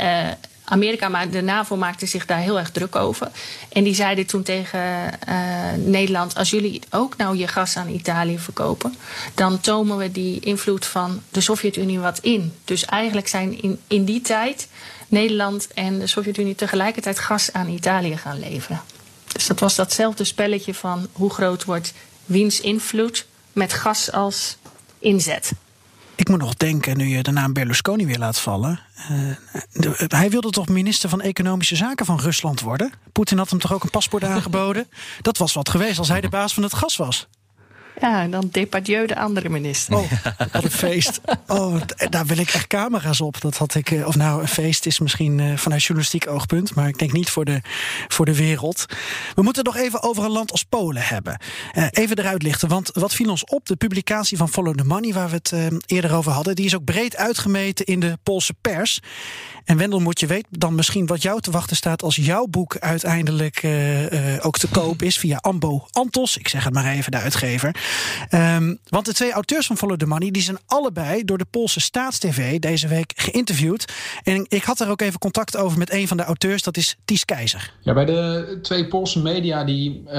Amerika, 0.63 1.09
maar 1.09 1.29
de 1.29 1.41
NAVO 1.41 1.75
maakte 1.75 2.05
zich 2.05 2.25
daar 2.25 2.39
heel 2.39 2.59
erg 2.59 2.71
druk 2.71 2.95
over. 2.95 3.31
En 3.69 3.83
die 3.83 3.95
zeiden 3.95 4.25
toen 4.25 4.43
tegen 4.43 4.79
Nederland: 5.77 6.35
als 6.35 6.49
jullie 6.49 6.81
ook 6.89 7.17
nou 7.17 7.37
je 7.37 7.47
gas 7.47 7.77
aan 7.77 7.89
Italië 7.89 8.39
verkopen, 8.39 8.95
dan 9.33 9.59
tomen 9.59 9.97
we 9.97 10.11
die 10.11 10.39
invloed 10.39 10.85
van 10.85 11.21
de 11.29 11.41
Sovjet-Unie 11.41 11.99
wat 11.99 12.19
in. 12.19 12.53
Dus 12.65 12.85
eigenlijk 12.85 13.27
zijn 13.27 13.61
in, 13.61 13.79
in 13.87 14.05
die 14.05 14.21
tijd 14.21 14.67
Nederland 15.07 15.67
en 15.73 15.99
de 15.99 16.07
Sovjet-Unie 16.07 16.55
tegelijkertijd 16.55 17.19
gas 17.19 17.53
aan 17.53 17.67
Italië 17.69 18.17
gaan 18.17 18.39
leveren. 18.39 18.81
Dus 19.37 19.47
dat 19.47 19.59
was 19.59 19.75
datzelfde 19.75 20.23
spelletje 20.23 20.73
van 20.73 21.07
hoe 21.11 21.29
groot 21.29 21.65
wordt 21.65 21.93
wiens 22.25 22.59
invloed 22.59 23.25
met 23.53 23.73
gas 23.73 24.11
als 24.11 24.57
inzet. 24.99 25.51
Ik 26.15 26.29
moet 26.29 26.39
nog 26.39 26.55
denken, 26.55 26.97
nu 26.97 27.07
je 27.07 27.23
de 27.23 27.31
naam 27.31 27.53
Berlusconi 27.53 28.05
weer 28.05 28.17
laat 28.17 28.39
vallen. 28.39 28.79
Uh, 29.11 29.35
de, 29.71 30.05
hij 30.07 30.29
wilde 30.29 30.49
toch 30.49 30.67
minister 30.67 31.09
van 31.09 31.21
Economische 31.21 31.75
Zaken 31.75 32.05
van 32.05 32.19
Rusland 32.19 32.61
worden? 32.61 32.91
Poetin 33.11 33.37
had 33.37 33.49
hem 33.49 33.59
toch 33.59 33.73
ook 33.73 33.83
een 33.83 33.89
paspoort 33.89 34.23
aangeboden? 34.33 34.87
Dat 35.21 35.37
was 35.37 35.53
wat 35.53 35.69
geweest 35.69 35.99
als 35.99 36.07
hij 36.07 36.21
de 36.21 36.29
baas 36.29 36.53
van 36.53 36.63
het 36.63 36.73
gas 36.73 36.95
was. 36.95 37.27
Ja, 38.01 38.21
en 38.21 38.31
dan 38.31 38.49
Depardieu 38.51 39.07
de 39.07 39.19
andere 39.19 39.49
minister. 39.49 39.95
Oh, 39.95 40.11
wat 40.51 40.63
een 40.63 40.71
feest. 40.71 41.21
Oh, 41.47 41.75
daar 42.09 42.25
wil 42.25 42.37
ik 42.37 42.49
echt 42.49 42.67
camera's 42.67 43.21
op. 43.21 43.41
Dat 43.41 43.57
had 43.57 43.75
ik, 43.75 44.01
of 44.05 44.15
nou, 44.15 44.41
een 44.41 44.47
feest 44.47 44.85
is 44.85 44.99
misschien 44.99 45.37
uh, 45.37 45.57
vanuit 45.57 45.81
journalistiek 45.81 46.27
oogpunt, 46.27 46.75
maar 46.75 46.87
ik 46.87 46.97
denk 46.97 47.11
niet 47.11 47.29
voor 47.29 47.45
de, 47.45 47.61
voor 48.07 48.25
de 48.25 48.35
wereld. 48.35 48.85
We 49.35 49.41
moeten 49.41 49.65
het 49.65 49.73
nog 49.73 49.83
even 49.83 50.03
over 50.03 50.23
een 50.23 50.31
land 50.31 50.51
als 50.51 50.63
Polen 50.63 51.01
hebben. 51.01 51.39
Uh, 51.73 51.87
even 51.91 52.19
eruit 52.19 52.43
lichten, 52.43 52.69
want 52.69 52.89
wat 52.93 53.13
viel 53.13 53.29
ons 53.29 53.43
op? 53.43 53.65
De 53.65 53.75
publicatie 53.75 54.37
van 54.37 54.49
Follow 54.49 54.75
the 54.75 54.83
Money, 54.83 55.13
waar 55.13 55.29
we 55.29 55.35
het 55.35 55.53
eerder 55.85 56.15
over 56.15 56.31
hadden, 56.31 56.55
die 56.55 56.65
is 56.65 56.75
ook 56.75 56.83
breed 56.83 57.15
uitgemeten 57.15 57.85
in 57.85 57.99
de 57.99 58.17
Poolse 58.23 58.53
pers. 58.61 58.99
En 59.65 59.77
Wendel, 59.77 59.99
moet 59.99 60.19
je 60.19 60.27
weten 60.27 60.49
dan 60.49 60.75
misschien 60.75 61.05
wat 61.05 61.21
jou 61.21 61.41
te 61.41 61.51
wachten 61.51 61.75
staat 61.75 62.03
als 62.03 62.15
jouw 62.15 62.45
boek 62.45 62.77
uiteindelijk 62.77 63.61
ook 64.41 64.57
te 64.57 64.67
koop 64.67 65.01
is 65.01 65.17
via 65.17 65.37
Ambo 65.37 65.87
Antos. 65.91 66.37
Ik 66.37 66.47
zeg 66.47 66.63
het 66.63 66.73
maar 66.73 66.85
even, 66.85 67.11
de 67.11 67.17
uitgever. 67.17 67.75
Um, 68.31 68.79
want 68.89 69.05
de 69.05 69.13
twee 69.13 69.31
auteurs 69.31 69.67
van 69.67 69.77
Follow 69.77 69.97
the 69.97 70.05
Money 70.05 70.31
die 70.31 70.41
zijn 70.41 70.57
allebei 70.65 71.23
door 71.25 71.37
de 71.37 71.45
Poolse 71.45 71.79
Staatstv 71.79 72.59
deze 72.59 72.87
week 72.87 73.13
geïnterviewd. 73.15 73.93
En 74.23 74.45
ik 74.49 74.63
had 74.63 74.79
er 74.79 74.89
ook 74.89 75.01
even 75.01 75.19
contact 75.19 75.57
over 75.57 75.77
met 75.77 75.91
een 75.91 76.07
van 76.07 76.17
de 76.17 76.23
auteurs, 76.23 76.63
dat 76.63 76.77
is 76.77 76.97
Ties 77.05 77.25
Keizer. 77.25 77.73
Ja, 77.81 77.93
bij 77.93 78.05
de 78.05 78.59
twee 78.61 78.87
Poolse 78.87 79.21
media 79.21 79.63
die 79.63 80.03
uh, 80.05 80.11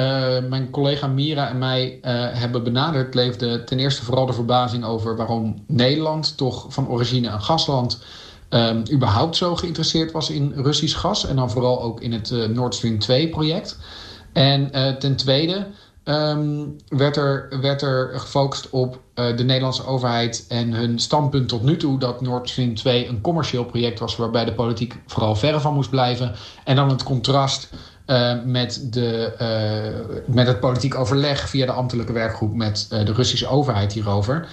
mijn 0.49 0.71
collega 0.71 1.07
Mira 1.07 1.49
en 1.49 1.59
mij 1.59 1.93
uh, 1.93 2.01
hebben 2.33 2.65
benaderd, 2.65 3.15
leefde 3.15 3.65
ten 3.65 3.79
eerste 3.79 4.05
vooral 4.05 4.27
de 4.27 4.33
verbazing 4.33 4.85
over 4.85 5.17
waarom 5.17 5.65
Nederland, 5.67 6.37
toch 6.37 6.67
van 6.69 6.89
origine 6.89 7.29
een 7.29 7.43
gasland, 7.43 8.03
um, 8.51 8.83
überhaupt 8.93 9.37
zo 9.37 9.57
geïnteresseerd 9.57 10.13
was 10.13 10.31
in 10.31 10.53
Russisch 10.57 10.99
gas. 10.99 11.27
En 11.27 11.37
dan 11.37 11.51
vooral 11.51 11.83
ook 11.83 12.01
in 12.01 12.13
het 12.13 12.31
uh, 12.31 12.45
Nord 12.45 12.75
Stream 12.75 12.99
2 12.99 13.29
project. 13.29 13.79
En 14.33 14.71
ten 14.99 15.17
tweede 15.17 15.67
um, 16.09 16.77
werd, 16.89 17.17
er, 17.17 17.49
werd 17.61 17.83
er 17.83 18.21
gefocust 18.21 18.71
op 18.71 19.01
uh, 19.15 19.37
de 19.37 19.45
Nederlandse 19.45 19.87
overheid 19.87 20.45
en 20.49 20.73
hun 20.73 20.99
standpunt 20.99 21.49
tot 21.49 21.63
nu 21.63 21.77
toe 21.77 21.99
dat 21.99 22.21
Nord 22.21 22.49
Stream 22.49 22.75
2 22.75 23.09
een 23.09 23.21
commercieel 23.21 23.65
project 23.65 23.99
was 23.99 24.17
waarbij 24.17 24.45
de 24.45 24.53
politiek 24.53 24.97
vooral 25.07 25.37
verre 25.37 25.61
van 25.61 25.75
moest 25.75 25.91
blijven. 25.91 26.35
En 26.65 26.77
dan 26.77 26.89
het 26.89 27.03
contrast 27.03 27.69
uh, 28.07 28.33
met, 28.45 28.93
de, 28.93 29.33
uh, 29.41 30.35
met 30.35 30.47
het 30.47 30.61
politiek 30.61 30.95
overleg 30.95 31.49
via 31.49 31.67
de 31.67 31.73
ambtelijke 31.73 32.13
werkgroep 32.13 32.55
met 32.55 32.87
de 32.89 33.13
Russische 33.13 33.49
overheid 33.49 33.93
hierover. 33.93 34.49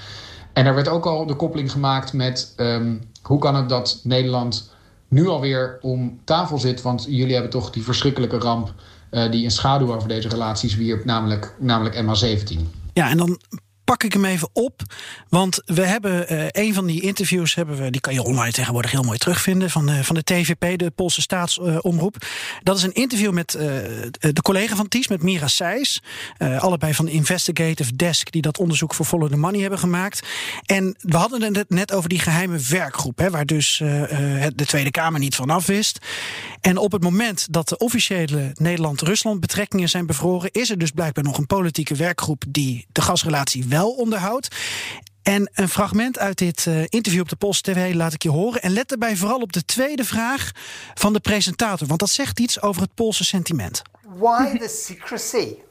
En 0.53 0.65
er 0.65 0.75
werd 0.75 0.87
ook 0.87 1.05
al 1.05 1.25
de 1.25 1.35
koppeling 1.35 1.71
gemaakt 1.71 2.13
met 2.13 2.53
um, 2.57 3.01
hoe 3.21 3.39
kan 3.39 3.55
het 3.55 3.69
dat 3.69 3.99
Nederland 4.03 4.69
nu 5.07 5.27
alweer 5.27 5.77
om 5.81 6.19
tafel 6.23 6.57
zit, 6.57 6.81
want 6.81 7.05
jullie 7.09 7.33
hebben 7.33 7.51
toch 7.51 7.69
die 7.69 7.83
verschrikkelijke 7.83 8.37
ramp 8.37 8.73
die 9.31 9.43
een 9.43 9.51
schaduw 9.51 9.93
over 9.93 10.07
deze 10.07 10.29
relaties 10.29 10.75
wierp, 10.75 11.05
namelijk, 11.05 11.55
namelijk 11.59 11.95
MH17. 11.95 12.59
Ja, 12.93 13.09
en 13.09 13.17
dan 13.17 13.39
pak 13.85 14.03
ik 14.03 14.13
hem 14.13 14.25
even 14.25 14.49
op. 14.53 14.81
Want 15.29 15.61
we 15.65 15.85
hebben 15.85 16.33
uh, 16.33 16.45
een 16.51 16.73
van 16.73 16.85
die 16.85 17.01
interviews, 17.01 17.55
hebben 17.55 17.77
we, 17.77 17.89
die 17.89 18.01
kan 18.01 18.13
je 18.13 18.23
online 18.23 18.51
tegenwoordig 18.51 18.91
heel 18.91 19.03
mooi 19.03 19.17
terugvinden, 19.17 19.69
van, 19.69 19.89
uh, 19.89 19.99
van 19.99 20.15
de 20.15 20.23
TVP, 20.23 20.77
de 20.77 20.91
Poolse 20.91 21.21
staatsomroep. 21.21 22.25
Dat 22.63 22.77
is 22.77 22.83
een 22.83 22.93
interview 22.93 23.31
met 23.31 23.51
de 24.19 24.41
collega 24.41 24.75
van 24.75 24.87
Ties, 24.87 25.07
met 25.07 25.23
Mira 25.23 25.47
Seijs. 25.47 26.01
allebei 26.37 26.93
van 26.93 27.05
de 27.05 27.11
Investigative 27.11 27.95
Desk, 27.95 28.31
die 28.31 28.41
dat 28.41 28.59
onderzoek 28.59 28.93
voor 28.93 29.05
Follow 29.05 29.29
the 29.29 29.37
Money 29.37 29.61
hebben 29.61 29.79
gemaakt. 29.79 30.27
En 30.65 30.95
we 30.99 31.17
hadden 31.17 31.55
het 31.55 31.69
net 31.69 31.93
over 31.93 32.09
die 32.09 32.19
geheime 32.19 32.59
werkgroep, 32.69 33.17
hè, 33.17 33.29
waar 33.29 33.45
dus 33.45 33.77
de 34.55 34.65
Tweede 34.65 34.91
Kamer 34.91 35.19
niet 35.19 35.35
van 35.35 35.49
af 35.49 35.65
wist. 35.65 35.99
En 36.61 36.77
op 36.77 36.91
het 36.91 37.03
moment 37.03 37.47
dat 37.49 37.69
de 37.69 37.77
officiële 37.77 38.51
Nederland-Rusland 38.53 39.39
betrekkingen 39.39 39.89
zijn 39.89 40.05
bevroren, 40.05 40.51
is 40.51 40.69
er 40.69 40.77
dus 40.77 40.91
blijkbaar 40.91 41.23
nog 41.23 41.37
een 41.37 41.47
politieke 41.47 41.95
werkgroep 41.95 42.43
die 42.47 42.85
de 42.91 43.01
gasrelatie 43.01 43.65
wel 43.75 43.91
onderhoudt. 43.91 44.55
En 45.23 45.49
een 45.53 45.69
fragment 45.69 46.19
uit 46.19 46.37
dit 46.37 46.65
uh, 46.65 46.81
interview 46.81 47.21
op 47.21 47.29
de 47.29 47.35
Post 47.35 47.63
TV 47.63 47.93
laat 47.93 48.13
ik 48.13 48.23
je 48.23 48.29
horen. 48.29 48.61
En 48.61 48.71
let 48.71 48.89
daarbij 48.89 49.15
vooral 49.15 49.39
op 49.39 49.53
de 49.53 49.65
tweede 49.65 50.03
vraag 50.03 50.51
van 50.93 51.13
de 51.13 51.19
presentator, 51.19 51.87
want 51.87 51.99
dat 51.99 52.09
zegt 52.09 52.39
iets 52.39 52.61
over 52.61 52.81
het 52.81 52.93
Poolse 52.93 53.23
sentiment. 53.23 53.81
Why 54.01 54.57
the 54.57 54.67
secrecy? 54.67 55.55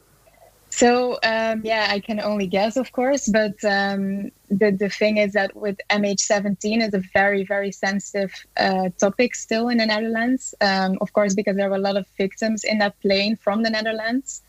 So 0.81 1.19
um, 1.23 1.61
yeah, 1.63 1.95
I 1.97 2.01
can 2.01 2.25
only 2.25 2.49
guess, 2.49 2.77
of 2.77 2.91
course, 2.91 3.31
but 3.31 3.63
um, 3.63 4.33
the 4.59 4.77
the 4.77 4.89
thing 4.89 5.19
is 5.19 5.33
that 5.33 5.51
with 5.55 5.77
MH17 5.89 6.83
is 6.83 6.95
a 6.95 7.03
very 7.13 7.45
very 7.45 7.71
sensitive 7.71 8.33
uh, 8.57 8.89
topic 8.97 9.35
still 9.35 9.69
in 9.69 9.77
the 9.77 9.87
Netherlands. 9.87 10.55
Um, 10.61 10.99
of 11.01 11.13
course, 11.13 11.35
because 11.35 11.57
there 11.57 11.69
were 11.69 11.77
a 11.77 11.87
lot 11.89 11.97
of 11.97 12.07
victims 12.17 12.65
in 12.65 12.79
that 12.79 12.95
plane 13.01 13.37
from 13.37 13.63
the 13.63 13.71
Netherlands. 13.71 14.43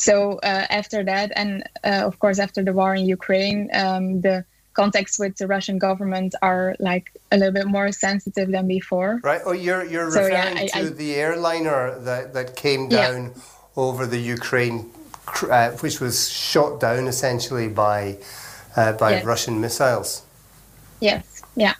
So 0.00 0.38
uh, 0.38 0.64
after 0.70 1.04
that, 1.04 1.30
and 1.36 1.62
uh, 1.84 2.08
of 2.08 2.18
course 2.18 2.38
after 2.38 2.64
the 2.64 2.72
war 2.72 2.94
in 2.94 3.04
Ukraine, 3.04 3.68
um, 3.74 4.22
the 4.22 4.46
contacts 4.72 5.18
with 5.18 5.36
the 5.36 5.46
Russian 5.46 5.78
government 5.78 6.34
are 6.40 6.74
like 6.80 7.12
a 7.30 7.36
little 7.36 7.52
bit 7.52 7.66
more 7.66 7.92
sensitive 7.92 8.50
than 8.50 8.66
before. 8.66 9.20
Right. 9.22 9.42
Oh, 9.44 9.52
you're 9.52 9.84
you're 9.84 10.10
so, 10.10 10.22
referring 10.22 10.56
yeah, 10.56 10.62
I, 10.62 10.66
to 10.68 10.86
I, 10.86 11.00
the 11.04 11.14
airliner 11.16 12.00
that 12.00 12.32
that 12.32 12.56
came 12.56 12.88
down 12.88 13.20
yeah. 13.24 13.42
over 13.76 14.06
the 14.06 14.18
Ukraine, 14.18 14.90
uh, 15.50 15.70
which 15.84 16.00
was 16.00 16.30
shot 16.30 16.80
down 16.80 17.06
essentially 17.06 17.68
by 17.68 18.16
uh, 18.76 18.92
by 18.94 19.10
yes. 19.10 19.24
Russian 19.26 19.60
missiles. 19.60 20.22
Yes. 21.00 21.42
Yeah. 21.56 21.74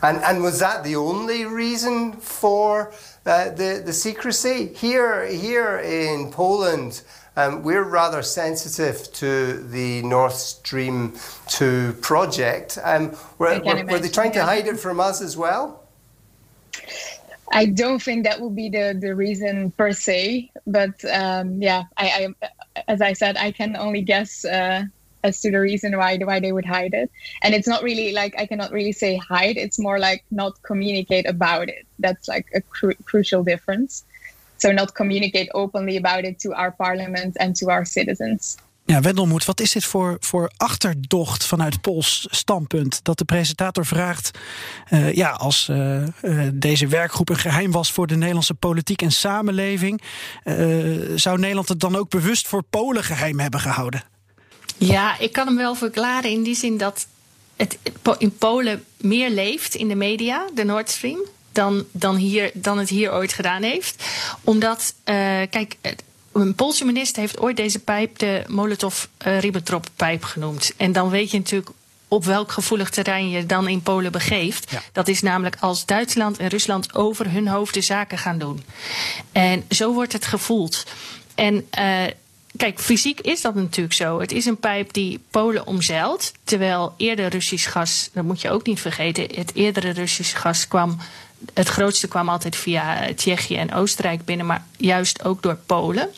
And 0.00 0.18
and 0.28 0.44
was 0.44 0.60
that 0.60 0.84
the 0.84 0.94
only 0.94 1.44
reason 1.44 2.12
for 2.12 2.92
uh, 3.26 3.50
the 3.50 3.82
the 3.84 3.92
secrecy 3.92 4.68
here 4.74 5.26
here 5.26 5.78
in 5.78 6.30
Poland? 6.30 7.02
Um, 7.38 7.62
we're 7.62 7.84
rather 7.84 8.22
sensitive 8.22 9.12
to 9.12 9.62
the 9.62 10.00
Nord 10.02 10.32
Stream 10.32 11.12
2 11.48 11.96
project. 12.00 12.78
Um, 12.82 13.14
were, 13.36 13.60
were, 13.60 13.84
were, 13.84 13.98
they 13.98 14.08
trying 14.08 14.32
to 14.32 14.42
hide 14.42 14.66
it 14.66 14.78
from 14.78 15.00
us 15.00 15.20
as 15.20 15.36
well? 15.36 15.84
I 17.52 17.66
don't 17.66 18.00
think 18.02 18.24
that 18.24 18.40
would 18.40 18.56
be 18.56 18.70
the, 18.70 18.96
the 18.98 19.14
reason 19.14 19.70
per 19.72 19.92
se, 19.92 20.50
but 20.66 21.04
um, 21.12 21.60
yeah, 21.60 21.84
I, 21.98 22.34
I, 22.40 22.82
as 22.88 23.02
I 23.02 23.12
said, 23.12 23.36
I 23.36 23.52
can 23.52 23.76
only 23.76 24.00
guess 24.00 24.46
uh, 24.46 24.84
as 25.26 25.40
to 25.40 25.50
the 25.50 25.60
reason 25.70 25.96
why 25.96 26.18
why 26.28 26.40
they 26.40 26.52
would 26.52 26.68
hide 26.76 26.94
it. 27.02 27.10
And 27.42 27.54
it's 27.54 27.68
not 27.68 27.82
really 27.82 28.12
like 28.12 28.34
I 28.42 28.46
cannot 28.46 28.70
really 28.70 28.92
say 28.92 29.12
hide. 29.16 29.56
It's 29.64 29.78
more 29.78 29.98
like 29.98 30.22
not 30.28 30.52
communicate 30.62 31.26
about 31.28 31.68
it. 31.68 31.84
That's 32.04 32.26
like 32.34 32.46
a 32.54 32.60
cru- 32.60 33.00
crucial 33.04 33.42
difference. 33.44 34.04
So 34.58 34.72
not 34.72 34.94
communicate 34.94 35.48
openly 35.52 35.96
about 35.96 36.24
it 36.24 36.38
to 36.40 36.54
our 36.54 36.72
parliament 36.72 37.36
and 37.38 37.56
to 37.56 37.70
our 37.70 37.84
citizens. 37.84 38.56
Ja, 38.86 39.00
Wendelmoed, 39.00 39.44
wat 39.44 39.60
is 39.60 39.72
dit 39.72 39.84
voor, 39.84 40.16
voor 40.20 40.50
achterdocht 40.56 41.46
vanuit 41.46 41.80
Pools 41.80 42.26
standpunt? 42.30 43.04
Dat 43.04 43.18
de 43.18 43.24
presentator 43.24 43.86
vraagt: 43.86 44.38
uh, 44.90 45.12
ja, 45.12 45.30
als 45.30 45.68
uh, 45.70 46.02
uh, 46.22 46.48
deze 46.54 46.86
werkgroep 46.86 47.28
een 47.28 47.38
geheim 47.38 47.70
was 47.70 47.92
voor 47.92 48.06
de 48.06 48.16
Nederlandse 48.16 48.54
politiek 48.54 49.02
en 49.02 49.12
samenleving, 49.12 50.02
zou 51.14 51.38
Nederland 51.38 51.68
het 51.68 51.80
dan 51.80 51.96
ook 51.96 52.10
bewust 52.10 52.48
voor 52.48 52.62
Polen 52.62 53.04
geheim 53.04 53.40
hebben 53.40 53.60
gehouden? 53.60 54.02
Ja, 54.78 55.18
ik 55.18 55.32
kan 55.32 55.46
hem 55.46 55.56
wel 55.56 55.74
verklaren 55.74 56.30
in 56.30 56.42
die 56.42 56.54
zin 56.54 56.78
dat 56.78 57.06
het 57.56 57.78
in 58.18 58.36
Polen 58.38 58.84
meer 58.96 59.30
leeft 59.30 59.74
in 59.74 59.88
de 59.88 59.94
media, 59.94 60.46
de 60.54 60.64
Nord 60.64 60.90
Stream, 60.90 61.20
dan, 61.52 61.84
dan, 61.92 62.16
hier, 62.16 62.50
dan 62.54 62.78
het 62.78 62.88
hier 62.88 63.12
ooit 63.12 63.32
gedaan 63.32 63.62
heeft. 63.62 64.04
Omdat, 64.44 64.94
uh, 65.04 65.14
kijk, 65.50 65.76
een 66.32 66.54
Poolse 66.54 66.84
minister 66.84 67.20
heeft 67.20 67.38
ooit 67.38 67.56
deze 67.56 67.78
pijp 67.78 68.18
de 68.18 68.44
Molotov-Ribbentrop-pijp 68.46 70.24
genoemd. 70.24 70.72
En 70.76 70.92
dan 70.92 71.10
weet 71.10 71.30
je 71.30 71.38
natuurlijk 71.38 71.70
op 72.08 72.24
welk 72.24 72.52
gevoelig 72.52 72.90
terrein 72.90 73.30
je 73.30 73.46
dan 73.46 73.68
in 73.68 73.82
Polen 73.82 74.12
begeeft. 74.12 74.70
Ja. 74.70 74.82
Dat 74.92 75.08
is 75.08 75.22
namelijk 75.22 75.56
als 75.60 75.84
Duitsland 75.84 76.38
en 76.38 76.48
Rusland 76.48 76.94
over 76.94 77.30
hun 77.30 77.48
hoofden 77.48 77.82
zaken 77.82 78.18
gaan 78.18 78.38
doen. 78.38 78.64
En 79.32 79.64
zo 79.70 79.92
wordt 79.92 80.12
het 80.12 80.26
gevoeld. 80.26 80.84
En 81.34 81.66
uh, 81.78 82.04
Kijk, 82.56 82.80
fysiek 82.80 83.20
is 83.20 83.40
dat 83.40 83.54
natuurlijk 83.54 83.94
zo. 83.94 84.20
Het 84.20 84.32
is 84.32 84.46
een 84.46 84.58
pijp 84.58 84.92
die 84.92 85.20
Polen 85.30 85.66
omzeilt. 85.66 86.32
Terwijl 86.44 86.94
eerder 86.96 87.28
Russisch 87.28 87.70
gas, 87.70 88.10
dat 88.12 88.24
moet 88.24 88.40
je 88.40 88.50
ook 88.50 88.66
niet 88.66 88.80
vergeten, 88.80 89.28
het 89.34 89.54
eerdere 89.54 89.90
Russisch 89.90 90.40
gas 90.40 90.68
kwam. 90.68 90.98
Het 91.54 91.68
grootste 91.68 92.08
kwam 92.08 92.28
altijd 92.28 92.56
via 92.56 93.14
Tsjechië 93.14 93.56
en 93.56 93.74
Oostenrijk 93.74 94.24
binnen, 94.24 94.46
maar 94.46 94.64
juist 94.76 95.24
ook 95.24 95.42
door 95.42 95.58
Polen. 95.66 96.08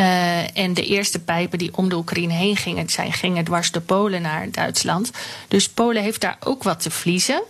Uh, 0.00 0.56
en 0.58 0.74
de 0.74 0.86
eerste 0.86 1.18
pijpen 1.18 1.58
die 1.58 1.76
om 1.76 1.88
de 1.88 1.96
Oekraïne 1.96 2.32
heen 2.32 2.56
gingen, 2.56 2.88
zijn, 2.88 3.12
gingen 3.12 3.44
dwars 3.44 3.70
de 3.70 3.80
Polen 3.80 4.22
naar 4.22 4.50
Duitsland. 4.50 5.10
Dus 5.48 5.68
Polen 5.68 6.02
heeft 6.02 6.20
daar 6.20 6.36
ook 6.40 6.62
wat 6.62 6.80
te 6.80 6.90
verliezen 6.90 7.42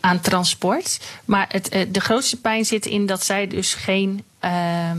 aan 0.00 0.20
transport. 0.20 1.00
Maar 1.24 1.46
het, 1.48 1.68
eh, 1.68 1.86
de 1.88 2.00
grootste 2.00 2.40
pijn 2.40 2.64
zit 2.64 2.86
in 2.86 3.06
dat 3.06 3.24
zij 3.24 3.46
dus 3.46 3.74
geen 3.74 4.24
uh, 4.44 4.90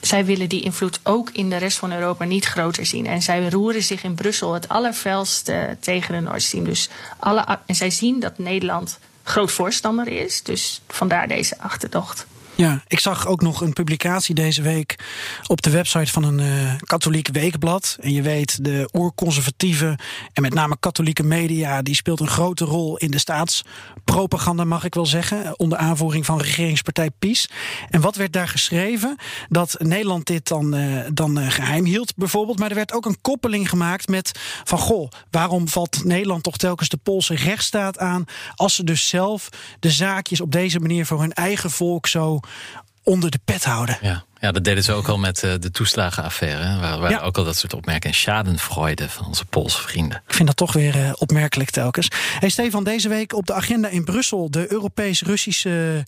zij 0.00 0.24
willen 0.24 0.48
die 0.48 0.62
invloed 0.62 1.00
ook 1.02 1.30
in 1.30 1.50
de 1.50 1.56
rest 1.56 1.78
van 1.78 1.92
Europa 1.92 2.24
niet 2.24 2.44
groter 2.44 2.86
zien. 2.86 3.06
En 3.06 3.22
zij 3.22 3.48
roeren 3.48 3.82
zich 3.82 4.02
in 4.02 4.14
Brussel 4.14 4.54
het 4.54 4.68
allerfelst 4.68 5.48
uh, 5.48 5.62
tegen 5.80 6.14
de 6.14 6.20
Nord 6.20 6.42
Stream. 6.42 6.64
Dus 6.64 6.88
alle, 7.18 7.58
en 7.66 7.74
zij 7.74 7.90
zien 7.90 8.20
dat 8.20 8.38
Nederland 8.38 8.98
groot 9.22 9.52
voorstander 9.52 10.08
is. 10.08 10.42
Dus 10.42 10.80
vandaar 10.88 11.28
deze 11.28 11.58
achterdocht. 11.58 12.26
Ja, 12.58 12.82
ik 12.86 12.98
zag 12.98 13.26
ook 13.26 13.42
nog 13.42 13.60
een 13.60 13.72
publicatie 13.72 14.34
deze 14.34 14.62
week 14.62 14.98
op 15.46 15.62
de 15.62 15.70
website 15.70 16.12
van 16.12 16.24
een 16.24 16.38
uh, 16.38 16.74
katholiek 16.84 17.28
weekblad. 17.32 17.96
En 18.00 18.12
je 18.12 18.22
weet, 18.22 18.64
de 18.64 18.88
oerconservatieve 18.92 19.98
en 20.32 20.42
met 20.42 20.54
name 20.54 20.76
katholieke 20.80 21.22
media... 21.22 21.82
die 21.82 21.94
speelt 21.94 22.20
een 22.20 22.28
grote 22.28 22.64
rol 22.64 22.96
in 22.96 23.10
de 23.10 23.18
staatspropaganda, 23.18 24.64
mag 24.64 24.84
ik 24.84 24.94
wel 24.94 25.06
zeggen... 25.06 25.58
onder 25.58 25.78
aanvoering 25.78 26.26
van 26.26 26.40
regeringspartij 26.40 27.10
PiS. 27.18 27.50
En 27.90 28.00
wat 28.00 28.16
werd 28.16 28.32
daar 28.32 28.48
geschreven? 28.48 29.16
Dat 29.48 29.76
Nederland 29.78 30.26
dit 30.26 30.48
dan, 30.48 30.74
uh, 30.74 31.00
dan 31.12 31.38
uh, 31.38 31.50
geheim 31.50 31.84
hield 31.84 32.16
bijvoorbeeld. 32.16 32.58
Maar 32.58 32.70
er 32.70 32.74
werd 32.74 32.92
ook 32.92 33.06
een 33.06 33.20
koppeling 33.20 33.68
gemaakt 33.68 34.08
met 34.08 34.40
van... 34.64 34.78
goh, 34.78 35.10
waarom 35.30 35.68
valt 35.68 36.04
Nederland 36.04 36.42
toch 36.42 36.56
telkens 36.56 36.88
de 36.88 36.98
Poolse 37.02 37.34
rechtsstaat 37.34 37.98
aan... 37.98 38.24
als 38.54 38.74
ze 38.74 38.84
dus 38.84 39.08
zelf 39.08 39.48
de 39.80 39.90
zaakjes 39.90 40.40
op 40.40 40.52
deze 40.52 40.80
manier 40.80 41.06
voor 41.06 41.20
hun 41.20 41.32
eigen 41.32 41.70
volk 41.70 42.06
zo 42.06 42.40
onder 43.02 43.30
de 43.30 43.40
pet 43.44 43.64
houden. 43.64 43.98
Ja, 44.00 44.24
ja 44.40 44.52
dat 44.52 44.64
deden 44.64 44.84
ze 44.84 44.92
ook 44.92 45.08
al 45.08 45.18
met 45.18 45.42
uh, 45.42 45.54
de 45.60 45.70
toeslagenaffaire. 45.70 46.80
Waar, 46.80 46.98
waar 46.98 47.10
ja. 47.10 47.20
ook 47.20 47.38
al 47.38 47.44
dat 47.44 47.56
soort 47.56 47.74
opmerkingen. 47.74 48.16
Schadenfreude 48.16 49.08
van 49.08 49.26
onze 49.26 49.44
Poolse 49.44 49.82
vrienden. 49.82 50.22
Ik 50.26 50.34
vind 50.34 50.46
dat 50.46 50.56
toch 50.56 50.72
weer 50.72 50.96
uh, 50.96 51.12
opmerkelijk 51.14 51.70
telkens. 51.70 52.08
Hey 52.38 52.48
Stefan, 52.48 52.84
deze 52.84 53.08
week 53.08 53.32
op 53.32 53.46
de 53.46 53.54
agenda 53.54 53.88
in 53.88 54.04
Brussel... 54.04 54.50
de 54.50 54.72
Europees-Russische 54.72 56.06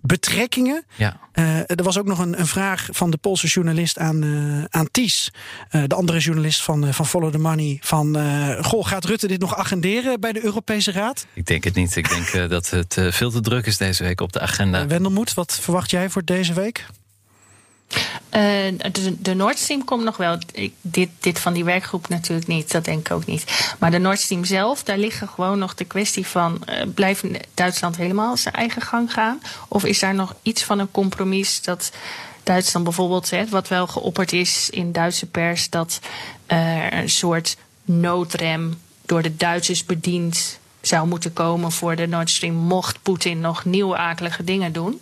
betrekkingen. 0.00 0.84
Ja. 0.96 1.20
Uh, 1.34 1.58
er 1.58 1.82
was 1.82 1.98
ook 1.98 2.06
nog 2.06 2.18
een, 2.18 2.38
een, 2.38 2.46
vraag 2.46 2.88
van 2.90 3.10
de 3.10 3.16
Poolse 3.16 3.46
journalist 3.46 3.98
aan, 3.98 4.24
uh, 4.24 4.64
aan 4.68 4.88
Ties. 4.90 5.30
Uh, 5.70 5.82
de 5.86 5.94
andere 5.94 6.18
journalist 6.18 6.62
van, 6.62 6.94
van 6.94 7.06
Follow 7.06 7.32
the 7.32 7.38
Money. 7.38 7.78
Van, 7.80 8.16
goh, 8.64 8.86
gaat 8.86 9.04
Rutte 9.04 9.26
dit 9.26 9.40
nog 9.40 9.56
agenderen 9.56 10.20
bij 10.20 10.32
de 10.32 10.44
Europese 10.44 10.92
Raad? 10.92 11.26
Ik 11.32 11.46
denk 11.46 11.64
het 11.64 11.74
niet. 11.74 11.96
Ik 11.96 12.08
denk 12.08 12.50
dat 12.50 12.70
het 12.70 12.96
veel 13.10 13.30
te 13.30 13.40
druk 13.40 13.66
is 13.66 13.76
deze 13.76 14.02
week 14.02 14.20
op 14.20 14.32
de 14.32 14.40
agenda. 14.40 14.86
Wendelmoed, 14.86 15.34
wat 15.34 15.58
verwacht 15.60 15.90
jij 15.90 16.10
voor 16.10 16.24
deze 16.24 16.52
week? 16.52 16.86
Uh, 18.38 18.78
de, 18.92 19.20
de 19.20 19.34
Nord 19.34 19.58
Stream 19.58 19.84
komt 19.84 20.04
nog 20.04 20.16
wel. 20.16 20.38
Dit, 20.80 21.08
dit 21.20 21.38
van 21.38 21.52
die 21.52 21.64
werkgroep 21.64 22.08
natuurlijk 22.08 22.46
niet. 22.46 22.70
Dat 22.70 22.84
denk 22.84 23.06
ik 23.08 23.12
ook 23.12 23.26
niet. 23.26 23.74
Maar 23.78 23.90
de 23.90 23.98
Nord 23.98 24.20
Stream 24.20 24.44
zelf, 24.44 24.82
daar 24.82 24.98
liggen 24.98 25.28
gewoon 25.28 25.58
nog 25.58 25.74
de 25.74 25.84
kwestie 25.84 26.26
van... 26.26 26.62
Uh, 26.68 26.74
blijft 26.94 27.24
Duitsland 27.54 27.96
helemaal 27.96 28.36
zijn 28.36 28.54
eigen 28.54 28.82
gang 28.82 29.12
gaan? 29.12 29.40
Of 29.68 29.84
is 29.84 29.98
daar 29.98 30.14
nog 30.14 30.34
iets 30.42 30.64
van 30.64 30.78
een 30.78 30.90
compromis 30.90 31.62
dat 31.62 31.92
Duitsland 32.42 32.84
bijvoorbeeld... 32.84 33.30
Hè, 33.30 33.48
wat 33.48 33.68
wel 33.68 33.86
geopperd 33.86 34.32
is 34.32 34.70
in 34.70 34.92
Duitse 34.92 35.26
pers... 35.26 35.70
dat 35.70 36.00
er 36.46 36.92
een 36.92 37.10
soort 37.10 37.56
noodrem 37.84 38.80
door 39.06 39.22
de 39.22 39.36
Duitsers 39.36 39.84
bediend 39.84 40.58
zou 40.80 41.06
moeten 41.06 41.32
komen 41.32 41.72
voor 41.72 41.96
de 41.96 42.06
Nord 42.06 42.30
Stream... 42.30 42.54
mocht 42.54 43.02
Poetin 43.02 43.40
nog 43.40 43.64
nieuwe 43.64 43.96
akelige 43.96 44.44
dingen 44.44 44.72
doen... 44.72 45.00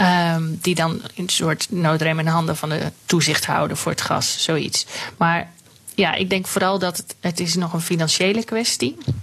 Um, 0.00 0.58
die 0.62 0.74
dan 0.74 1.02
een 1.16 1.28
soort 1.28 1.66
noodrem 1.70 2.18
in 2.18 2.26
handen 2.26 2.56
van 2.56 2.68
de 2.68 2.92
toezichthouder 3.06 3.76
voor 3.76 3.92
het 3.92 4.00
gas, 4.00 4.42
zoiets. 4.42 4.86
Maar 5.16 5.50
ja, 5.94 6.14
ik 6.14 6.30
denk 6.30 6.46
vooral 6.46 6.78
dat 6.78 6.96
het, 6.96 7.16
het 7.20 7.40
is 7.40 7.54
nog 7.54 7.72
een 7.72 7.80
financiële 7.80 8.44
kwestie 8.44 8.96
is. 9.06 9.14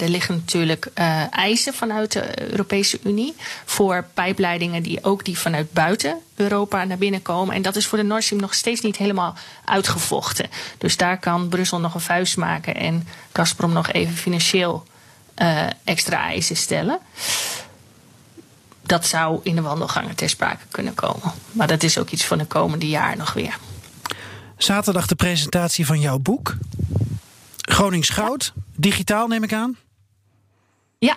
er 0.00 0.08
liggen 0.08 0.34
natuurlijk 0.34 0.88
uh, 0.94 1.22
eisen 1.30 1.74
vanuit 1.74 2.12
de 2.12 2.50
Europese 2.50 2.98
Unie 3.04 3.34
voor 3.64 4.04
pijpleidingen 4.14 4.82
die 4.82 5.04
ook 5.04 5.24
die 5.24 5.38
vanuit 5.38 5.72
buiten 5.72 6.18
Europa 6.34 6.84
naar 6.84 6.98
binnen 6.98 7.22
komen. 7.22 7.54
En 7.54 7.62
dat 7.62 7.76
is 7.76 7.86
voor 7.86 7.98
de 7.98 8.04
Nord 8.04 8.24
Stream 8.24 8.40
nog 8.40 8.54
steeds 8.54 8.80
niet 8.80 8.96
helemaal 8.96 9.34
uitgevochten. 9.64 10.50
Dus 10.78 10.96
daar 10.96 11.18
kan 11.18 11.48
Brussel 11.48 11.80
nog 11.80 11.94
een 11.94 12.00
vuist 12.00 12.36
maken 12.36 12.74
en 12.74 13.08
Gazprom 13.32 13.72
nog 13.72 13.92
even 13.92 14.14
financieel 14.14 14.84
uh, 15.36 15.66
extra 15.84 16.22
eisen 16.22 16.56
stellen. 16.56 16.98
Dat 18.90 19.06
zou 19.06 19.40
in 19.42 19.54
de 19.54 19.60
wandelgangen 19.60 20.14
ter 20.14 20.28
sprake 20.28 20.64
kunnen 20.70 20.94
komen. 20.94 21.32
Maar 21.52 21.66
dat 21.66 21.82
is 21.82 21.98
ook 21.98 22.10
iets 22.10 22.24
voor 22.24 22.38
de 22.38 22.44
komende 22.44 22.88
jaar 22.88 23.16
nog 23.16 23.32
weer. 23.32 23.58
Zaterdag 24.56 25.06
de 25.06 25.14
presentatie 25.14 25.86
van 25.86 26.00
jouw 26.00 26.18
boek. 26.18 26.56
Gronings 27.56 28.08
Goud. 28.08 28.52
Digitaal 28.74 29.26
neem 29.26 29.42
ik 29.42 29.52
aan? 29.52 29.76
Ja, 30.98 31.16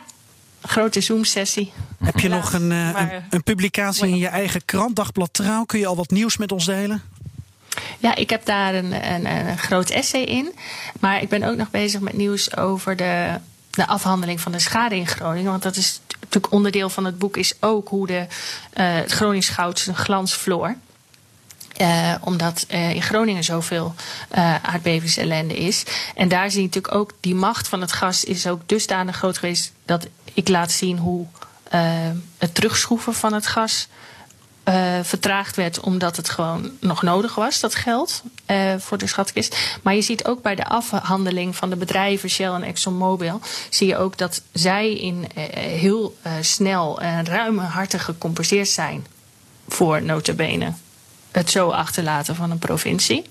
grote 0.62 1.02
Zoom-sessie. 1.02 1.72
Heb 2.04 2.20
je 2.20 2.28
nog 2.28 2.54
een, 2.54 2.72
uh, 2.72 2.94
maar, 2.94 3.14
een, 3.14 3.24
een, 3.30 3.44
publicatie 3.44 4.08
in 4.08 4.18
je 4.18 4.28
eigen 4.28 4.66
krant, 4.66 4.96
Dagblad 4.96 5.34
Trouw? 5.34 5.64
Kun 5.64 5.80
je 5.80 5.88
al 5.88 5.96
wat 5.96 6.10
nieuws 6.10 6.38
met 6.38 6.52
ons 6.52 6.66
delen? 6.66 7.02
Ja, 8.00 8.16
ik 8.16 8.30
heb 8.30 8.46
daar 8.46 8.76
een, 8.76 9.14
een, 9.14 9.26
een 9.26 9.58
groot 9.58 9.90
essay 9.90 10.22
in. 10.22 10.54
Maar 11.00 11.22
ik 11.22 11.30
ben 11.30 11.44
ook 11.44 11.58
nog 11.58 11.70
bezig 11.70 12.00
met 12.02 12.14
nieuws 12.14 12.58
over 12.58 12.96
de, 12.96 13.40
de 13.70 13.88
afhandeling 13.88 14.42
van 14.42 14.52
de 14.52 14.60
schade 14.60 14.96
in 14.96 15.08
Groningen. 15.08 15.52
Want 15.52 15.64
dat 15.64 15.76
is 15.76 16.02
natuurlijk 16.34 16.54
onderdeel 16.54 16.90
van 16.90 17.06
het 17.06 17.18
boek, 17.18 17.38
is 17.38 17.54
ook 17.60 17.90
hoe 17.90 18.08
de, 18.08 18.20
uh, 18.20 18.26
het 18.74 19.12
Gronings 19.12 19.54
zijn 19.74 19.96
glans 19.96 20.34
verloor. 20.34 20.76
Uh, 21.82 22.16
omdat 22.22 22.66
uh, 22.70 22.94
in 22.94 23.02
Groningen 23.02 23.44
zoveel 23.44 23.94
uh, 24.36 24.56
aardbevingsellende 24.64 25.56
is. 25.56 25.84
En 26.16 26.28
daar 26.28 26.52
zie 26.52 26.60
je 26.62 26.66
natuurlijk 26.66 26.96
ook 26.96 27.12
die 27.20 27.36
macht 27.36 27.68
van 27.68 27.82
het 27.82 27.92
gas 27.92 28.24
is 28.24 28.48
ook 28.48 28.62
dusdanig 28.66 29.16
groot 29.16 29.38
geweest 29.38 29.72
dat 29.86 30.08
ik 30.34 30.48
laat 30.48 30.72
zien 30.72 30.98
hoe 30.98 31.28
het 32.38 32.56
terugschroeven 32.56 33.14
van 33.14 33.34
het 33.34 33.48
gas 33.48 33.88
vertraagd 35.02 35.56
werd, 35.56 35.80
omdat 35.80 36.18
het 36.18 36.30
gewoon 36.30 36.72
nog 36.80 37.02
nodig 37.02 37.36
was, 37.36 37.60
dat 37.60 37.76
geld 37.76 38.24
voor 38.78 38.98
de 38.98 39.08
schatkist. 39.08 39.78
Maar 39.82 39.96
je 39.96 40.02
ziet 40.02 40.26
ook 40.26 40.42
bij 40.42 40.56
de 40.56 40.66
afhandeling 40.66 41.56
van 41.56 41.70
de 41.70 41.76
bedrijven 41.76 42.30
Shell 42.30 42.52
en 42.52 42.64
ExxonMobil, 42.64 43.42
zie 43.70 43.88
je 43.88 43.98
ook 43.98 44.18
dat 44.18 44.42
zij 44.52 44.94
in 44.94 45.28
heel 45.56 46.18
snel 46.42 47.02
en 47.02 47.26
ruimhartig 47.26 48.04
gecompenseerd 48.04 48.70
zijn 48.70 49.06
voor 49.68 50.02
notabene 50.02 50.74
het 51.32 51.50
zo 51.50 51.70
achterlaten 51.70 52.36
van 52.36 52.52
een 52.52 52.60
provincie. 52.60 53.24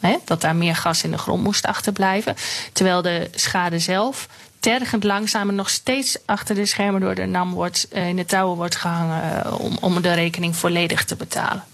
Hè, 0.00 0.16
dat 0.24 0.40
daar 0.40 0.56
meer 0.56 0.76
gas 0.76 1.02
in 1.02 1.10
de 1.10 1.18
grond 1.18 1.42
moest 1.42 1.66
achterblijven. 1.66 2.36
Terwijl 2.72 3.02
de 3.02 3.30
schade 3.34 3.78
zelf 3.78 4.28
tergend 4.66 5.04
langzaam 5.04 5.48
en 5.48 5.54
nog 5.54 5.70
steeds 5.70 6.18
achter 6.24 6.54
de 6.54 6.66
schermen 6.66 7.00
door 7.00 7.14
de 7.14 7.26
NAM 7.26 7.52
wordt, 7.52 7.88
eh, 7.88 8.08
in 8.08 8.16
de 8.16 8.24
touwen 8.24 8.56
wordt 8.56 8.76
gehangen 8.76 9.46
uh, 9.46 9.60
om, 9.60 9.76
om 9.80 10.02
de 10.02 10.12
rekening 10.12 10.56
volledig 10.56 11.04
te 11.04 11.16
betalen. 11.16 11.64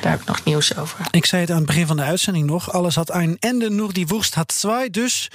Daar 0.00 0.10
heb 0.10 0.20
ik 0.20 0.26
nog 0.26 0.44
nieuws 0.44 0.76
over. 0.76 0.98
Ik 1.10 1.26
zei 1.26 1.40
het 1.40 1.50
aan 1.50 1.56
het 1.56 1.66
begin 1.66 1.86
van 1.86 1.96
de 1.96 2.02
uitzending 2.02 2.46
nog. 2.46 2.72
Alles 2.72 2.94
had 2.94 3.14
een 3.14 3.36
ende, 3.40 3.70
nog 3.70 3.92
die 3.92 4.06
woest 4.06 4.34
had 4.34 4.48
twee. 4.48 4.90
Dus 4.90 5.30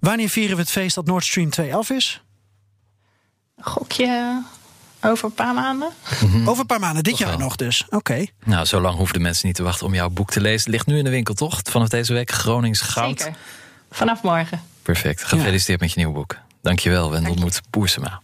wanneer 0.00 0.28
vieren 0.28 0.56
we 0.56 0.62
het 0.62 0.70
feest 0.70 0.94
dat 0.94 1.06
Nord 1.06 1.24
Stream 1.24 1.50
2 1.50 1.74
af 1.74 1.90
is? 1.90 2.22
Gokje 3.60 4.42
over 5.02 5.24
een 5.24 5.34
paar 5.34 5.54
maanden. 5.54 5.88
Mm-hmm. 6.20 6.48
Over 6.48 6.60
een 6.60 6.66
paar 6.66 6.80
maanden, 6.80 7.02
dit 7.02 7.12
Toch 7.12 7.22
jaar 7.22 7.36
wel. 7.36 7.46
nog 7.46 7.56
dus. 7.56 7.84
Oké. 7.84 7.96
Okay. 7.96 8.32
Nou, 8.44 8.64
zo 8.64 8.80
lang 8.80 8.96
hoeven 8.96 9.14
de 9.14 9.22
mensen 9.22 9.46
niet 9.46 9.56
te 9.56 9.62
wachten 9.62 9.86
om 9.86 9.94
jouw 9.94 10.08
boek 10.08 10.30
te 10.30 10.40
lezen. 10.40 10.60
Het 10.60 10.68
ligt 10.68 10.86
nu 10.86 10.98
in 10.98 11.04
de 11.04 11.10
winkel, 11.10 11.34
toch? 11.34 11.60
Vanaf 11.62 11.88
deze 11.88 12.12
week 12.12 12.30
Gronings 12.30 12.80
Goud. 12.80 13.20
Zeker. 13.20 13.36
Vanaf 13.90 14.22
morgen. 14.22 14.62
Perfect. 14.92 15.24
Gefeliciteerd 15.24 15.78
ja. 15.78 15.84
met 15.86 15.94
je 15.94 16.00
nieuwe 16.00 16.14
boek. 16.14 16.36
Dankjewel, 16.62 17.10
Wendel 17.10 17.30
Dank 17.30 17.44
Moed 17.44 17.60
Boersema. 17.70 18.20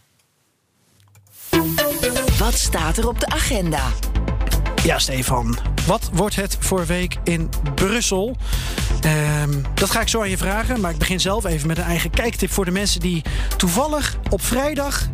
Wat 2.37 2.53
staat 2.53 2.97
er 2.97 3.07
op 3.07 3.19
de 3.19 3.27
agenda? 3.27 3.91
Ja, 4.83 4.99
Stefan. 4.99 5.57
Wat 5.85 6.09
wordt 6.13 6.35
het 6.35 6.57
voor 6.59 6.85
week 6.85 7.15
in 7.23 7.49
Brussel? 7.75 8.37
Um, 9.05 9.61
dat 9.73 9.89
ga 9.89 10.01
ik 10.01 10.07
zo 10.07 10.21
aan 10.21 10.29
je 10.29 10.37
vragen. 10.37 10.79
Maar 10.79 10.91
ik 10.91 10.97
begin 10.97 11.19
zelf 11.19 11.45
even 11.45 11.67
met 11.67 11.77
een 11.77 11.83
eigen 11.83 12.09
kijktip 12.09 12.51
voor 12.51 12.65
de 12.65 12.71
mensen 12.71 12.99
die 12.99 13.21
toevallig 13.57 14.17
op 14.29 14.41
vrijdag. 14.41 15.07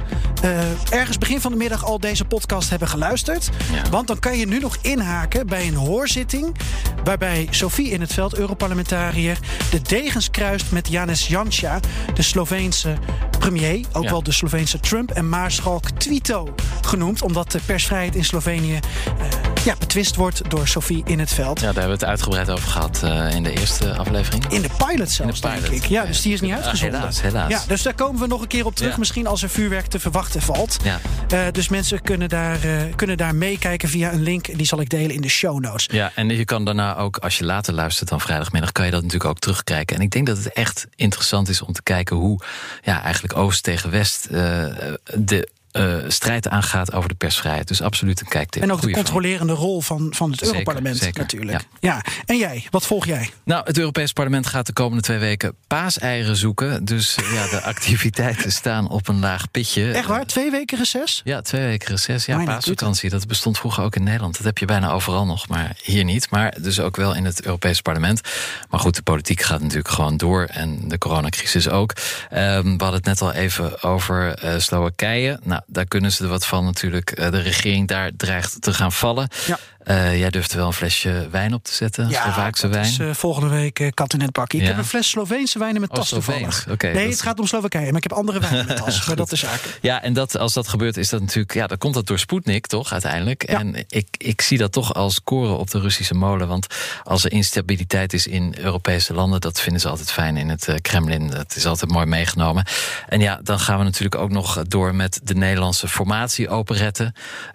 Uh, 0.44 0.60
ergens 0.90 1.18
begin 1.18 1.42
van 1.42 1.52
de 1.52 1.58
middag 1.58 1.86
al 1.86 2.00
deze 2.00 2.26
podcast 2.26 2.70
hebben 2.70 2.88
geluisterd. 2.88 3.50
Ja. 3.74 3.90
Want 3.90 4.08
dan 4.08 4.20
kan 4.20 4.38
je 4.38 4.48
nu 4.48 4.60
nog 4.60 4.78
inhaken 4.82 5.48
bij 5.48 5.68
een 5.68 5.76
hoorzitting. 5.76 6.56
Waarbij 7.04 7.48
Sophie 7.50 7.90
in 7.90 8.02
het 8.02 8.14
veld, 8.14 8.38
Europarlementariër, 8.38 9.38
de 9.72 9.82
degens 9.82 10.30
kruist 10.30 10.72
met 10.72 10.88
Janis 10.88 11.28
Janša, 11.28 11.80
de 12.14 12.22
Sloveense 12.22 12.98
premier. 13.40 13.86
Ook 13.92 14.04
ja. 14.04 14.10
wel 14.10 14.24
de 14.24 14.32
Sloveense 14.32 14.80
Trump. 14.80 15.12
En 15.12 15.30
Maarschalk 15.30 15.90
Twito 15.90 16.54
genoemd. 16.82 17.22
Omdat 17.22 17.52
de 17.52 17.60
persvrijheid 17.66 18.16
in 18.16 18.26
Slovenië. 18.26 18.80
Uh, 19.20 19.51
ja, 19.64 19.76
betwist 19.80 20.16
wordt 20.16 20.42
door 20.50 20.68
Sophie 20.68 21.02
in 21.06 21.20
het 21.20 21.34
veld. 21.34 21.60
Ja, 21.60 21.66
daar 21.66 21.82
hebben 21.82 22.00
we 22.00 22.06
het 22.06 22.10
uitgebreid 22.10 22.50
over 22.50 22.70
gehad 22.70 23.02
uh, 23.04 23.36
in 23.36 23.44
de 23.44 23.60
eerste 23.60 23.96
aflevering. 23.96 24.48
In 24.48 24.62
de 24.62 24.70
pilot 24.78 25.12
zelfs, 25.12 25.42
in 25.42 25.50
de 25.50 25.54
pilot. 25.54 25.70
denk 25.70 25.84
ik. 25.84 25.90
Ja, 25.90 26.06
dus 26.06 26.22
die 26.22 26.34
is 26.34 26.42
niet 26.42 26.54
uitgezonden. 26.54 27.00
Uh, 27.00 27.00
helaas, 27.00 27.22
helaas. 27.22 27.50
Ja, 27.50 27.62
dus 27.68 27.82
daar 27.82 27.94
komen 27.94 28.22
we 28.22 28.28
nog 28.28 28.42
een 28.42 28.48
keer 28.48 28.66
op 28.66 28.76
terug. 28.76 28.92
Ja. 28.92 28.98
Misschien 28.98 29.28
als 29.28 29.44
er 29.44 29.50
vuurwerk 29.50 29.86
te 29.86 30.00
verwachten 30.00 30.42
valt. 30.42 30.78
Ja. 30.84 31.00
Uh, 31.34 31.40
dus 31.52 31.70
mensen 31.70 32.02
kunnen 32.02 32.30
daar, 32.30 32.58
kunnen 32.96 33.18
daar 33.18 33.36
meekijken 33.36 33.90
via 33.90 34.12
een 34.12 34.22
link. 34.22 34.58
Die 34.58 34.66
zal 34.66 34.82
ik 34.82 34.90
delen 34.90 35.16
in 35.16 35.22
de 35.22 35.30
show 35.30 35.60
notes. 35.60 35.88
Ja, 35.92 36.12
en 36.16 36.30
je 36.30 36.46
kan 36.46 36.66
daarna 36.66 36.98
ook, 36.98 37.18
als 37.18 37.38
je 37.38 37.46
later 37.46 37.74
luistert 37.74 38.10
dan 38.10 38.22
vrijdagmiddag... 38.22 38.72
kan 38.72 38.86
je 38.86 38.92
dat 38.92 39.02
natuurlijk 39.02 39.30
ook 39.30 39.40
terugkijken. 39.40 39.96
En 39.96 40.02
ik 40.02 40.12
denk 40.12 40.28
dat 40.28 40.38
het 40.38 40.54
echt 40.54 40.88
interessant 40.96 41.50
is 41.50 41.62
om 41.62 41.74
te 41.74 41.84
kijken 41.84 42.16
hoe... 42.16 42.40
ja, 42.82 43.02
eigenlijk 43.02 43.38
Oost 43.38 43.64
tegen 43.64 43.92
West 43.92 44.28
de 44.30 45.48
uh, 45.74 45.96
strijd 46.08 46.48
aangaat 46.48 46.94
over 46.94 47.10
de 47.10 47.16
persvrijheid. 47.16 47.68
Dus 47.68 47.82
absoluut 47.82 48.22
een 48.22 48.28
kijktip. 48.28 48.62
En 48.64 48.72
ook 48.72 48.82
de 48.82 48.92
controlerende 48.92 49.54
rol 49.54 49.82
van, 49.82 50.14
van 50.16 50.32
het 50.32 50.44
Europarlement 50.44 51.18
natuurlijk. 51.18 51.62
Ja. 51.80 51.80
ja. 51.80 52.04
En 52.26 52.38
jij, 52.38 52.68
wat 52.70 52.86
volg 52.86 53.06
jij? 53.06 53.30
Nou, 53.44 53.64
het 53.66 53.78
Europees 53.78 54.14
Parlement 54.14 54.48
gaat 54.48 54.66
de 54.66 54.74
komende 54.74 55.04
twee 55.04 55.18
weken 55.18 55.56
paaseieren 55.68 56.36
zoeken. 56.36 56.86
Dus 56.86 57.16
ja, 57.34 57.48
de 57.48 57.62
activiteiten 57.74 58.52
staan 58.52 58.90
op 58.90 59.08
een 59.08 59.20
laag 59.20 59.52
pitje. 59.52 59.92
Echt 59.92 60.08
waar? 60.08 60.26
Twee 60.26 60.52
weken 60.52 60.78
reces? 60.78 61.22
Ja, 61.24 61.42
twee 61.42 61.66
weken 61.66 61.90
reces. 61.90 62.26
Ja, 62.26 62.44
paasvakantie. 62.44 63.10
Dat 63.10 63.28
bestond 63.28 63.58
vroeger 63.58 63.84
ook 63.84 63.96
in 63.96 64.04
Nederland. 64.04 64.38
Dat 64.38 64.46
heb 64.46 64.58
je 64.58 64.66
bijna 64.66 64.92
overal 64.92 65.26
nog, 65.26 65.48
maar 65.48 65.76
hier 65.84 66.04
niet. 66.04 66.30
Maar 66.30 66.56
dus 66.62 66.80
ook 66.80 66.96
wel 66.96 67.16
in 67.16 67.26
het 67.26 67.46
Europees 67.46 67.82
Parlement. 67.82 68.22
Maar 68.70 68.80
goed, 68.80 68.96
de 68.96 69.02
politiek 69.02 69.42
gaat 69.42 69.62
natuurlijk 69.62 69.90
gewoon 69.90 70.18
door. 70.18 70.44
En 70.44 70.88
de 70.88 70.98
coronacrisis 70.98 71.70
ook. 71.70 71.94
Um, 72.34 72.78
we 72.78 72.84
hadden 72.84 72.94
het 72.94 73.06
net 73.06 73.22
al 73.22 73.34
even 73.34 73.84
over 73.84 74.44
uh, 74.44 74.54
Slowakije. 74.58 75.40
Nou, 75.44 75.61
daar 75.68 75.86
kunnen 75.86 76.12
ze 76.12 76.24
er 76.24 76.30
wat 76.30 76.46
van 76.46 76.64
natuurlijk. 76.66 77.16
De 77.16 77.42
regering 77.42 77.88
daar 77.88 78.12
dreigt 78.18 78.62
te 78.62 78.74
gaan 78.74 78.92
vallen. 78.92 79.28
Ja. 79.46 79.60
Uh, 79.86 80.20
jij 80.20 80.30
durft 80.30 80.52
er 80.52 80.58
wel 80.58 80.68
een 80.68 80.74
flesje 80.74 81.28
wijn 81.32 81.54
op 81.54 81.64
te 81.64 81.74
zetten, 81.74 82.10
ja, 82.10 82.24
Slovaakse 82.24 82.68
wijn. 82.68 82.86
Is, 82.86 83.00
uh, 83.00 83.14
volgende 83.14 83.50
week 83.50 83.80
uh, 83.80 83.90
kat 83.90 84.14
in 84.14 84.22
het 84.22 84.32
bakje. 84.32 84.58
Ik 84.58 84.64
ja. 84.64 84.70
heb 84.70 84.78
een 84.78 84.86
fles 84.86 85.10
Sloveense 85.10 85.60
wijn 85.60 85.74
in 85.74 85.80
mijn 85.80 85.92
tas 85.92 86.14
oh, 86.14 86.20
toevallig. 86.20 86.66
Okay, 86.70 86.94
nee, 86.94 87.10
het 87.10 87.22
gaat 87.22 87.40
om 87.40 87.48
Slowakije, 87.48 87.86
maar 87.86 87.96
ik 87.96 88.04
heb 88.04 88.14
andere 88.14 88.40
wijn 88.40 88.56
in 88.56 88.66
mijn 88.66 88.78
tas. 88.78 89.06
maar 89.08 89.16
dat 89.16 89.32
is 89.32 89.40
zaak. 89.40 89.78
Ja, 89.82 90.02
en 90.02 90.14
dat, 90.14 90.38
als 90.38 90.54
dat 90.54 90.68
gebeurt, 90.68 90.98
is 90.98 91.10
dat 91.10 91.22
natuurlijk. 91.22 91.54
Ja, 91.54 91.68
dan 91.68 91.78
komt 91.78 91.94
dat 91.94 92.08
door 92.08 92.20
Sputnik, 92.20 92.68
toch, 92.68 92.92
uiteindelijk. 92.92 93.50
Ja. 93.50 93.60
En 93.60 93.86
ik, 93.88 94.08
ik 94.18 94.42
zie 94.42 94.58
dat 94.58 94.72
toch 94.72 94.94
als 94.94 95.24
koren 95.24 95.58
op 95.58 95.72
de 95.72 95.80
Russische 95.80 96.14
molen. 96.14 96.48
Want 96.48 96.68
als 97.04 97.24
er 97.24 97.32
instabiliteit 97.32 98.14
is 98.14 98.28
in 98.28 98.56
Europese 98.58 99.14
landen, 99.14 99.42
dat 99.42 99.62
vinden 99.62 99.82
ze 99.82 99.90
altijd 99.90 100.12
fijn 100.12 100.38
in 100.38 100.50
het 100.50 100.74
Kremlin. 100.82 101.28
Dat 101.28 101.56
is 101.56 101.66
altijd 101.66 101.92
mooi 101.92 102.06
meegenomen. 102.06 102.66
En 103.08 103.20
ja, 103.20 103.40
dan 103.44 103.60
gaan 103.60 103.78
we 103.78 103.84
natuurlijk 103.84 104.16
ook 104.16 104.32
nog 104.32 104.62
door 104.68 104.96
met 104.96 105.20
de 105.24 105.36
Nederlandse 105.36 105.88
formatie-operetten. 105.88 107.14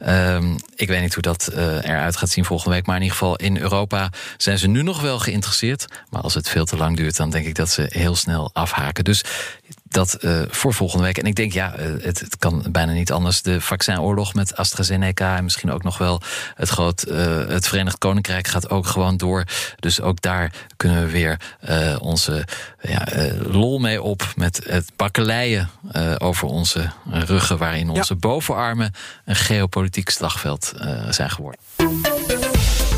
Um, 0.08 0.56
ik 0.74 0.88
weet 0.88 1.00
niet 1.00 1.14
hoe 1.14 1.22
dat 1.22 1.50
eruit 1.82 2.15
gaat 2.16 2.30
zien 2.30 2.44
volgende 2.44 2.74
week. 2.74 2.86
Maar 2.86 2.96
in 2.96 3.02
ieder 3.02 3.16
geval 3.18 3.36
in 3.36 3.56
Europa 3.56 4.10
zijn 4.36 4.58
ze 4.58 4.68
nu 4.68 4.82
nog 4.82 5.00
wel 5.00 5.18
geïnteresseerd. 5.18 5.86
Maar 6.10 6.22
als 6.22 6.34
het 6.34 6.48
veel 6.48 6.64
te 6.64 6.76
lang 6.76 6.96
duurt, 6.96 7.16
dan 7.16 7.30
denk 7.30 7.46
ik 7.46 7.54
dat 7.54 7.70
ze 7.70 7.86
heel 7.88 8.16
snel 8.16 8.50
afhaken. 8.52 9.04
Dus 9.04 9.24
dat 9.96 10.16
uh, 10.20 10.42
voor 10.48 10.74
volgende 10.74 11.04
week. 11.04 11.18
En 11.18 11.24
ik 11.24 11.34
denk, 11.34 11.52
ja, 11.52 11.72
het, 11.76 12.20
het, 12.20 12.36
kan 12.38 12.64
bijna 12.70 12.92
niet 12.92 13.12
anders. 13.12 13.42
De 13.42 13.60
vaccinoorlog 13.60 14.34
met 14.34 14.56
AstraZeneca 14.56 15.36
en 15.36 15.44
misschien 15.44 15.72
ook 15.72 15.82
nog 15.82 15.98
wel 15.98 16.20
het 16.54 16.68
groot, 16.68 17.06
uh, 17.08 17.46
het 17.48 17.68
Verenigd 17.68 17.98
Koninkrijk 17.98 18.46
gaat 18.46 18.70
ook 18.70 18.86
gewoon 18.86 19.16
door. 19.16 19.44
Dus 19.80 20.00
ook 20.00 20.20
daar 20.20 20.52
kunnen 20.76 21.04
we 21.04 21.10
weer 21.10 21.40
uh, 21.68 21.96
onze 22.00 22.44
ja, 22.80 23.06
lol 23.46 23.78
mee 23.78 24.02
op 24.02 24.32
met 24.34 24.60
het 24.68 24.90
bakkeleien 24.96 25.70
over 26.18 26.48
onze 26.48 26.90
ruggen, 27.10 27.58
waarin 27.58 27.90
onze 27.90 28.12
ja. 28.14 28.20
bovenarmen 28.20 28.92
een 29.24 29.36
geopolitiek 29.36 30.10
slagveld 30.10 30.72
zijn 31.10 31.30
geworden. 31.30 31.60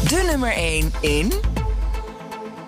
De 0.08 0.26
nummer 0.30 0.52
1 0.52 0.92
in. 1.00 1.32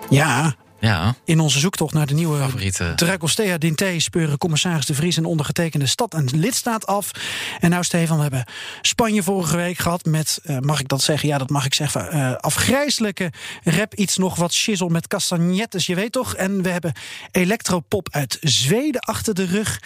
Ja, 0.09 0.55
Ja. 0.81 1.15
In 1.25 1.39
onze 1.39 1.59
zoektocht 1.59 1.93
naar 1.93 2.05
de 2.05 2.13
nieuwe 2.13 2.37
Favoriete. 2.37 2.93
Dragostea 2.95 3.57
Dinté 3.57 3.99
speuren 3.99 4.37
commissaris 4.37 4.85
De 4.85 4.93
Vries 4.93 5.17
en 5.17 5.25
ondergetekende 5.25 5.85
stad 5.85 6.13
en 6.13 6.29
lidstaat 6.33 6.85
af. 6.85 7.11
En 7.59 7.69
nou 7.69 7.83
Stefan, 7.83 8.15
we 8.15 8.21
hebben 8.21 8.45
Spanje 8.81 9.23
vorige 9.23 9.55
week 9.55 9.77
gehad 9.77 10.05
met, 10.05 10.39
eh, 10.43 10.57
mag 10.59 10.79
ik 10.79 10.87
dat 10.87 11.01
zeggen? 11.01 11.29
Ja, 11.29 11.37
dat 11.37 11.49
mag 11.49 11.65
ik 11.65 11.73
zeggen. 11.73 12.11
eh, 12.11 12.35
afgrijzelijke 12.35 13.31
rap, 13.63 13.93
iets 13.93 14.17
nog 14.17 14.35
wat 14.35 14.53
shizzle 14.53 14.89
met 14.89 15.07
castagnettes, 15.07 15.85
je 15.85 15.95
weet 15.95 16.11
toch? 16.11 16.35
En 16.35 16.61
we 16.61 16.69
hebben 16.69 16.93
electropop 17.31 18.07
uit 18.11 18.37
Zweden 18.41 19.01
achter 19.01 19.33
de 19.33 19.45
rug. 19.45 19.81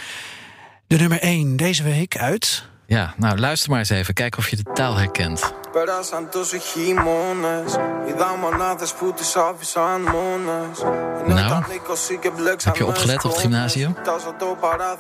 De 0.88 0.98
nummer 0.98 1.20
1 1.22 1.56
deze 1.56 1.84
week 1.84 2.18
uit... 2.18 2.64
Ja, 2.88 3.14
nou 3.18 3.38
luister 3.40 3.70
maar 3.70 3.80
eens 3.80 3.90
even. 3.90 4.14
Kijken 4.14 4.40
of 4.40 4.50
je 4.50 4.56
de 4.56 4.72
taal 4.74 4.96
herkent. 4.96 5.54
Πέρασαν 5.75 6.29
τόσοι 6.31 6.59
χειμώνες 6.59 7.79
Είδα 8.09 8.37
μονάδες 8.41 8.93
που 8.93 9.13
τις 9.13 9.37
άφησαν 9.37 10.01
μόνες 10.01 10.79
Nou, 11.27 11.63
heb 12.65 12.77
je 12.77 12.87
opgelet 12.87 13.25
op 13.25 13.31
het 13.31 13.41
gymnasium? 13.41 13.97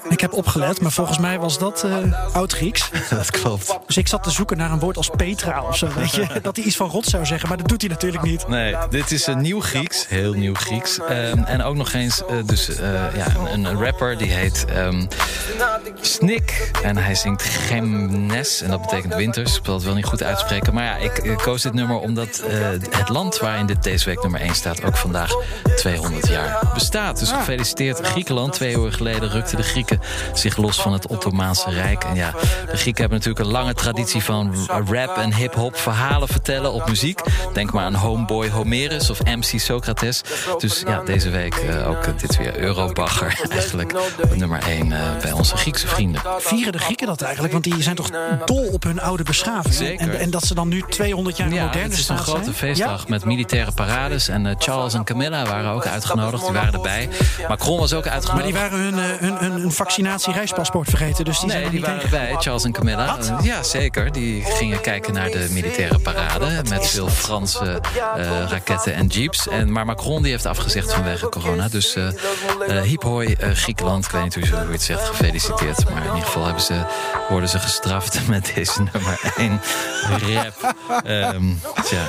Ik 0.08 0.20
heb 0.20 0.32
opgelet, 0.32 0.80
maar 0.80 0.90
volgens 0.90 1.18
mij 1.18 1.38
was 1.38 1.58
dat 1.58 1.84
eh, 1.84 2.36
Oud-Grieks. 2.36 2.90
Dat 3.10 3.30
klopt. 3.30 3.78
Dus 3.86 3.96
ik 3.96 4.08
zat 4.08 4.22
te 4.22 4.30
zoeken 4.30 4.56
naar 4.56 4.70
een 4.70 4.78
woord 4.78 4.96
als 4.96 5.10
Petra 5.16 5.62
of 5.62 5.76
zo, 5.76 5.88
weet 5.94 6.14
je. 6.14 6.26
Dat 6.42 6.56
hij 6.56 6.64
iets 6.64 6.76
van 6.76 6.88
rot 6.88 7.04
zou 7.04 7.26
zeggen, 7.26 7.48
maar 7.48 7.58
dat 7.58 7.68
doet 7.68 7.80
hij 7.80 7.90
natuurlijk 7.90 8.22
niet. 8.22 8.48
Nee, 8.48 8.76
dit 8.90 9.10
is 9.10 9.26
een 9.26 9.40
nieuw 9.40 9.60
Grieks, 9.60 10.08
heel 10.08 10.32
nieuw 10.32 10.54
Grieks. 10.54 10.98
Ehm, 10.98 11.42
en 11.42 11.62
ook 11.62 11.74
nog 11.74 11.92
eens 11.92 12.24
eh, 12.24 12.36
dus, 12.44 12.68
eh, 12.68 13.16
ja, 13.16 13.26
een, 13.52 13.64
een 13.64 13.84
rapper 13.84 14.18
die 14.18 14.30
heet 14.30 14.64
ehm, 14.64 15.06
Snik. 16.00 16.70
En 16.82 16.96
hij 16.96 17.14
zingt 17.14 17.42
Gemnes, 17.42 18.62
en 18.62 18.70
dat 18.70 18.80
betekent 18.80 19.14
winters. 19.14 19.56
Ik 19.56 19.64
wil 19.64 19.74
het 19.74 19.84
wel 19.84 19.94
niet 19.94 20.04
goed 20.04 20.22
uitspreken. 20.22 20.63
Maar 20.73 20.83
ja, 20.83 20.95
ik 20.95 21.17
eh, 21.17 21.35
koos 21.35 21.61
dit 21.61 21.73
nummer 21.73 21.97
omdat 21.97 22.39
eh, 22.39 22.69
het 22.89 23.09
land 23.09 23.39
waarin 23.39 23.65
dit 23.65 23.83
deze 23.83 24.05
week 24.05 24.21
nummer 24.21 24.41
1 24.41 24.55
staat... 24.55 24.83
ook 24.83 24.97
vandaag 24.97 25.31
200 25.75 26.27
jaar 26.27 26.59
bestaat. 26.73 27.19
Dus 27.19 27.31
gefeliciteerd 27.31 27.99
Griekenland. 27.99 28.53
Twee 28.53 28.69
eeuwen 28.69 28.93
geleden 28.93 29.29
rukten 29.29 29.57
de 29.57 29.63
Grieken 29.63 29.99
zich 30.33 30.57
los 30.57 30.81
van 30.81 30.93
het 30.93 31.07
Ottomaanse 31.07 31.69
Rijk. 31.69 32.03
En 32.03 32.15
ja, 32.15 32.31
de 32.71 32.77
Grieken 32.77 33.01
hebben 33.01 33.17
natuurlijk 33.17 33.45
een 33.45 33.51
lange 33.51 33.73
traditie 33.73 34.23
van 34.23 34.55
rap 34.67 35.17
en 35.17 35.33
hip-hop 35.33 35.77
verhalen 35.77 36.27
vertellen 36.27 36.71
op 36.71 36.87
muziek. 36.87 37.19
Denk 37.53 37.71
maar 37.71 37.83
aan 37.83 37.93
Homeboy 37.93 38.49
Homerus 38.49 39.09
of 39.09 39.23
MC 39.23 39.59
Socrates. 39.59 40.21
Dus 40.57 40.83
ja, 40.87 41.01
deze 41.03 41.29
week 41.29 41.55
eh, 41.55 41.89
ook 41.89 42.19
dit 42.19 42.37
weer 42.37 42.59
Eurobagger. 42.59 43.39
Eigenlijk 43.49 43.93
nummer 44.33 44.63
1 44.67 44.93
bij 45.21 45.31
onze 45.31 45.57
Griekse 45.57 45.87
vrienden. 45.87 46.21
Vieren 46.37 46.71
de 46.71 46.79
Grieken 46.79 47.07
dat 47.07 47.21
eigenlijk? 47.21 47.53
Want 47.53 47.65
die 47.65 47.83
zijn 47.83 47.95
toch 47.95 48.09
dol 48.45 48.67
op 48.67 48.83
hun 48.83 49.01
oude 49.01 49.23
beschaving? 49.23 49.73
Zeker. 49.73 50.09
En, 50.09 50.19
en 50.19 50.29
dat 50.29 50.45
ze 50.45 50.54
dan 50.55 50.67
nu 50.67 50.83
200 50.89 51.37
jaar 51.37 51.53
Ja, 51.53 51.65
moderne 51.65 51.89
het 51.89 51.97
is 51.97 52.09
een 52.09 52.17
grote 52.17 52.53
feestdag 52.53 53.07
met 53.07 53.25
militaire 53.25 53.71
parades. 53.71 54.27
En 54.27 54.45
eh, 54.45 54.55
Charles 54.57 54.93
en 54.93 55.03
Camilla 55.03 55.45
waren 55.45 55.71
ook 55.71 55.85
uitgenodigd. 55.85 56.43
Die 56.43 56.53
waren 56.53 56.73
erbij. 56.73 57.09
Macron 57.47 57.79
was 57.79 57.93
ook 57.93 58.03
Maar 58.05 58.13
uitgenodigd. 58.13 58.45
die 58.51 58.61
waren 58.61 58.79
hun, 58.79 58.99
eh, 58.99 59.05
hun, 59.19 59.35
hun, 59.37 59.51
hun 59.51 59.71
vaccinatie-reispaspoort 59.71 60.89
vergeten. 60.89 61.25
Dus 61.25 61.39
die 61.39 61.49
zijn 61.49 61.61
Nee, 61.61 61.71
die 61.71 61.79
niet 61.79 61.89
waren 61.89 62.03
erbij, 62.03 62.35
Charles 62.39 62.63
en 62.63 62.71
Camilla. 62.71 63.17
Eh, 63.17 63.37
Ja, 63.41 63.63
zeker. 63.63 64.11
Die 64.11 64.43
gingen 64.43 64.81
kijken 64.81 65.13
naar 65.13 65.29
de 65.29 65.47
militaire 65.51 65.99
parade. 65.99 66.61
Met 66.69 66.87
veel 66.87 67.09
Franse 67.09 67.81
raketten 68.49 68.93
en 68.93 69.07
jeeps. 69.07 69.47
En, 69.47 69.71
maar 69.71 69.85
Macron 69.85 70.21
die 70.21 70.31
heeft 70.31 70.45
afgezegd 70.45 70.93
vanwege 70.93 71.29
corona. 71.29 71.67
Dus 71.67 71.95
hoi 73.03 73.33
eh, 73.33 73.51
Griekenland. 73.51 74.05
Ik 74.05 74.11
weet 74.11 74.23
niet 74.23 74.33
hoe 74.33 74.43
je 74.43 74.51
hoe 74.51 74.65
je 74.65 74.71
het 74.71 74.81
zegt, 74.81 75.07
gefeliciteerd. 75.07 75.89
Maar 75.89 76.01
in 76.01 76.09
ieder 76.09 76.25
geval 76.25 76.43
hebben 76.43 76.61
ze, 76.63 76.85
worden 77.29 77.49
ze 77.49 77.59
gestraft 77.59 78.19
met 78.27 78.51
deze 78.55 78.81
nummer 78.93 79.19
1 79.37 79.61
Ehm 81.03 81.53
tja, 81.83 82.05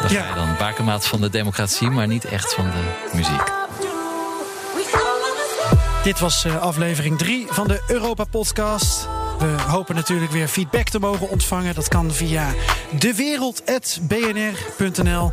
daar 0.00 0.10
ga 0.10 0.28
je 0.28 0.34
dan. 0.34 0.56
Bakermaat 0.58 1.06
van 1.06 1.20
de 1.20 1.30
democratie, 1.30 1.90
maar 1.90 2.06
niet 2.06 2.24
echt 2.24 2.54
van 2.54 2.64
de 2.64 3.16
muziek. 3.16 3.52
Dit 6.02 6.20
was 6.20 6.44
eh, 6.44 6.62
aflevering 6.62 7.18
3 7.18 7.46
van 7.50 7.68
de 7.68 7.82
Europa-podcast. 7.86 9.08
We 9.42 9.54
hopen 9.68 9.94
natuurlijk 9.94 10.32
weer 10.32 10.48
feedback 10.48 10.88
te 10.88 10.98
mogen 10.98 11.28
ontvangen. 11.28 11.74
Dat 11.74 11.88
kan 11.88 12.12
via 12.12 12.46
dewereld.bnr.nl. 12.90 15.32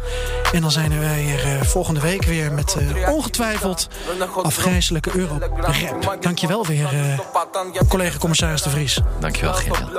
En 0.51 0.61
dan 0.61 0.71
zijn 0.71 0.99
wij 0.99 1.27
er 1.27 1.45
eh, 1.45 1.61
volgende 1.61 1.99
week 1.99 2.23
weer 2.23 2.51
met 2.51 2.75
eh, 2.75 3.09
ongetwijfeld 3.09 3.87
afgrijzelijke 4.41 5.15
Euro-rap. 5.15 6.21
Dankjewel 6.21 6.65
weer, 6.65 6.87
eh, 6.87 7.19
collega-commissaris 7.87 8.61
De 8.61 8.69
Vries. 8.69 8.99
Dankjewel, 9.19 9.53
Gerrit. 9.53 9.93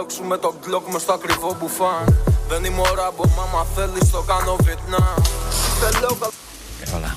Voilà. 6.84 7.12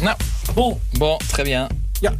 Nou, 0.00 0.16
bon, 0.54 0.80
bon, 0.92 1.18
très 1.26 1.44
bien. 1.44 1.86
Ja. 2.00 2.12